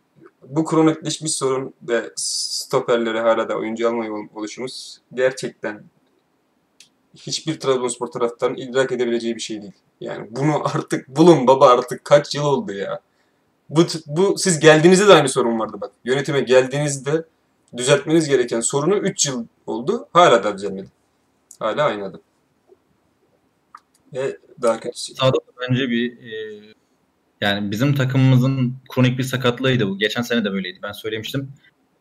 Bu 0.48 0.64
kronikleşmiş 0.64 1.32
sorun 1.32 1.74
ve 1.82 2.12
stoperlere 2.16 3.20
hala 3.20 3.48
da 3.48 3.56
oyuncu 3.56 3.88
almaya 3.88 4.12
ol- 4.12 4.28
oluşumuz 4.34 5.00
gerçekten 5.14 5.84
hiçbir 7.16 7.60
Trabzonspor 7.60 8.06
taraftarının 8.06 8.58
idrak 8.58 8.92
edebileceği 8.92 9.36
bir 9.36 9.40
şey 9.40 9.62
değil. 9.62 9.72
Yani 10.00 10.26
bunu 10.30 10.64
artık 10.64 11.08
bulun 11.08 11.46
baba 11.46 11.68
artık 11.68 12.04
kaç 12.04 12.34
yıl 12.34 12.44
oldu 12.44 12.72
ya. 12.72 13.00
Bu, 13.70 13.86
bu 14.06 14.38
siz 14.38 14.60
geldiğinizde 14.60 15.08
de 15.08 15.12
aynı 15.12 15.28
sorun 15.28 15.58
vardı 15.58 15.76
bak. 15.80 15.92
Yönetime 16.04 16.40
geldiğinizde 16.40 17.24
düzeltmeniz 17.76 18.28
gereken 18.28 18.60
sorunu 18.60 18.96
3 18.96 19.26
yıl 19.26 19.46
oldu. 19.66 20.08
Hala 20.12 20.44
da 20.44 20.54
düzelmedi. 20.58 20.88
Hala 21.58 21.84
aynı 21.84 22.04
adam. 22.04 22.20
Ve 24.12 24.38
daha 24.62 24.80
kötüsü. 24.80 25.14
Sağda 25.14 25.36
da 25.36 25.52
bence 25.60 25.90
bir 25.90 26.12
e, 26.12 26.74
yani 27.40 27.70
bizim 27.70 27.94
takımımızın 27.94 28.74
kronik 28.88 29.18
bir 29.18 29.22
sakatlığıydı 29.22 29.88
bu. 29.88 29.98
Geçen 29.98 30.22
sene 30.22 30.44
de 30.44 30.52
böyleydi. 30.52 30.78
Ben 30.82 30.92
söylemiştim. 30.92 31.52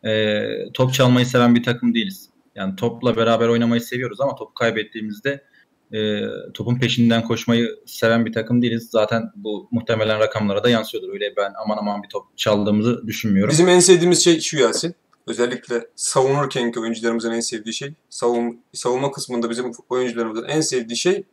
E, 0.04 0.42
top 0.74 0.94
çalmayı 0.94 1.26
seven 1.26 1.54
bir 1.54 1.62
takım 1.62 1.94
değiliz. 1.94 2.28
Yani 2.54 2.76
topla 2.76 3.16
beraber 3.16 3.48
oynamayı 3.48 3.80
seviyoruz 3.80 4.20
ama 4.20 4.34
topu 4.34 4.54
kaybettiğimizde 4.54 5.44
e, 5.92 6.20
topun 6.54 6.78
peşinden 6.78 7.22
koşmayı 7.22 7.76
seven 7.86 8.26
bir 8.26 8.32
takım 8.32 8.62
değiliz. 8.62 8.88
Zaten 8.90 9.30
bu 9.36 9.68
muhtemelen 9.70 10.18
rakamlara 10.18 10.64
da 10.64 10.68
yansıyordur. 10.68 11.12
Öyle 11.12 11.36
ben 11.36 11.52
aman 11.64 11.76
aman 11.80 12.02
bir 12.02 12.08
top 12.08 12.38
çaldığımızı 12.38 13.06
düşünmüyorum. 13.06 13.52
Bizim 13.52 13.68
en 13.68 13.80
sevdiğimiz 13.80 14.24
şey 14.24 14.40
şu 14.40 14.58
Yasin. 14.58 14.94
Özellikle 15.26 15.86
savunurkenki 15.96 16.80
oyuncularımızın 16.80 17.32
en 17.32 17.40
sevdiği 17.40 17.74
şey, 17.74 17.94
savun, 18.10 18.60
savunma 18.72 19.10
kısmında 19.10 19.50
bizim 19.50 19.72
oyuncularımızın 19.88 20.44
en 20.44 20.60
sevdiği 20.60 20.96
şey 20.96 21.24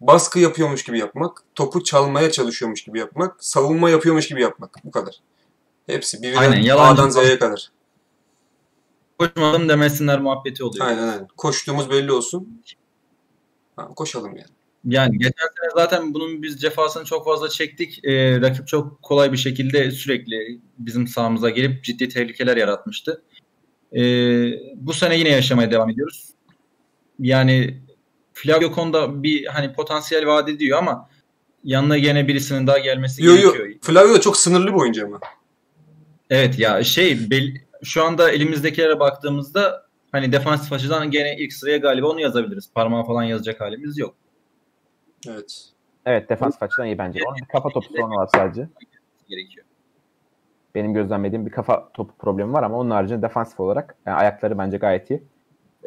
baskı 0.00 0.38
yapıyormuş 0.38 0.84
gibi 0.84 0.98
yapmak, 0.98 1.42
topu 1.54 1.84
çalmaya 1.84 2.30
çalışıyormuş 2.30 2.84
gibi 2.84 2.98
yapmak, 2.98 3.44
savunma 3.44 3.90
yapıyormuş 3.90 4.28
gibi 4.28 4.42
yapmak. 4.42 4.76
Bu 4.84 4.90
kadar. 4.90 5.14
Hepsi 5.86 6.22
birden 6.22 6.36
Aynen, 6.36 6.68
A'dan 6.68 7.08
Z'ye 7.10 7.38
kadar. 7.38 7.70
Koşmadım 9.18 9.68
demesinler 9.68 10.20
muhabbeti 10.20 10.64
oluyor. 10.64 10.86
Aynen 10.86 11.08
aynen. 11.08 11.28
Koştuğumuz 11.36 11.90
belli 11.90 12.12
olsun. 12.12 12.62
Ha, 13.76 13.88
koşalım 13.96 14.36
yani. 14.36 14.58
Yani 14.84 15.18
geçen 15.18 15.30
sene 15.60 15.70
zaten 15.74 16.14
bunun 16.14 16.42
biz 16.42 16.60
cefasını 16.60 17.04
çok 17.04 17.24
fazla 17.24 17.48
çektik. 17.48 18.04
Ee, 18.04 18.40
rakip 18.40 18.68
çok 18.68 19.02
kolay 19.02 19.32
bir 19.32 19.36
şekilde 19.36 19.90
sürekli 19.90 20.60
bizim 20.78 21.06
sahamıza 21.06 21.50
gelip 21.50 21.84
ciddi 21.84 22.08
tehlikeler 22.08 22.56
yaratmıştı. 22.56 23.22
Ee, 23.96 24.50
bu 24.74 24.92
sene 24.92 25.18
yine 25.18 25.28
yaşamaya 25.28 25.70
devam 25.70 25.90
ediyoruz. 25.90 26.28
Yani 27.18 27.82
Flavio 28.42 28.74
Conda 28.74 29.22
bir 29.22 29.46
hani 29.46 29.72
potansiyel 29.72 30.26
vaat 30.26 30.48
ediyor 30.48 30.78
ama 30.78 31.08
yanına 31.64 31.98
gene 31.98 32.28
birisinin 32.28 32.66
daha 32.66 32.78
gelmesi 32.78 33.24
Yo 33.24 33.32
yo. 33.36 33.52
gerekiyor. 33.52 33.80
Flavio 33.82 34.14
da 34.14 34.20
çok 34.20 34.36
sınırlı 34.36 34.66
bir 34.66 34.78
oyuncu 34.80 35.06
ama. 35.06 35.20
Evet 36.30 36.58
ya 36.58 36.84
şey 36.84 37.30
bel- 37.30 37.60
şu 37.82 38.04
anda 38.04 38.30
elimizdekilere 38.30 39.00
baktığımızda 39.00 39.86
hani 40.12 40.32
defansif 40.32 40.72
açıdan 40.72 41.10
gene 41.10 41.36
ilk 41.36 41.52
sıraya 41.52 41.76
galiba 41.76 42.06
onu 42.06 42.20
yazabiliriz. 42.20 42.72
Parmağı 42.74 43.04
falan 43.06 43.22
yazacak 43.22 43.60
halimiz 43.60 43.98
yok. 43.98 44.14
Evet. 45.28 45.64
Evet 46.06 46.30
defans 46.30 46.62
açıdan 46.62 46.86
iyi 46.86 46.98
bence. 46.98 47.20
Onun 47.26 47.36
bir 47.36 47.44
kafa 47.52 47.68
topu 47.68 47.88
sorunu 47.96 48.14
var 48.16 48.28
sadece. 48.34 48.68
Gerekiyor. 49.28 49.66
Benim 50.74 50.94
gözlemlediğim 50.94 51.46
bir 51.46 51.50
kafa 51.50 51.92
topu 51.92 52.16
problemi 52.18 52.52
var 52.52 52.62
ama 52.62 52.78
onun 52.78 52.90
haricinde 52.90 53.22
defansif 53.22 53.60
olarak 53.60 53.96
yani 54.06 54.16
ayakları 54.16 54.58
bence 54.58 54.76
gayet 54.76 55.10
iyi. 55.10 55.22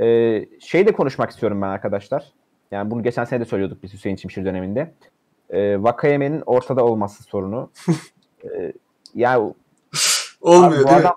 Ee, 0.01 0.45
şey 0.59 0.87
de 0.87 0.91
konuşmak 0.91 1.31
istiyorum 1.31 1.61
ben 1.61 1.67
arkadaşlar. 1.67 2.31
Yani 2.71 2.91
bunu 2.91 3.03
geçen 3.03 3.23
sene 3.25 3.39
de 3.39 3.45
söylüyorduk 3.45 3.83
biz 3.83 3.93
Hüseyin 3.93 4.15
Çimşir 4.15 4.45
döneminde. 4.45 4.93
Ee, 5.49 5.83
Vakayeme'nin 5.83 6.43
ortada 6.45 6.85
olması 6.85 7.23
sorunu. 7.23 7.69
ee, 8.43 8.73
ya 9.15 9.39
Olmuyor 10.41 10.71
Abi 10.71 10.83
bu 10.83 10.87
değil 10.87 10.97
mi? 10.97 11.01
adam 11.07 11.15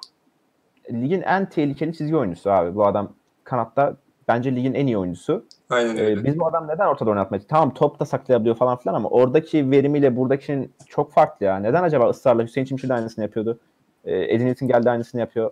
ligin 0.93 1.23
en 1.23 1.49
tehlikeli 1.49 1.97
çizgi 1.97 2.17
oyuncusu 2.17 2.51
abi. 2.51 2.75
Bu 2.75 2.87
adam 2.87 3.13
kanatta 3.45 3.97
bence 4.29 4.57
ligin 4.57 4.75
en 4.75 4.87
iyi 4.87 4.99
oyuncusu. 4.99 5.45
Aynen 5.71 5.97
Ee, 5.97 6.01
öyle. 6.01 6.25
biz 6.25 6.39
bu 6.39 6.47
adam 6.47 6.69
neden 6.69 6.87
ortada 6.87 7.11
oynatmayız? 7.11 7.47
Tamam 7.49 7.75
top 7.75 8.01
da 8.01 8.05
saklayabiliyor 8.05 8.57
falan 8.57 8.77
filan 8.77 8.95
ama 8.95 9.09
oradaki 9.09 9.71
verimiyle 9.71 10.17
buradakinin 10.17 10.73
çok 10.89 11.13
farklı 11.13 11.47
ya. 11.47 11.57
Neden 11.57 11.83
acaba 11.83 12.11
ısrarla 12.11 12.43
Hüseyin 12.43 12.65
Çimşir 12.65 12.89
de 12.89 12.95
aynısını 12.95 13.25
yapıyordu? 13.25 13.59
Ee, 14.05 14.35
Edin 14.35 14.47
Newton 14.47 14.69
geldi 14.69 14.91
aynısını 14.91 15.21
yapıyor. 15.21 15.51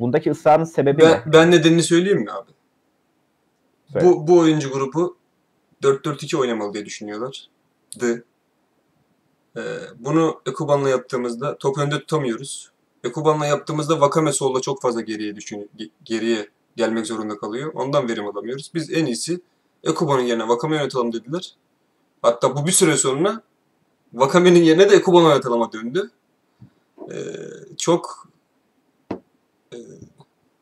Bundaki 0.00 0.30
ısrarın 0.30 0.64
sebebi 0.64 1.02
Ben, 1.02 1.10
ne? 1.10 1.32
ben 1.32 1.50
nedenini 1.50 1.82
söyleyeyim 1.82 2.20
mi 2.20 2.30
abi? 2.30 2.50
Söyle. 3.92 4.06
Bu, 4.06 4.26
bu 4.28 4.38
oyuncu 4.38 4.72
grubu 4.72 5.16
4-4-2 5.84 6.36
oynamalı 6.36 6.74
diye 6.74 6.86
düşünüyorlar. 6.86 7.48
Dı. 8.00 8.24
Ee, 9.56 9.60
bunu 9.98 10.40
Ekuban'la 10.46 10.88
yaptığımızda 10.88 11.58
top 11.58 11.78
önde 11.78 11.98
tutamıyoruz. 12.00 12.70
Ekuban'la 13.04 13.46
yaptığımızda 13.46 14.00
Vakame 14.00 14.32
solda 14.32 14.60
çok 14.60 14.82
fazla 14.82 15.00
geriye 15.00 15.36
düşün 15.36 15.70
ge- 15.78 15.90
geriye 16.04 16.48
gelmek 16.76 17.06
zorunda 17.06 17.38
kalıyor. 17.38 17.72
Ondan 17.74 18.08
verim 18.08 18.26
alamıyoruz. 18.26 18.70
Biz 18.74 18.92
en 18.92 19.06
iyisi 19.06 19.40
Ekuban'ın 19.84 20.22
yerine 20.22 20.48
Vakame 20.48 20.76
oynatalım 20.76 21.12
dediler. 21.12 21.54
Hatta 22.22 22.56
bu 22.56 22.66
bir 22.66 22.72
süre 22.72 22.96
sonra 22.96 23.42
Vakame'nin 24.12 24.62
yerine 24.62 24.90
de 24.90 24.96
Ekuban 24.96 25.24
oynatalama 25.24 25.72
döndü. 25.72 26.10
Ee, 27.12 27.16
çok 27.76 28.28
e, 29.72 29.76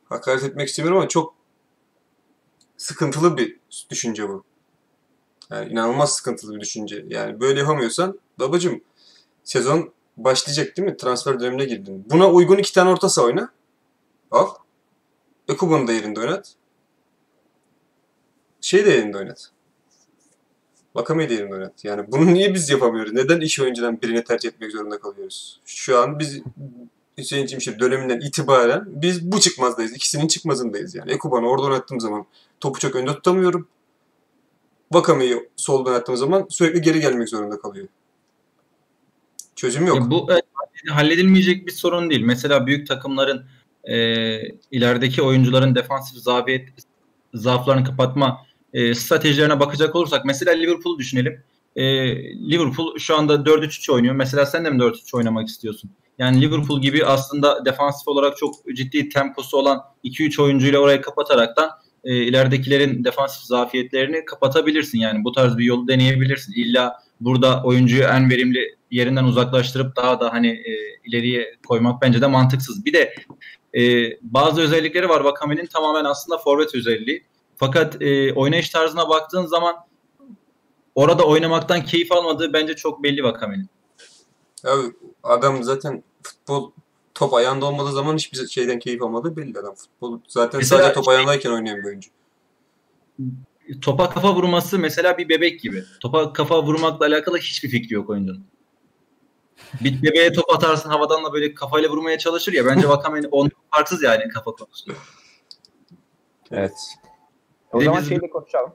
hakaret 0.09 0.45
etmek 0.45 0.69
istemiyorum 0.69 0.99
ama 0.99 1.09
çok 1.09 1.35
sıkıntılı 2.77 3.37
bir 3.37 3.57
düşünce 3.91 4.29
bu. 4.29 4.45
Yani 5.53 5.73
inanılmaz 5.73 6.17
sıkıntılı 6.17 6.55
bir 6.55 6.61
düşünce. 6.61 7.05
Yani 7.09 7.41
böyle 7.41 7.61
yapamıyorsan 7.61 8.21
babacım 8.39 8.81
sezon 9.45 9.93
başlayacak 10.17 10.77
değil 10.77 10.89
mi? 10.89 10.97
Transfer 10.97 11.41
dönemine 11.41 11.65
girdin. 11.65 12.05
Buna 12.11 12.31
uygun 12.31 12.57
iki 12.57 12.75
tane 12.75 12.91
orta 12.91 13.09
saha 13.09 13.27
oyna. 13.27 13.53
Al. 14.31 14.49
Ekuban'ı 15.49 15.87
da 15.87 15.93
yerinde 15.93 16.21
oynat. 16.21 16.55
Şey 18.61 18.87
de 18.87 18.91
yerinde 18.91 19.19
oynat. 19.19 19.51
Vakame'yi 20.95 21.29
de 21.29 21.35
yerinde 21.35 21.55
oynat. 21.55 21.85
Yani 21.85 22.13
bunu 22.13 22.35
niye 22.35 22.55
biz 22.55 22.71
yapamıyoruz? 22.71 23.13
Neden 23.13 23.41
iki 23.41 23.63
oyuncudan 23.63 24.03
birini 24.03 24.25
tercih 24.25 24.49
etmek 24.49 24.73
zorunda 24.73 24.99
kalıyoruz? 25.01 25.61
Şu 25.65 25.99
an 25.99 26.19
biz 26.19 26.41
Hüseyin 27.19 27.47
Çimşir 27.47 27.79
döneminden 27.79 28.21
itibaren 28.21 28.85
biz 28.87 29.33
bu 29.33 29.41
çıkmazdayız. 29.41 29.93
İkisinin 29.93 30.29
çıkmazındayız 30.29 30.95
yani. 30.95 31.13
Ekuban'ı 31.13 31.49
orada 31.49 31.67
oynattığım 31.67 32.01
zaman 32.01 32.27
topu 32.61 32.79
çok 32.79 32.97
önde 32.97 33.15
tutamıyorum. 33.15 33.69
Vakame'yi 34.95 35.51
solda 35.57 35.91
oynattığım 35.91 36.17
zaman 36.17 36.47
sürekli 36.51 36.83
geri 36.83 37.01
gelmek 37.01 37.29
zorunda 37.29 37.61
kalıyor. 37.61 37.89
Çözüm 39.57 39.87
yok. 39.87 39.97
Ya 39.97 40.11
bu 40.11 40.27
evet, 40.31 40.45
halledilmeyecek 40.91 41.67
bir 41.67 41.73
sorun 41.73 42.11
değil. 42.11 42.23
Mesela 42.23 42.67
büyük 42.67 42.87
takımların 42.87 43.47
e, 43.85 43.97
ilerideki 44.71 45.23
oyuncuların 45.23 45.75
defansif 45.75 46.19
zafiyet 46.19 46.69
zaaflarını 47.35 47.85
kapatma 47.85 48.47
e, 48.73 48.95
stratejilerine 48.95 49.61
bakacak 49.61 49.97
olursak 49.97 50.25
mesela 50.25 50.53
Liverpool'u 50.53 50.99
düşünelim. 50.99 51.45
E, 51.77 51.85
Liverpool 52.51 52.99
şu 52.99 53.17
anda 53.17 53.35
4-3-3 53.35 53.93
oynuyor. 53.93 54.15
Mesela 54.15 54.47
sen 54.47 54.65
de 54.65 54.71
mi 54.71 54.79
4-3 54.79 55.17
oynamak 55.17 55.49
istiyorsun? 55.49 55.91
Yani 56.19 56.41
Liverpool 56.41 56.81
gibi 56.81 57.07
aslında 57.07 57.65
defansif 57.65 58.09
olarak 58.09 58.37
çok 58.37 58.55
ciddi 58.75 59.09
temposu 59.09 59.57
olan 59.57 59.81
2-3 60.05 60.43
oyuncuyla 60.43 60.79
orayı 60.79 61.01
kapataraktan 61.01 61.71
e, 62.05 62.17
ileridekilerin 62.17 63.05
defansif 63.05 63.43
zafiyetlerini 63.43 64.25
kapatabilirsin. 64.25 64.99
Yani 64.99 65.25
bu 65.25 65.33
tarz 65.33 65.59
bir 65.59 65.65
yolu 65.65 65.89
deneyebilirsin. 65.89 66.53
İlla 66.53 67.03
burada 67.21 67.63
oyuncuyu 67.65 68.03
en 68.03 68.31
verimli 68.31 68.77
yerinden 68.91 69.25
uzaklaştırıp 69.25 69.97
daha 69.97 70.21
da 70.21 70.33
hani 70.33 70.49
e, 70.49 70.73
ileriye 71.05 71.57
koymak 71.67 72.03
bence 72.03 72.21
de 72.21 72.27
mantıksız. 72.27 72.85
Bir 72.85 72.93
de 72.93 73.15
e, 73.75 74.11
bazı 74.23 74.61
özellikleri 74.61 75.09
var. 75.09 75.21
Vakame'nin 75.21 75.67
tamamen 75.67 76.05
aslında 76.05 76.39
forvet 76.39 76.75
özelliği. 76.75 77.25
Fakat 77.57 78.03
e, 78.03 78.33
oynayış 78.33 78.71
tarzına 78.71 79.09
baktığın 79.09 79.47
zaman 79.47 79.77
orada 80.95 81.27
oynamaktan 81.27 81.85
keyif 81.85 82.13
almadığı 82.13 82.53
bence 82.53 82.77
çok 82.77 83.03
belli 83.03 83.23
Vakame'nin. 83.23 83.69
Abi 84.65 84.93
adam 85.23 85.63
zaten 85.63 86.03
futbol 86.23 86.73
top 87.15 87.35
ayağında 87.35 87.67
olmadığı 87.67 87.93
zaman 87.93 88.17
hiçbir 88.17 88.47
şeyden 88.49 88.79
keyif 88.79 89.03
almadığı 89.03 89.37
belli 89.37 89.59
adam. 89.59 89.75
Futbol 89.75 90.21
zaten 90.29 90.59
Mesela- 90.61 90.83
sadece 90.83 90.95
top 90.95 91.09
ayağındayken 91.09 91.51
oynayan 91.51 91.79
bir 91.79 91.85
oyuncu. 91.85 92.11
Topa 93.83 94.11
kafa 94.11 94.35
vurması 94.35 94.79
mesela 94.79 95.19
bir 95.19 95.29
bebek 95.29 95.61
gibi. 95.61 95.85
Topa 96.01 96.33
kafa 96.33 96.63
vurmakla 96.63 97.07
alakalı 97.07 97.39
hiçbir 97.39 97.69
fikri 97.69 97.95
yok 97.95 98.11
oyuncunun. 98.11 98.45
Bir 99.81 100.03
bebeğe 100.03 100.33
top 100.33 100.51
atarsın 100.51 100.89
havadan 100.89 101.25
da 101.25 101.33
böyle 101.33 101.55
kafayla 101.55 101.89
vurmaya 101.91 102.19
çalışır 102.19 102.53
ya. 102.53 102.67
Bence 102.67 102.89
Vakame'nin 102.89 103.29
ondan 103.31 103.53
farksız 103.71 104.03
yani 104.03 104.29
kafa 104.29 104.51
konusunda. 104.51 104.99
Evet. 106.51 106.73
O 107.73 107.81
zaman 107.81 108.03
biz- 108.03 108.11
de 108.11 108.31
konuşalım. 108.31 108.73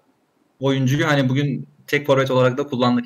Oyuncuyu 0.59 1.07
hani 1.07 1.29
bugün 1.29 1.67
tek 1.87 2.07
forvet 2.07 2.31
olarak 2.31 2.57
da 2.57 2.67
kullandık. 2.67 3.05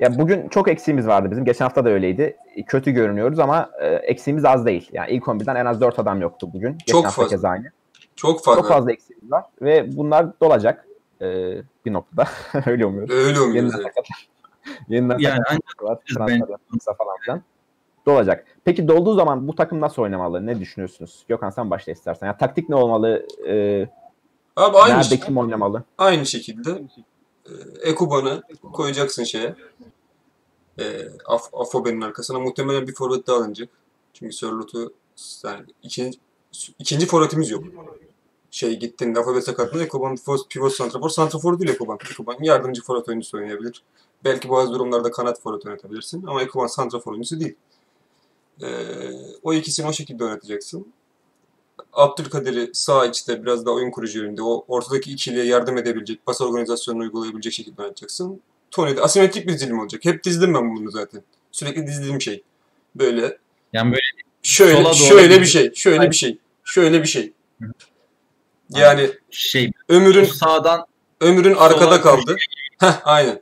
Ya 0.00 0.18
bugün 0.18 0.48
çok 0.48 0.68
eksiğimiz 0.68 1.06
vardı 1.06 1.30
bizim. 1.30 1.44
Geçen 1.44 1.64
hafta 1.64 1.84
da 1.84 1.88
öyleydi. 1.88 2.36
Kötü 2.66 2.90
görünüyoruz 2.90 3.38
ama 3.38 3.70
e, 3.80 3.86
eksiğimiz 3.86 4.44
az 4.44 4.66
değil. 4.66 4.88
Yani 4.92 5.10
ilk 5.10 5.24
11'den 5.24 5.56
en 5.56 5.66
az 5.66 5.80
4 5.80 5.98
adam 5.98 6.20
yoktu 6.20 6.48
bugün. 6.52 6.72
Geçen 6.72 6.92
Çok 6.92 7.04
hafta 7.04 7.22
fazla. 7.22 7.36
keza 7.36 7.48
aynı. 7.48 7.70
Çok 8.16 8.44
fazla. 8.44 8.60
Çok 8.60 8.68
fazla 8.70 8.92
eksiğimiz 8.92 9.30
var 9.30 9.44
ve 9.62 9.96
bunlar 9.96 10.40
dolacak 10.40 10.86
e, 11.20 11.26
bir 11.86 11.92
noktada. 11.92 12.28
Öyle 12.66 12.86
umuyoruz. 12.86 13.14
Öyle 13.14 13.40
oluyor. 13.40 13.54
Yeniden 13.54 13.76
sakatlar. 13.76 14.28
Yeniden 14.88 15.18
Yani 15.18 15.38
sakatlar 15.66 16.96
falan 16.98 17.16
filan. 17.20 17.42
Dolacak. 18.06 18.44
Peki 18.64 18.88
dolduğu 18.88 19.14
zaman 19.14 19.48
bu 19.48 19.54
takım 19.54 19.80
nasıl 19.80 20.02
oynamalı? 20.02 20.46
Ne 20.46 20.60
düşünüyorsunuz? 20.60 21.24
Gökhan 21.28 21.50
sen 21.50 21.70
başla 21.70 21.92
istersen. 21.92 22.26
Ya, 22.26 22.36
taktik 22.36 22.68
ne 22.68 22.74
olmalı? 22.74 23.26
E, 23.48 23.82
Abi 24.56 24.76
aynı, 24.76 24.94
nerede 24.94 25.04
şey- 25.08 25.20
kim 25.20 25.36
oynamalı? 25.38 25.82
aynı 25.98 26.26
şekilde 26.26 26.70
e, 26.70 26.82
Ekuban'ı 27.82 28.42
koyacaksın 28.72 29.24
şeye. 29.24 29.56
E, 30.78 31.08
Af 31.26 31.54
Afobe'nin 31.54 32.00
arkasına 32.00 32.38
muhtemelen 32.38 32.86
bir 32.86 32.94
forvet 32.94 33.26
daha 33.26 33.36
alınacak. 33.36 33.68
Çünkü 34.14 34.32
Sörlot'u 34.32 34.92
yani 35.44 35.66
ikinci, 35.82 36.18
ikinci 36.78 37.06
forvetimiz 37.06 37.50
yok. 37.50 37.64
Şey 38.50 38.78
gittin 38.78 39.14
Afobe 39.14 39.40
sakatlığı 39.40 39.84
Ekuban 39.84 40.16
pivot, 40.16 40.50
pivot 40.50 40.72
santrafor. 40.72 41.08
Santrafor 41.08 41.58
değil 41.58 41.70
Ekuban. 41.70 41.98
Ekuban 42.10 42.36
yardımcı 42.40 42.82
forvet 42.82 43.08
oyuncusu 43.08 43.38
oynayabilir. 43.38 43.82
Belki 44.24 44.48
bazı 44.48 44.72
durumlarda 44.72 45.10
kanat 45.10 45.40
forvet 45.40 45.66
oynatabilirsin. 45.66 46.26
Ama 46.26 46.42
Ekuban 46.42 46.66
santrafor 46.66 47.12
oyuncusu 47.12 47.40
değil. 47.40 47.54
E, 48.62 48.68
o 49.42 49.54
ikisini 49.54 49.86
o 49.86 49.92
şekilde 49.92 50.24
oynatacaksın. 50.24 50.92
Abdülkadir'i 51.92 52.70
sağ 52.72 53.06
içte 53.06 53.42
biraz 53.42 53.66
daha 53.66 53.74
oyun 53.74 53.90
kurucu 53.90 54.18
yönünde, 54.22 54.42
o 54.42 54.64
ortadaki 54.68 55.12
ikiliye 55.12 55.44
yardım 55.44 55.76
edebilecek, 55.78 56.26
pas 56.26 56.40
organizasyonunu 56.40 57.02
uygulayabilecek 57.02 57.52
şekilde 57.52 57.82
oynatacaksın. 57.82 58.40
Tony'de 58.70 59.00
asimetrik 59.02 59.46
bir 59.48 59.52
dizilim 59.52 59.78
olacak. 59.78 60.04
Hep 60.04 60.24
dizdim 60.24 60.54
ben 60.54 60.76
bunu 60.76 60.90
zaten. 60.90 61.22
Sürekli 61.52 61.86
dizdiğim 61.86 62.20
şey. 62.20 62.42
Böyle 62.94 63.38
Yani 63.72 63.92
böyle 63.92 64.02
şöyle 64.42 64.94
şöyle 64.94 65.34
bir- 65.36 65.40
bir 65.40 65.46
şey, 65.46 65.74
şöyle 65.74 66.10
bir 66.10 66.16
şey, 66.16 66.38
şöyle 66.64 67.02
bir 67.02 67.08
şey. 67.08 67.32
Yani 68.70 69.10
şey 69.30 69.70
ömrün 69.88 70.24
sağdan 70.24 70.86
ömrün 71.20 71.54
arkada 71.54 72.00
kaldı. 72.00 72.36
Heh, 72.78 73.00
aynen. 73.06 73.40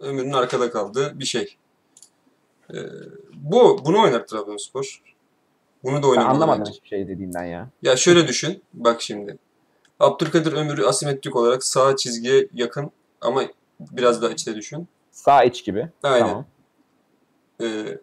Ömür'ün 0.00 0.32
arkada 0.32 0.70
kaldığı 0.70 1.18
bir 1.20 1.24
şey. 1.24 1.56
Ee, 2.74 2.76
bu 3.34 3.80
bunu 3.84 4.02
oynar 4.02 4.26
Trabzonspor. 4.26 5.02
Bunu 5.84 5.96
da 5.98 6.02
Ben 6.02 6.08
oynamalı 6.08 6.30
anlamadım 6.34 6.72
hiçbir 6.72 6.88
şey 6.88 7.08
dediğinden 7.08 7.44
ya. 7.44 7.68
Ya 7.82 7.96
şöyle 7.96 8.28
düşün. 8.28 8.62
Bak 8.74 9.02
şimdi. 9.02 9.38
Abdülkadir 10.00 10.52
Ömür'ü 10.52 10.86
asimetrik 10.86 11.36
olarak 11.36 11.64
sağ 11.64 11.96
çizgiye 11.96 12.48
yakın 12.54 12.90
ama 13.20 13.42
biraz 13.80 14.22
daha 14.22 14.30
içte 14.30 14.54
düşün. 14.54 14.88
Sağ 15.10 15.44
iç 15.44 15.64
gibi. 15.64 15.88
Aynen. 16.02 16.28
Tamam. 16.28 16.44
Ee, 17.62 17.98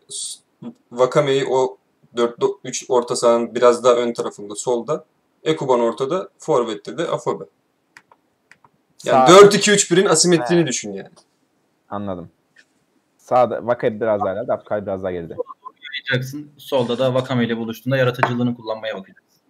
Vakame'yi 0.92 1.46
o 1.50 1.78
4-3 2.16 2.86
orta 2.90 3.16
sahanın 3.16 3.56
biraz 3.56 3.84
daha 3.84 3.94
ön 3.94 4.14
tarafında 4.14 4.56
solda. 4.56 5.06
Ekuban 5.44 5.80
ortada. 5.80 6.30
Forvet'te 6.40 6.98
de 6.98 7.08
Afobe. 7.08 7.44
Yani 9.06 9.30
Sağ- 9.30 9.36
4-2-3-1'in 9.38 10.06
asimetriğini 10.06 10.68
düşün 10.68 10.94
yani. 10.94 11.10
Anladım. 11.90 12.30
Sağda 13.18 13.68
Vakayı 13.68 14.02
biraz 14.02 14.22
daha 14.22 14.34
ileride, 14.34 14.54
Abdülkadir 14.54 14.86
biraz 14.86 15.04
daha 15.04 15.12
geride. 15.12 15.36
Oynayacaksın. 16.12 16.52
Solda 16.58 17.00
da 17.00 17.14
Vakame 17.14 17.46
ile 17.46 17.58
buluştuğunda 17.58 17.98
yaratıcılığını 17.98 18.56
kullanmaya 18.56 18.96
bakacaksın. 18.96 19.42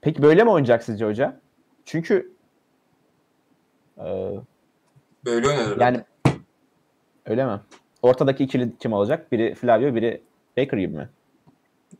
Peki 0.00 0.22
böyle 0.22 0.44
mi 0.44 0.50
oynayacak 0.50 0.82
sizce 0.84 1.04
hoca? 1.04 1.40
Çünkü 1.84 2.36
e, 3.98 4.04
Böyle 5.24 5.48
herhalde. 5.48 5.84
yani 5.84 6.04
öyle 7.26 7.46
mi? 7.46 7.60
Ortadaki 8.02 8.44
ikili 8.44 8.78
kim 8.78 8.92
olacak? 8.92 9.32
Biri 9.32 9.54
Flavio, 9.54 9.94
biri 9.94 10.22
Baker 10.58 10.78
gibi 10.78 10.96
mi? 10.96 11.08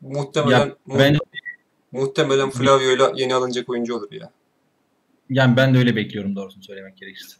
Muhtemelen 0.01 0.59
Ya, 0.59 0.67
mu- 0.87 0.99
ben 0.99 1.17
muhtemelen 1.93 2.51
Flavio'yla 2.51 3.13
yeni 3.15 3.35
alınacak 3.35 3.69
oyuncu 3.69 3.97
olur 3.97 4.13
ya. 4.13 4.31
yani 5.29 5.57
ben 5.57 5.75
de 5.75 5.79
öyle 5.79 5.97
bekliyorum 5.97 6.37
doğrusunu 6.37 6.63
söylemek 6.63 6.97
gerekirse. 6.97 7.37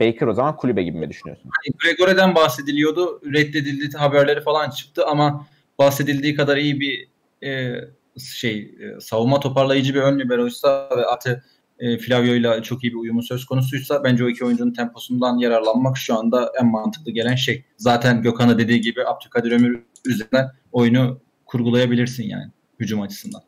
Baker 0.00 0.26
o 0.26 0.34
zaman 0.34 0.56
kulübe 0.56 0.82
gibi 0.82 0.98
mi 0.98 1.10
düşünüyorsun? 1.10 1.50
Hani 1.50 1.76
Gregore'den 1.82 2.34
bahsediliyordu. 2.34 3.20
Reddedildi 3.32 3.96
haberleri 3.96 4.40
falan 4.40 4.70
çıktı 4.70 5.06
ama 5.06 5.46
bahsedildiği 5.78 6.34
kadar 6.34 6.56
iyi 6.56 6.80
bir 6.80 7.08
e, 7.48 7.74
şey 8.18 8.58
e, 8.58 9.00
savunma 9.00 9.40
toparlayıcı 9.40 9.94
bir 9.94 10.00
ön 10.00 10.18
liberoysa 10.18 10.88
ve 10.96 11.06
Ate 11.06 11.42
e, 11.78 11.98
Flavio 11.98 12.34
ile 12.34 12.62
çok 12.62 12.84
iyi 12.84 12.92
bir 12.92 12.98
uyumu 12.98 13.22
söz 13.22 13.44
konusuysa 13.44 14.04
bence 14.04 14.24
o 14.24 14.28
iki 14.28 14.44
oyuncunun 14.44 14.72
temposundan 14.72 15.38
yararlanmak 15.38 15.96
şu 15.96 16.18
anda 16.18 16.52
en 16.60 16.66
mantıklı 16.66 17.12
gelen 17.12 17.34
şey. 17.34 17.64
Zaten 17.76 18.22
Gökhan'a 18.22 18.58
dediği 18.58 18.80
gibi 18.80 19.06
Abdülkadir 19.06 19.52
Ömür 19.52 19.82
üzerinden 20.06 20.50
oyunu 20.72 21.20
kurgulayabilirsin 21.46 22.24
yani 22.24 22.50
hücum 22.80 23.00
açısından. 23.00 23.42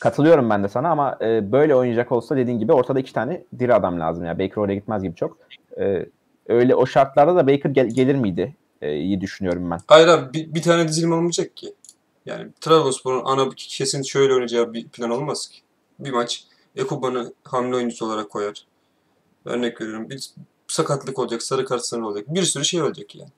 Katılıyorum 0.00 0.50
ben 0.50 0.64
de 0.64 0.68
sana 0.68 0.88
ama 0.90 1.18
e, 1.20 1.52
böyle 1.52 1.74
oynayacak 1.74 2.12
olsa 2.12 2.36
dediğin 2.36 2.58
gibi 2.58 2.72
ortada 2.72 3.00
iki 3.00 3.12
tane 3.12 3.44
diri 3.58 3.74
adam 3.74 4.00
lazım. 4.00 4.24
ya. 4.24 4.38
Baker 4.38 4.56
oraya 4.56 4.74
gitmez 4.74 5.02
gibi 5.02 5.14
çok. 5.14 5.38
E, 5.80 6.06
öyle 6.48 6.74
o 6.74 6.86
şartlarda 6.86 7.36
da 7.36 7.46
Baker 7.46 7.70
gel- 7.70 7.88
gelir 7.88 8.14
miydi? 8.14 8.56
E, 8.82 8.94
iyi 8.96 9.20
düşünüyorum 9.20 9.70
ben. 9.70 9.78
Hayır 9.86 10.08
abi 10.08 10.32
bir, 10.32 10.54
bir 10.54 10.62
tane 10.62 10.88
dizilim 10.88 11.12
olmayacak 11.12 11.56
ki. 11.56 11.74
Yani 12.26 12.48
Trabzonspor'un 12.60 13.22
ana 13.24 13.48
kesin 13.56 14.02
şöyle 14.02 14.32
oynayacağı 14.32 14.72
bir 14.72 14.88
plan 14.88 15.10
olmaz 15.10 15.48
ki. 15.48 15.58
Bir 15.98 16.10
maç 16.10 16.44
Ekuban'ı 16.76 17.32
hamle 17.44 17.76
oyuncusu 17.76 18.06
olarak 18.06 18.30
koyar. 18.30 18.66
Örnek 19.44 19.80
veriyorum. 19.80 20.10
Bir 20.10 20.30
sakatlık 20.68 21.18
olacak, 21.18 21.42
sarı 21.42 21.64
kart 21.64 21.84
sarı 21.86 22.06
olacak. 22.06 22.24
Bir 22.28 22.42
sürü 22.42 22.64
şey 22.64 22.82
olacak 22.82 23.14
yani. 23.16 23.30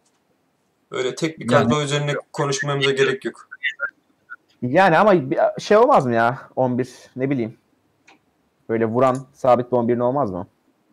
Öyle 0.91 1.15
tek 1.15 1.39
bir 1.41 1.51
Yani- 1.51 1.65
kadro 1.69 1.83
üzerine 1.83 2.15
konuşmamıza 2.33 2.91
gerek 2.91 3.25
yok. 3.25 3.49
Yani 4.63 4.99
ama 4.99 5.15
şey 5.59 5.77
olmaz 5.77 6.07
mı 6.07 6.15
ya 6.15 6.39
11 6.57 6.89
ne 7.17 7.31
bileyim. 7.31 7.57
Böyle 8.69 8.87
vuran 8.87 9.17
sabit 9.33 9.67
bir 9.73 9.77
11'in 9.77 9.99
olmaz 10.01 10.31
mı? 10.31 10.47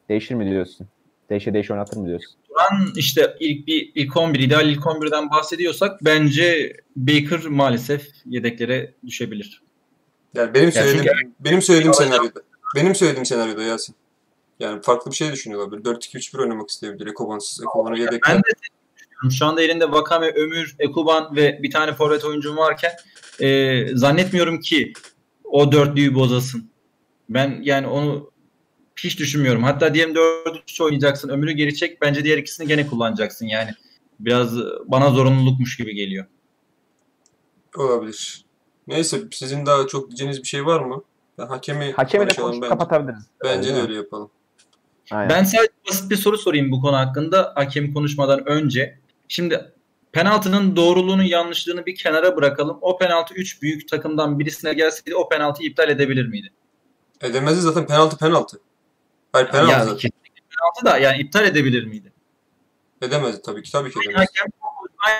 Değişir 0.09 0.35
mi 0.35 0.49
diyorsun? 0.51 0.87
Değişe 1.29 1.53
değişe 1.53 1.73
oynatır 1.73 1.97
mı 1.97 2.07
diyorsun? 2.07 2.35
Duran 2.49 2.87
işte 2.95 3.35
ilk 3.39 3.67
bir 3.67 3.91
ilk 3.95 4.17
11 4.17 4.39
ideal 4.39 4.69
ilk 4.69 4.79
11'den 4.85 5.29
bahsediyorsak 5.29 6.05
bence 6.05 6.73
Baker 6.95 7.45
maalesef 7.49 8.07
yedeklere 8.25 8.93
düşebilir. 9.05 9.63
Yani 10.33 10.53
benim 10.53 10.65
Ya 10.65 10.71
söylediğim 10.71 11.05
çünkü- 11.19 11.31
benim 11.39 11.61
söylediğim 11.61 11.93
senaryoda. 11.93 12.39
Benim 12.75 12.95
söylediğim 12.95 13.25
senaryoda 13.25 13.63
Yasin. 13.63 13.95
Yani 14.59 14.81
farklı 14.81 15.11
bir 15.11 15.15
şey 15.15 15.31
düşünüyor 15.31 15.61
olabilir. 15.61 15.83
4-2-3-1 15.83 16.39
oynamak 16.41 16.69
isteyebilir. 16.69 17.07
Ekobansız. 17.07 17.63
Ekoban'ı 17.63 17.99
yedekler. 17.99 18.21
Ben 18.35 18.37
de 18.37 18.47
düşünüyorum. 19.19 19.37
Şu 19.37 19.45
anda 19.45 19.61
elinde 19.61 19.91
Vakame, 19.91 20.31
Ömür, 20.31 20.75
Ekuban 20.79 21.35
ve 21.35 21.59
bir 21.63 21.71
tane 21.71 21.93
forvet 21.93 22.25
oyuncum 22.25 22.57
varken 22.57 22.91
e, 23.39 23.85
zannetmiyorum 23.97 24.59
ki 24.59 24.93
o 25.43 25.71
dörtlüyü 25.71 26.15
bozasın. 26.15 26.69
Ben 27.29 27.59
yani 27.63 27.87
onu 27.87 28.31
hiç 28.97 29.19
düşünmüyorum. 29.19 29.63
Hatta 29.63 29.93
diyelim 29.93 30.15
4-3 30.15 30.83
oynayacaksın. 30.83 31.29
Ömür'ü 31.29 31.51
geri 31.51 31.75
çek. 31.75 32.01
Bence 32.01 32.23
diğer 32.23 32.37
ikisini 32.37 32.67
gene 32.67 32.87
kullanacaksın. 32.87 33.45
Yani 33.45 33.71
biraz 34.19 34.57
bana 34.85 35.09
zorunlulukmuş 35.09 35.77
gibi 35.77 35.95
geliyor. 35.95 36.25
Olabilir. 37.77 38.45
Neyse 38.87 39.21
sizin 39.31 39.65
daha 39.65 39.87
çok 39.87 40.09
diyeceğiniz 40.09 40.43
bir 40.43 40.47
şey 40.47 40.65
var 40.65 40.79
mı? 40.79 41.03
Ben 41.37 41.47
hakemi 41.47 41.91
Hakemi 41.91 42.29
de 42.29 42.35
konuşup 42.35 42.61
bence. 42.61 42.69
kapatabiliriz. 42.69 43.23
Bence 43.43 43.75
de 43.75 43.81
öyle 43.81 43.95
yapalım. 43.95 44.29
Aynen. 45.11 45.29
Ben 45.29 45.43
sadece 45.43 45.71
basit 45.89 46.11
bir 46.11 46.15
soru 46.15 46.37
sorayım 46.37 46.71
bu 46.71 46.81
konu 46.81 46.97
hakkında 46.97 47.51
hakem 47.55 47.93
konuşmadan 47.93 48.47
önce. 48.49 48.99
Şimdi 49.31 49.73
penaltının 50.11 50.75
doğruluğunu 50.75 51.23
yanlışlığını 51.23 51.85
bir 51.85 51.95
kenara 51.95 52.35
bırakalım. 52.35 52.77
O 52.81 52.97
penaltı 52.97 53.33
3 53.33 53.61
büyük 53.61 53.87
takımdan 53.89 54.39
birisine 54.39 54.73
gelseydi 54.73 55.15
o 55.15 55.29
penaltıyı 55.29 55.69
iptal 55.69 55.89
edebilir 55.89 56.27
miydi? 56.27 56.51
Edemezdi 57.21 57.61
zaten 57.61 57.87
penaltı 57.87 58.17
penaltı. 58.17 58.59
Hayır 59.33 59.47
penaltı 59.47 59.71
Yani 59.71 59.83
zaten. 59.89 60.11
penaltı 60.49 60.85
da 60.85 60.97
yani 60.97 61.21
iptal 61.21 61.45
edebilir 61.45 61.83
miydi? 61.85 62.13
Edemezdi 63.01 63.41
tabii 63.41 63.63
ki. 63.63 63.71
Tabii 63.71 63.91
ki 63.91 63.99
Aynı 63.99 64.11
edemezdi. 64.11 64.31
hakem, 64.39 64.51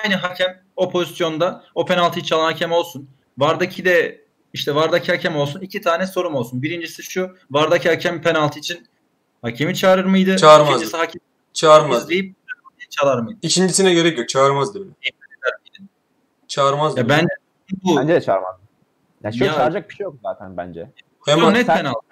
aynı 0.04 0.14
hakem 0.20 0.62
o 0.76 0.90
pozisyonda 0.90 1.64
o 1.74 1.84
penaltıyı 1.86 2.24
çalan 2.24 2.44
hakem 2.44 2.72
olsun. 2.72 3.08
Vardaki 3.38 3.84
de 3.84 4.24
işte 4.52 4.74
Vardaki 4.74 5.12
hakem 5.12 5.36
olsun. 5.36 5.60
iki 5.60 5.80
tane 5.80 6.06
sorum 6.06 6.34
olsun. 6.34 6.62
Birincisi 6.62 7.02
şu. 7.02 7.36
Vardaki 7.50 7.88
hakem 7.88 8.22
penaltı 8.22 8.58
için 8.58 8.86
hakemi 9.42 9.74
çağırır 9.74 10.04
mıydı? 10.04 10.36
Çağırmazdı. 10.36 10.72
İkincisi 10.74 10.96
hakem 10.96 11.20
Çağırmazdı. 11.52 12.04
izleyip 12.04 12.34
çalar 12.90 13.18
mıydı? 13.18 13.38
İkincisine 13.42 13.94
gerek 13.94 14.18
yok. 14.18 14.28
Çağırmazdı 14.28 14.80
bile. 14.84 14.90
Çağırmazdı. 16.48 17.00
Ya 17.00 17.06
bile. 17.06 17.16
ben 17.16 17.28
bu 17.84 17.96
Bence 17.96 18.14
de 18.14 18.20
çağırmaz. 18.20 18.54
Ya 19.24 19.32
şöyle 19.32 19.44
Ya- 19.44 19.54
çağıracak 19.54 19.90
bir 19.90 19.94
şey 19.94 20.04
yok 20.04 20.14
zaten 20.22 20.56
bence. 20.56 20.90
Hem 21.26 21.54
net 21.54 21.66
sen- 21.66 21.76
penaltı. 21.76 22.06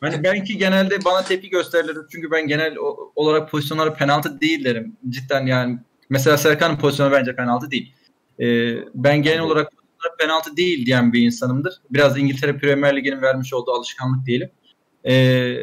Hani 0.00 0.24
belki 0.24 0.58
genelde 0.58 1.04
bana 1.04 1.22
tepki 1.22 1.50
gösterilir 1.50 1.96
çünkü 2.12 2.30
ben 2.30 2.46
genel 2.46 2.76
olarak 3.16 3.50
pozisyonlara 3.50 3.92
penaltı 3.94 4.40
değil 4.40 4.64
derim. 4.64 4.96
Cidden 5.08 5.46
yani 5.46 5.78
mesela 6.10 6.36
Serkan'ın 6.36 6.76
pozisyonu 6.76 7.12
bence 7.12 7.36
penaltı 7.36 7.70
değil. 7.70 7.94
Ee, 8.40 8.76
ben 8.94 9.22
genel 9.22 9.40
olarak 9.40 9.72
penaltı 10.18 10.56
değil 10.56 10.86
diyen 10.86 11.12
bir 11.12 11.22
insanımdır. 11.22 11.74
Biraz 11.90 12.18
İngiltere 12.18 12.58
Premier 12.58 12.96
Ligi'nin 12.96 13.22
vermiş 13.22 13.54
olduğu 13.54 13.72
alışkanlık 13.72 14.26
diyelim. 14.26 14.50
Ee, 15.04 15.56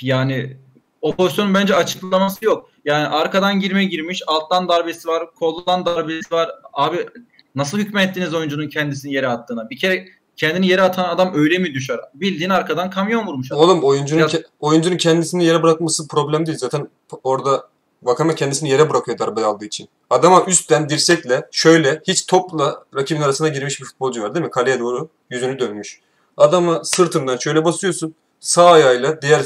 yani 0.00 0.56
o 1.00 1.16
pozisyonun 1.16 1.54
bence 1.54 1.74
açıklaması 1.74 2.44
yok. 2.44 2.70
Yani 2.84 3.06
arkadan 3.06 3.60
girme 3.60 3.84
girmiş, 3.84 4.22
alttan 4.26 4.68
darbesi 4.68 5.08
var, 5.08 5.34
koldan 5.34 5.86
darbesi 5.86 6.30
var. 6.34 6.50
Abi 6.72 7.08
nasıl 7.54 7.78
hükmettiniz 7.78 8.34
oyuncunun 8.34 8.68
kendisini 8.68 9.12
yere 9.14 9.28
attığına? 9.28 9.70
Bir 9.70 9.78
kere 9.78 10.04
kendini 10.36 10.66
yere 10.66 10.82
atan 10.82 11.04
adam 11.08 11.32
öyle 11.34 11.58
mi 11.58 11.74
düşer? 11.74 12.00
Bildiğin 12.14 12.50
arkadan 12.50 12.90
kamyon 12.90 13.26
vurmuş 13.26 13.52
adam. 13.52 13.62
Oğlum 13.64 13.84
oyuncunun 13.84 14.22
ke- 14.22 14.44
oyuncunun 14.60 14.96
kendisini 14.96 15.44
yere 15.44 15.62
bırakması 15.62 16.08
problem 16.08 16.46
değil. 16.46 16.58
Zaten 16.58 16.88
orada 17.24 17.72
Vakame 18.02 18.34
kendisini 18.34 18.70
yere 18.70 18.90
bırakıyor 18.90 19.18
darbe 19.18 19.44
aldığı 19.44 19.64
için. 19.64 19.88
Adama 20.10 20.44
üstten 20.46 20.88
dirsekle 20.88 21.48
şöyle 21.52 22.02
hiç 22.08 22.26
topla 22.26 22.84
rakibin 22.96 23.22
arasına 23.22 23.48
girmiş 23.48 23.80
bir 23.80 23.84
futbolcu 23.86 24.22
var 24.22 24.34
değil 24.34 24.44
mi? 24.44 24.50
Kaleye 24.50 24.78
doğru 24.80 25.08
yüzünü 25.30 25.58
dönmüş. 25.58 26.00
Adama 26.36 26.84
sırtından 26.84 27.36
şöyle 27.36 27.64
basıyorsun. 27.64 28.14
Sağ 28.40 28.70
ayağıyla 28.70 29.22
diğer 29.22 29.40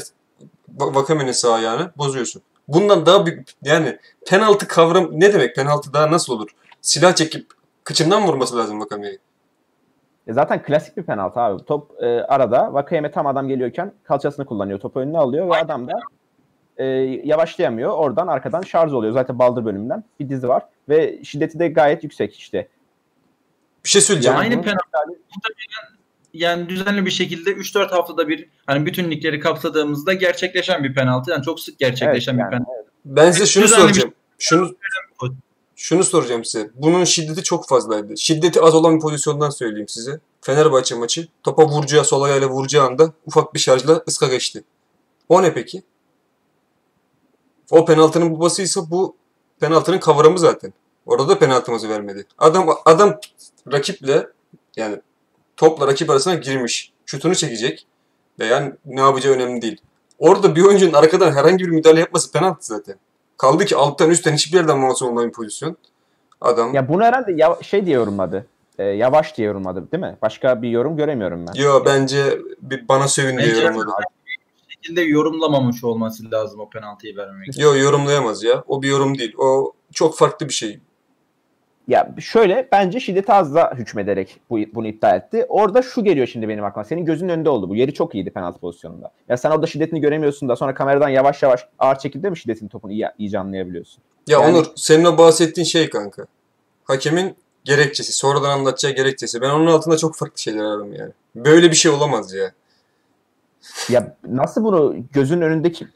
Va- 0.77 0.95
Vakame'nin 0.95 1.31
sağ 1.31 1.53
ayağını 1.53 1.91
bozuyorsun. 1.97 2.41
Bundan 2.67 3.05
daha 3.05 3.25
bir 3.25 3.39
yani 3.63 3.97
penaltı 4.29 4.67
kavram 4.67 5.09
ne 5.11 5.33
demek? 5.33 5.55
Penaltı 5.55 5.93
daha 5.93 6.11
nasıl 6.11 6.33
olur? 6.33 6.49
Silah 6.81 7.15
çekip 7.15 7.51
kıçından 7.83 8.21
mı 8.21 8.27
vurması 8.27 8.57
lazım 8.57 8.79
Vakame'yi? 8.81 9.19
E 10.27 10.33
zaten 10.33 10.63
klasik 10.63 10.97
bir 10.97 11.03
penaltı 11.03 11.39
abi. 11.39 11.65
Top 11.65 11.91
e, 12.03 12.05
arada 12.05 12.73
Vakayeme 12.73 13.11
tam 13.11 13.27
adam 13.27 13.47
geliyorken 13.47 13.93
kalçasını 14.03 14.45
kullanıyor. 14.45 14.79
Topu 14.79 14.99
önüne 14.99 15.17
alıyor 15.17 15.49
ve 15.49 15.55
adam 15.55 15.87
da 15.87 15.93
e, 16.77 16.85
yavaşlayamıyor. 17.23 17.91
Oradan 17.91 18.27
arkadan 18.27 18.61
şarj 18.61 18.93
oluyor. 18.93 19.13
Zaten 19.13 19.39
baldır 19.39 19.65
bölümünden 19.65 20.03
bir 20.19 20.29
dizi 20.29 20.47
var. 20.47 20.63
Ve 20.89 21.23
şiddeti 21.23 21.59
de 21.59 21.67
gayet 21.67 22.03
yüksek 22.03 22.35
işte. 22.35 22.67
Bir 23.83 23.89
şey 23.89 24.01
söyleyeceğim. 24.01 24.37
Yani 24.37 24.43
Aynı 24.53 24.61
penaltı. 24.61 24.79
iptali- 24.87 25.96
Yani 26.33 26.69
düzenli 26.69 27.05
bir 27.05 27.11
şekilde 27.11 27.49
3-4 27.51 27.89
haftada 27.89 28.27
bir 28.27 28.49
hani 28.65 28.85
bütün 28.85 29.11
ligleri 29.11 29.39
kapsadığımızda 29.39 30.13
gerçekleşen 30.13 30.83
bir 30.83 30.93
penaltı. 30.93 31.31
Yani 31.31 31.43
çok 31.43 31.59
sık 31.59 31.79
gerçekleşen 31.79 32.33
Evet, 32.33 32.39
bir 32.51 32.55
yani, 32.55 32.63
penaltı. 32.65 32.91
Ben 33.05 33.31
size 33.31 33.45
şunu 33.45 33.63
Düzenli 33.63 33.79
bir- 33.79 33.83
soracağım. 33.87 34.13
Şunu 34.39 34.75
şunu 35.75 36.03
soracağım 36.03 36.45
size. 36.45 36.69
Bunun 36.75 37.03
şiddeti 37.03 37.43
çok 37.43 37.67
fazlaydı. 37.67 38.17
Şiddeti 38.17 38.61
az 38.61 38.75
olan 38.75 38.95
bir 38.95 39.01
pozisyondan 39.01 39.49
söyleyeyim 39.49 39.87
size. 39.87 40.19
Fenerbahçe 40.41 40.95
maçı 40.95 41.27
topa 41.43 41.65
vuracağı 41.67 42.05
sol 42.05 42.21
ayağıyla 42.21 42.47
vuracağı 42.49 42.85
anda 42.87 43.13
ufak 43.25 43.53
bir 43.53 43.59
şarjla 43.59 44.03
ıska 44.07 44.27
geçti. 44.27 44.63
O 45.29 45.43
ne 45.43 45.53
peki? 45.53 45.83
O 47.71 47.85
penaltının 47.85 48.35
babasıysa 48.35 48.91
bu 48.91 49.15
penaltının 49.59 49.99
kavramı 49.99 50.39
zaten. 50.39 50.73
Orada 51.05 51.29
da 51.29 51.39
penaltımızı 51.39 51.89
vermedi. 51.89 52.25
Adam 52.37 52.69
adam 52.85 53.19
rakiple 53.71 54.27
yani 54.75 55.01
topla 55.57 55.87
rakip 55.87 56.09
arasına 56.09 56.35
girmiş. 56.35 56.91
Şutunu 57.05 57.35
çekecek. 57.35 57.87
Veya 58.39 58.73
ne 58.85 59.01
yapacağı 59.01 59.33
önemli 59.33 59.61
değil. 59.61 59.81
Orada 60.19 60.55
bir 60.55 60.63
oyuncunun 60.63 60.93
arkadan 60.93 61.31
herhangi 61.31 61.65
bir 61.65 61.69
müdahale 61.69 61.99
yapması 61.99 62.31
penaltı 62.31 62.65
zaten. 62.67 62.95
Kaldı 63.37 63.65
ki 63.65 63.75
alttan 63.75 64.09
üstten 64.09 64.33
hiçbir 64.33 64.57
yerden 64.57 64.77
mouse 64.79 65.05
olmayan 65.05 65.29
bir 65.29 65.33
pozisyon. 65.33 65.77
Adam 66.41 66.73
Ya 66.73 66.89
bunu 66.89 67.03
herhalde 67.03 67.33
ya- 67.35 67.57
şey 67.61 67.85
diye 67.85 67.95
yorumladı. 67.95 68.45
Ee, 68.79 68.83
yavaş 68.83 69.37
diye 69.37 69.47
yorumladı 69.47 69.91
değil 69.91 70.03
mi? 70.03 70.17
Başka 70.21 70.61
bir 70.61 70.69
yorum 70.69 70.97
göremiyorum 70.97 71.45
ben. 71.47 71.61
Yo 71.61 71.83
bence 71.85 72.39
bir 72.61 72.87
bana 72.87 73.07
sövün 73.07 73.37
diye 73.37 73.55
yorumladı. 73.55 73.91
Bir 74.67 74.73
şekilde 74.73 75.01
yorumlamamış 75.01 75.83
olması 75.83 76.31
lazım 76.31 76.59
o 76.59 76.69
penaltıyı 76.69 77.17
vermemek 77.17 77.47
için. 77.47 77.61
Yo 77.61 77.75
yorumlayamaz 77.75 78.43
ya. 78.43 78.63
O 78.67 78.81
bir 78.81 78.87
yorum 78.89 79.17
değil. 79.17 79.33
O 79.37 79.73
çok 79.93 80.17
farklı 80.17 80.47
bir 80.47 80.53
şey. 80.53 80.79
Ya 81.87 82.15
şöyle 82.19 82.67
bence 82.71 82.99
şiddeti 82.99 83.33
az 83.33 83.55
da 83.55 83.73
hükmederek 83.75 84.39
bu, 84.49 84.59
bunu 84.73 84.87
iptal 84.87 85.17
etti. 85.17 85.45
Orada 85.49 85.81
şu 85.81 86.03
geliyor 86.03 86.27
şimdi 86.27 86.47
benim 86.49 86.63
aklıma. 86.63 86.83
Senin 86.83 87.05
gözünün 87.05 87.29
önünde 87.29 87.49
oldu 87.49 87.69
bu. 87.69 87.75
Yeri 87.75 87.93
çok 87.93 88.15
iyiydi 88.15 88.29
penaltı 88.29 88.59
pozisyonunda. 88.59 89.11
Ya 89.29 89.37
sen 89.37 89.51
orada 89.51 89.67
şiddetini 89.67 90.01
göremiyorsun 90.01 90.49
da 90.49 90.55
sonra 90.55 90.73
kameradan 90.73 91.09
yavaş 91.09 91.43
yavaş 91.43 91.67
ağır 91.79 91.95
çekildi 91.95 92.29
mi 92.29 92.37
şiddetin 92.37 92.67
topunu 92.67 92.91
iyi, 92.91 93.07
iyice 93.17 93.39
anlayabiliyorsun. 93.39 94.03
Ya 94.27 94.39
Yani- 94.39 94.57
Onur 94.57 94.65
senin 94.75 95.05
o 95.05 95.17
bahsettiğin 95.17 95.65
şey 95.65 95.89
kanka. 95.89 96.25
Hakemin 96.83 97.35
gerekçesi. 97.63 98.13
Sonradan 98.13 98.49
anlatacağı 98.49 98.91
gerekçesi. 98.91 99.41
Ben 99.41 99.49
onun 99.49 99.67
altında 99.67 99.97
çok 99.97 100.15
farklı 100.15 100.41
şeyler 100.41 100.63
ararım 100.63 100.93
yani. 100.93 101.11
Böyle 101.35 101.71
bir 101.71 101.75
şey 101.75 101.91
olamaz 101.91 102.33
ya. 102.33 102.51
Ya 103.89 104.15
nasıl 104.27 104.63
bunu 104.63 104.95
gözünün 105.13 105.41
önündeki 105.41 105.87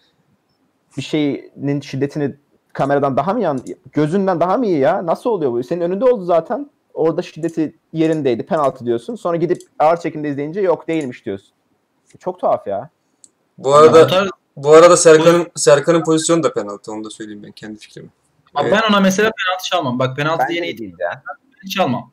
bir 0.97 1.01
şeyin 1.01 1.81
şiddetini 1.81 2.35
kameradan 2.73 3.17
daha 3.17 3.33
mı 3.33 3.41
yan 3.41 3.59
gözünden 3.91 4.39
daha 4.39 4.57
mı 4.57 4.65
iyi 4.65 4.79
ya? 4.79 5.05
Nasıl 5.05 5.29
oluyor 5.29 5.51
bu? 5.51 5.63
Senin 5.63 5.81
önünde 5.81 6.05
oldu 6.05 6.25
zaten. 6.25 6.69
Orada 6.93 7.21
şiddeti 7.21 7.75
yerindeydi. 7.93 8.45
Penaltı 8.45 8.85
diyorsun. 8.85 9.15
Sonra 9.15 9.37
gidip 9.37 9.61
ağır 9.79 9.97
çekimde 9.97 10.29
izleyince 10.29 10.61
yok 10.61 10.87
değilmiş 10.87 11.25
diyorsun. 11.25 11.49
Çok 12.19 12.39
tuhaf 12.39 12.67
ya. 12.67 12.89
Bu 13.57 13.75
arada 13.75 14.27
bu 14.57 14.71
arada 14.71 14.97
Serkan'ın 14.97 15.47
Serkan'ın 15.55 16.03
pozisyonu 16.03 16.43
da 16.43 16.53
penaltı. 16.53 16.91
Onu 16.91 17.03
da 17.03 17.09
söyleyeyim 17.09 17.43
ben 17.43 17.51
kendi 17.51 17.79
fikrimi. 17.79 18.09
Ama 18.55 18.67
Evet. 18.69 18.79
ben 18.83 18.89
ona 18.91 18.99
mesela 18.99 19.31
penaltı 19.31 19.63
çalmam. 19.63 19.99
Bak 19.99 20.15
penaltı 20.17 20.43
de 20.49 20.61
neydi? 20.61 20.77
değil 20.77 20.95
ya. 20.99 21.23
Çalmam. 21.75 22.11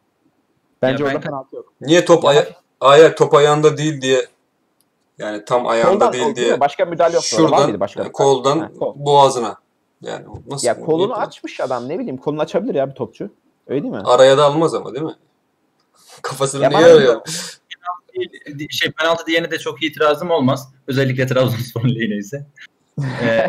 Bence 0.82 1.02
Ya 1.04 1.06
orada 1.08 1.14
ben- 1.20 1.26
penaltı 1.30 1.56
yok. 1.56 1.72
Niye 1.80 2.04
top 2.04 2.24
aya 2.24 2.44
aya 2.80 3.14
top 3.14 3.34
ayağında 3.34 3.76
değil 3.76 4.00
diye 4.02 4.26
yani 5.18 5.44
tam 5.44 5.66
ayağında 5.66 5.92
Koldan 5.92 6.12
değil 6.12 6.36
diye? 6.36 6.60
Başka 6.60 6.84
müdahale 6.84 7.14
yok. 7.14 7.22
Var 7.22 7.28
şuradan 7.38 7.62
mıydı 7.64 7.80
başka? 7.80 8.00
yani 8.02 8.12
koldan 8.12 8.58
Ha, 8.58 8.70
kol. 8.78 8.94
boğazına. 8.96 9.56
Yani 10.02 10.26
nasıl 10.46 10.66
Ya 10.66 10.80
kolunu 10.80 11.14
açmış 11.14 11.60
adam 11.60 11.88
ne 11.88 11.98
bileyim 11.98 12.16
kolunu 12.16 12.40
açabilir 12.40 12.74
ya 12.74 12.90
bir 12.90 12.94
topçu. 12.94 13.30
Öyle 13.66 13.82
değil 13.82 13.94
mi? 13.94 14.00
Araya 14.04 14.38
da 14.38 14.44
almaz 14.44 14.74
ama 14.74 14.94
değil 14.94 15.04
mi? 15.04 15.16
Kafasını 16.22 16.62
Ya 16.62 16.68
niye 16.68 16.84
arıyor? 16.84 17.20
Şey 18.70 18.90
penaltı 18.90 19.26
diyene 19.26 19.50
de 19.50 19.58
çok 19.58 19.82
itirazım 19.82 20.30
olmaz. 20.30 20.72
Özellikle 20.86 21.26
Trabzonspor'un 21.26 21.88
lehine 21.88 22.16
ise. 22.18 22.46
Ee, 23.22 23.48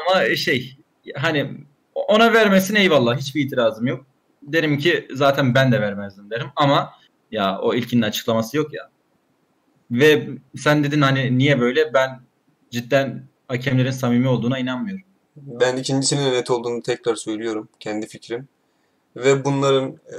ama 0.00 0.36
şey 0.36 0.76
hani 1.16 1.50
ona 1.94 2.32
vermesine 2.32 2.80
eyvallah. 2.80 3.18
Hiçbir 3.18 3.44
itirazım 3.44 3.86
yok. 3.86 4.06
Derim 4.42 4.78
ki 4.78 5.08
zaten 5.14 5.54
ben 5.54 5.72
de 5.72 5.80
vermezdim 5.80 6.30
derim 6.30 6.46
ama 6.56 6.92
ya 7.30 7.58
o 7.58 7.74
ilkinin 7.74 8.02
açıklaması 8.02 8.56
yok 8.56 8.74
ya. 8.74 8.90
Ve 9.90 10.28
sen 10.56 10.84
dedin 10.84 11.00
hani 11.00 11.38
niye 11.38 11.60
böyle? 11.60 11.94
Ben 11.94 12.20
cidden 12.70 13.22
hakemlerin 13.48 13.90
samimi 13.90 14.28
olduğuna 14.28 14.58
inanmıyorum. 14.58 15.04
Ben 15.36 15.76
ikincisinin 15.76 16.24
de 16.24 16.32
net 16.32 16.50
olduğunu 16.50 16.82
tekrar 16.82 17.14
söylüyorum. 17.14 17.68
Kendi 17.80 18.06
fikrim. 18.06 18.48
Ve 19.16 19.44
bunların 19.44 19.88
e, 19.88 20.16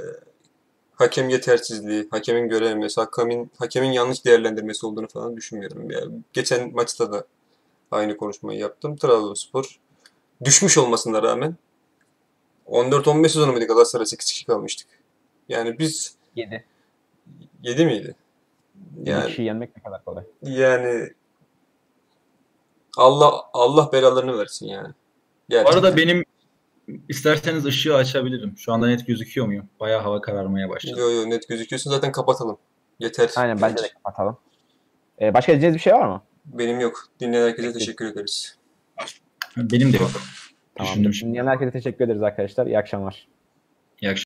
hakem 0.94 1.28
yetersizliği, 1.28 2.08
hakemin 2.10 2.48
görememesi, 2.48 3.00
hakemin, 3.00 3.50
hakemin 3.58 3.92
yanlış 3.92 4.24
değerlendirmesi 4.24 4.86
olduğunu 4.86 5.08
falan 5.08 5.36
düşünmüyorum. 5.36 5.90
Yani 5.90 6.14
geçen 6.32 6.72
maçta 6.72 7.12
da 7.12 7.24
aynı 7.90 8.16
konuşmayı 8.16 8.58
yaptım. 8.58 8.96
Trabzonspor 8.96 9.78
düşmüş 10.44 10.78
olmasına 10.78 11.22
rağmen 11.22 11.56
14-15 12.66 13.22
sezonu 13.28 13.52
muydu 13.52 13.66
Galatasaray 13.66 14.06
8 14.06 14.26
kişi 14.30 14.46
kalmıştık. 14.46 14.86
Yani 15.48 15.78
biz 15.78 16.16
7. 16.36 16.64
7 17.62 17.84
miydi? 17.86 18.14
Yani, 18.96 19.08
Yani 19.08 19.26
kişiyi 19.26 19.42
yenmek 19.42 19.76
ne 19.76 19.82
kadar 19.82 20.04
kolay. 20.04 20.24
yani 20.42 21.10
Allah 22.96 23.42
Allah 23.52 23.92
belalarını 23.92 24.38
versin 24.38 24.66
yani. 24.66 24.88
Bu 25.48 25.52
Gerçekten. 25.54 25.72
arada 25.78 25.96
benim 25.96 26.24
isterseniz 27.08 27.64
ışığı 27.66 27.94
açabilirim. 27.96 28.54
Şu 28.58 28.72
anda 28.72 28.86
net 28.86 29.06
gözüküyor 29.06 29.46
muyum? 29.46 29.68
Bayağı 29.80 30.00
hava 30.02 30.20
kararmaya 30.20 30.68
başladı. 30.68 31.00
Yo 31.00 31.10
yo 31.10 31.30
net 31.30 31.48
gözüküyorsun 31.48 31.90
zaten 31.90 32.12
kapatalım. 32.12 32.58
Yeter. 33.00 33.30
Aynen 33.36 33.60
bence 33.62 33.82
de 33.82 33.88
kapatalım. 33.88 34.36
Ee, 35.20 35.34
başka 35.34 35.52
diyeceğiniz 35.52 35.76
bir 35.76 35.82
şey 35.82 35.92
var 35.92 36.06
mı? 36.06 36.22
Benim 36.44 36.80
yok. 36.80 37.04
Dinleyen 37.20 37.42
herkese 37.46 37.68
Peki. 37.68 37.78
teşekkür 37.78 38.06
ederiz. 38.12 38.58
Benim 39.56 39.92
de 39.92 39.96
yok. 39.96 40.10
Tamam. 40.74 40.92
Düşündüm. 41.04 41.12
Dinleyen 41.30 41.46
herkese 41.46 41.70
teşekkür 41.70 42.04
ederiz 42.04 42.22
arkadaşlar. 42.22 42.66
İyi 42.66 42.78
akşamlar. 42.78 43.28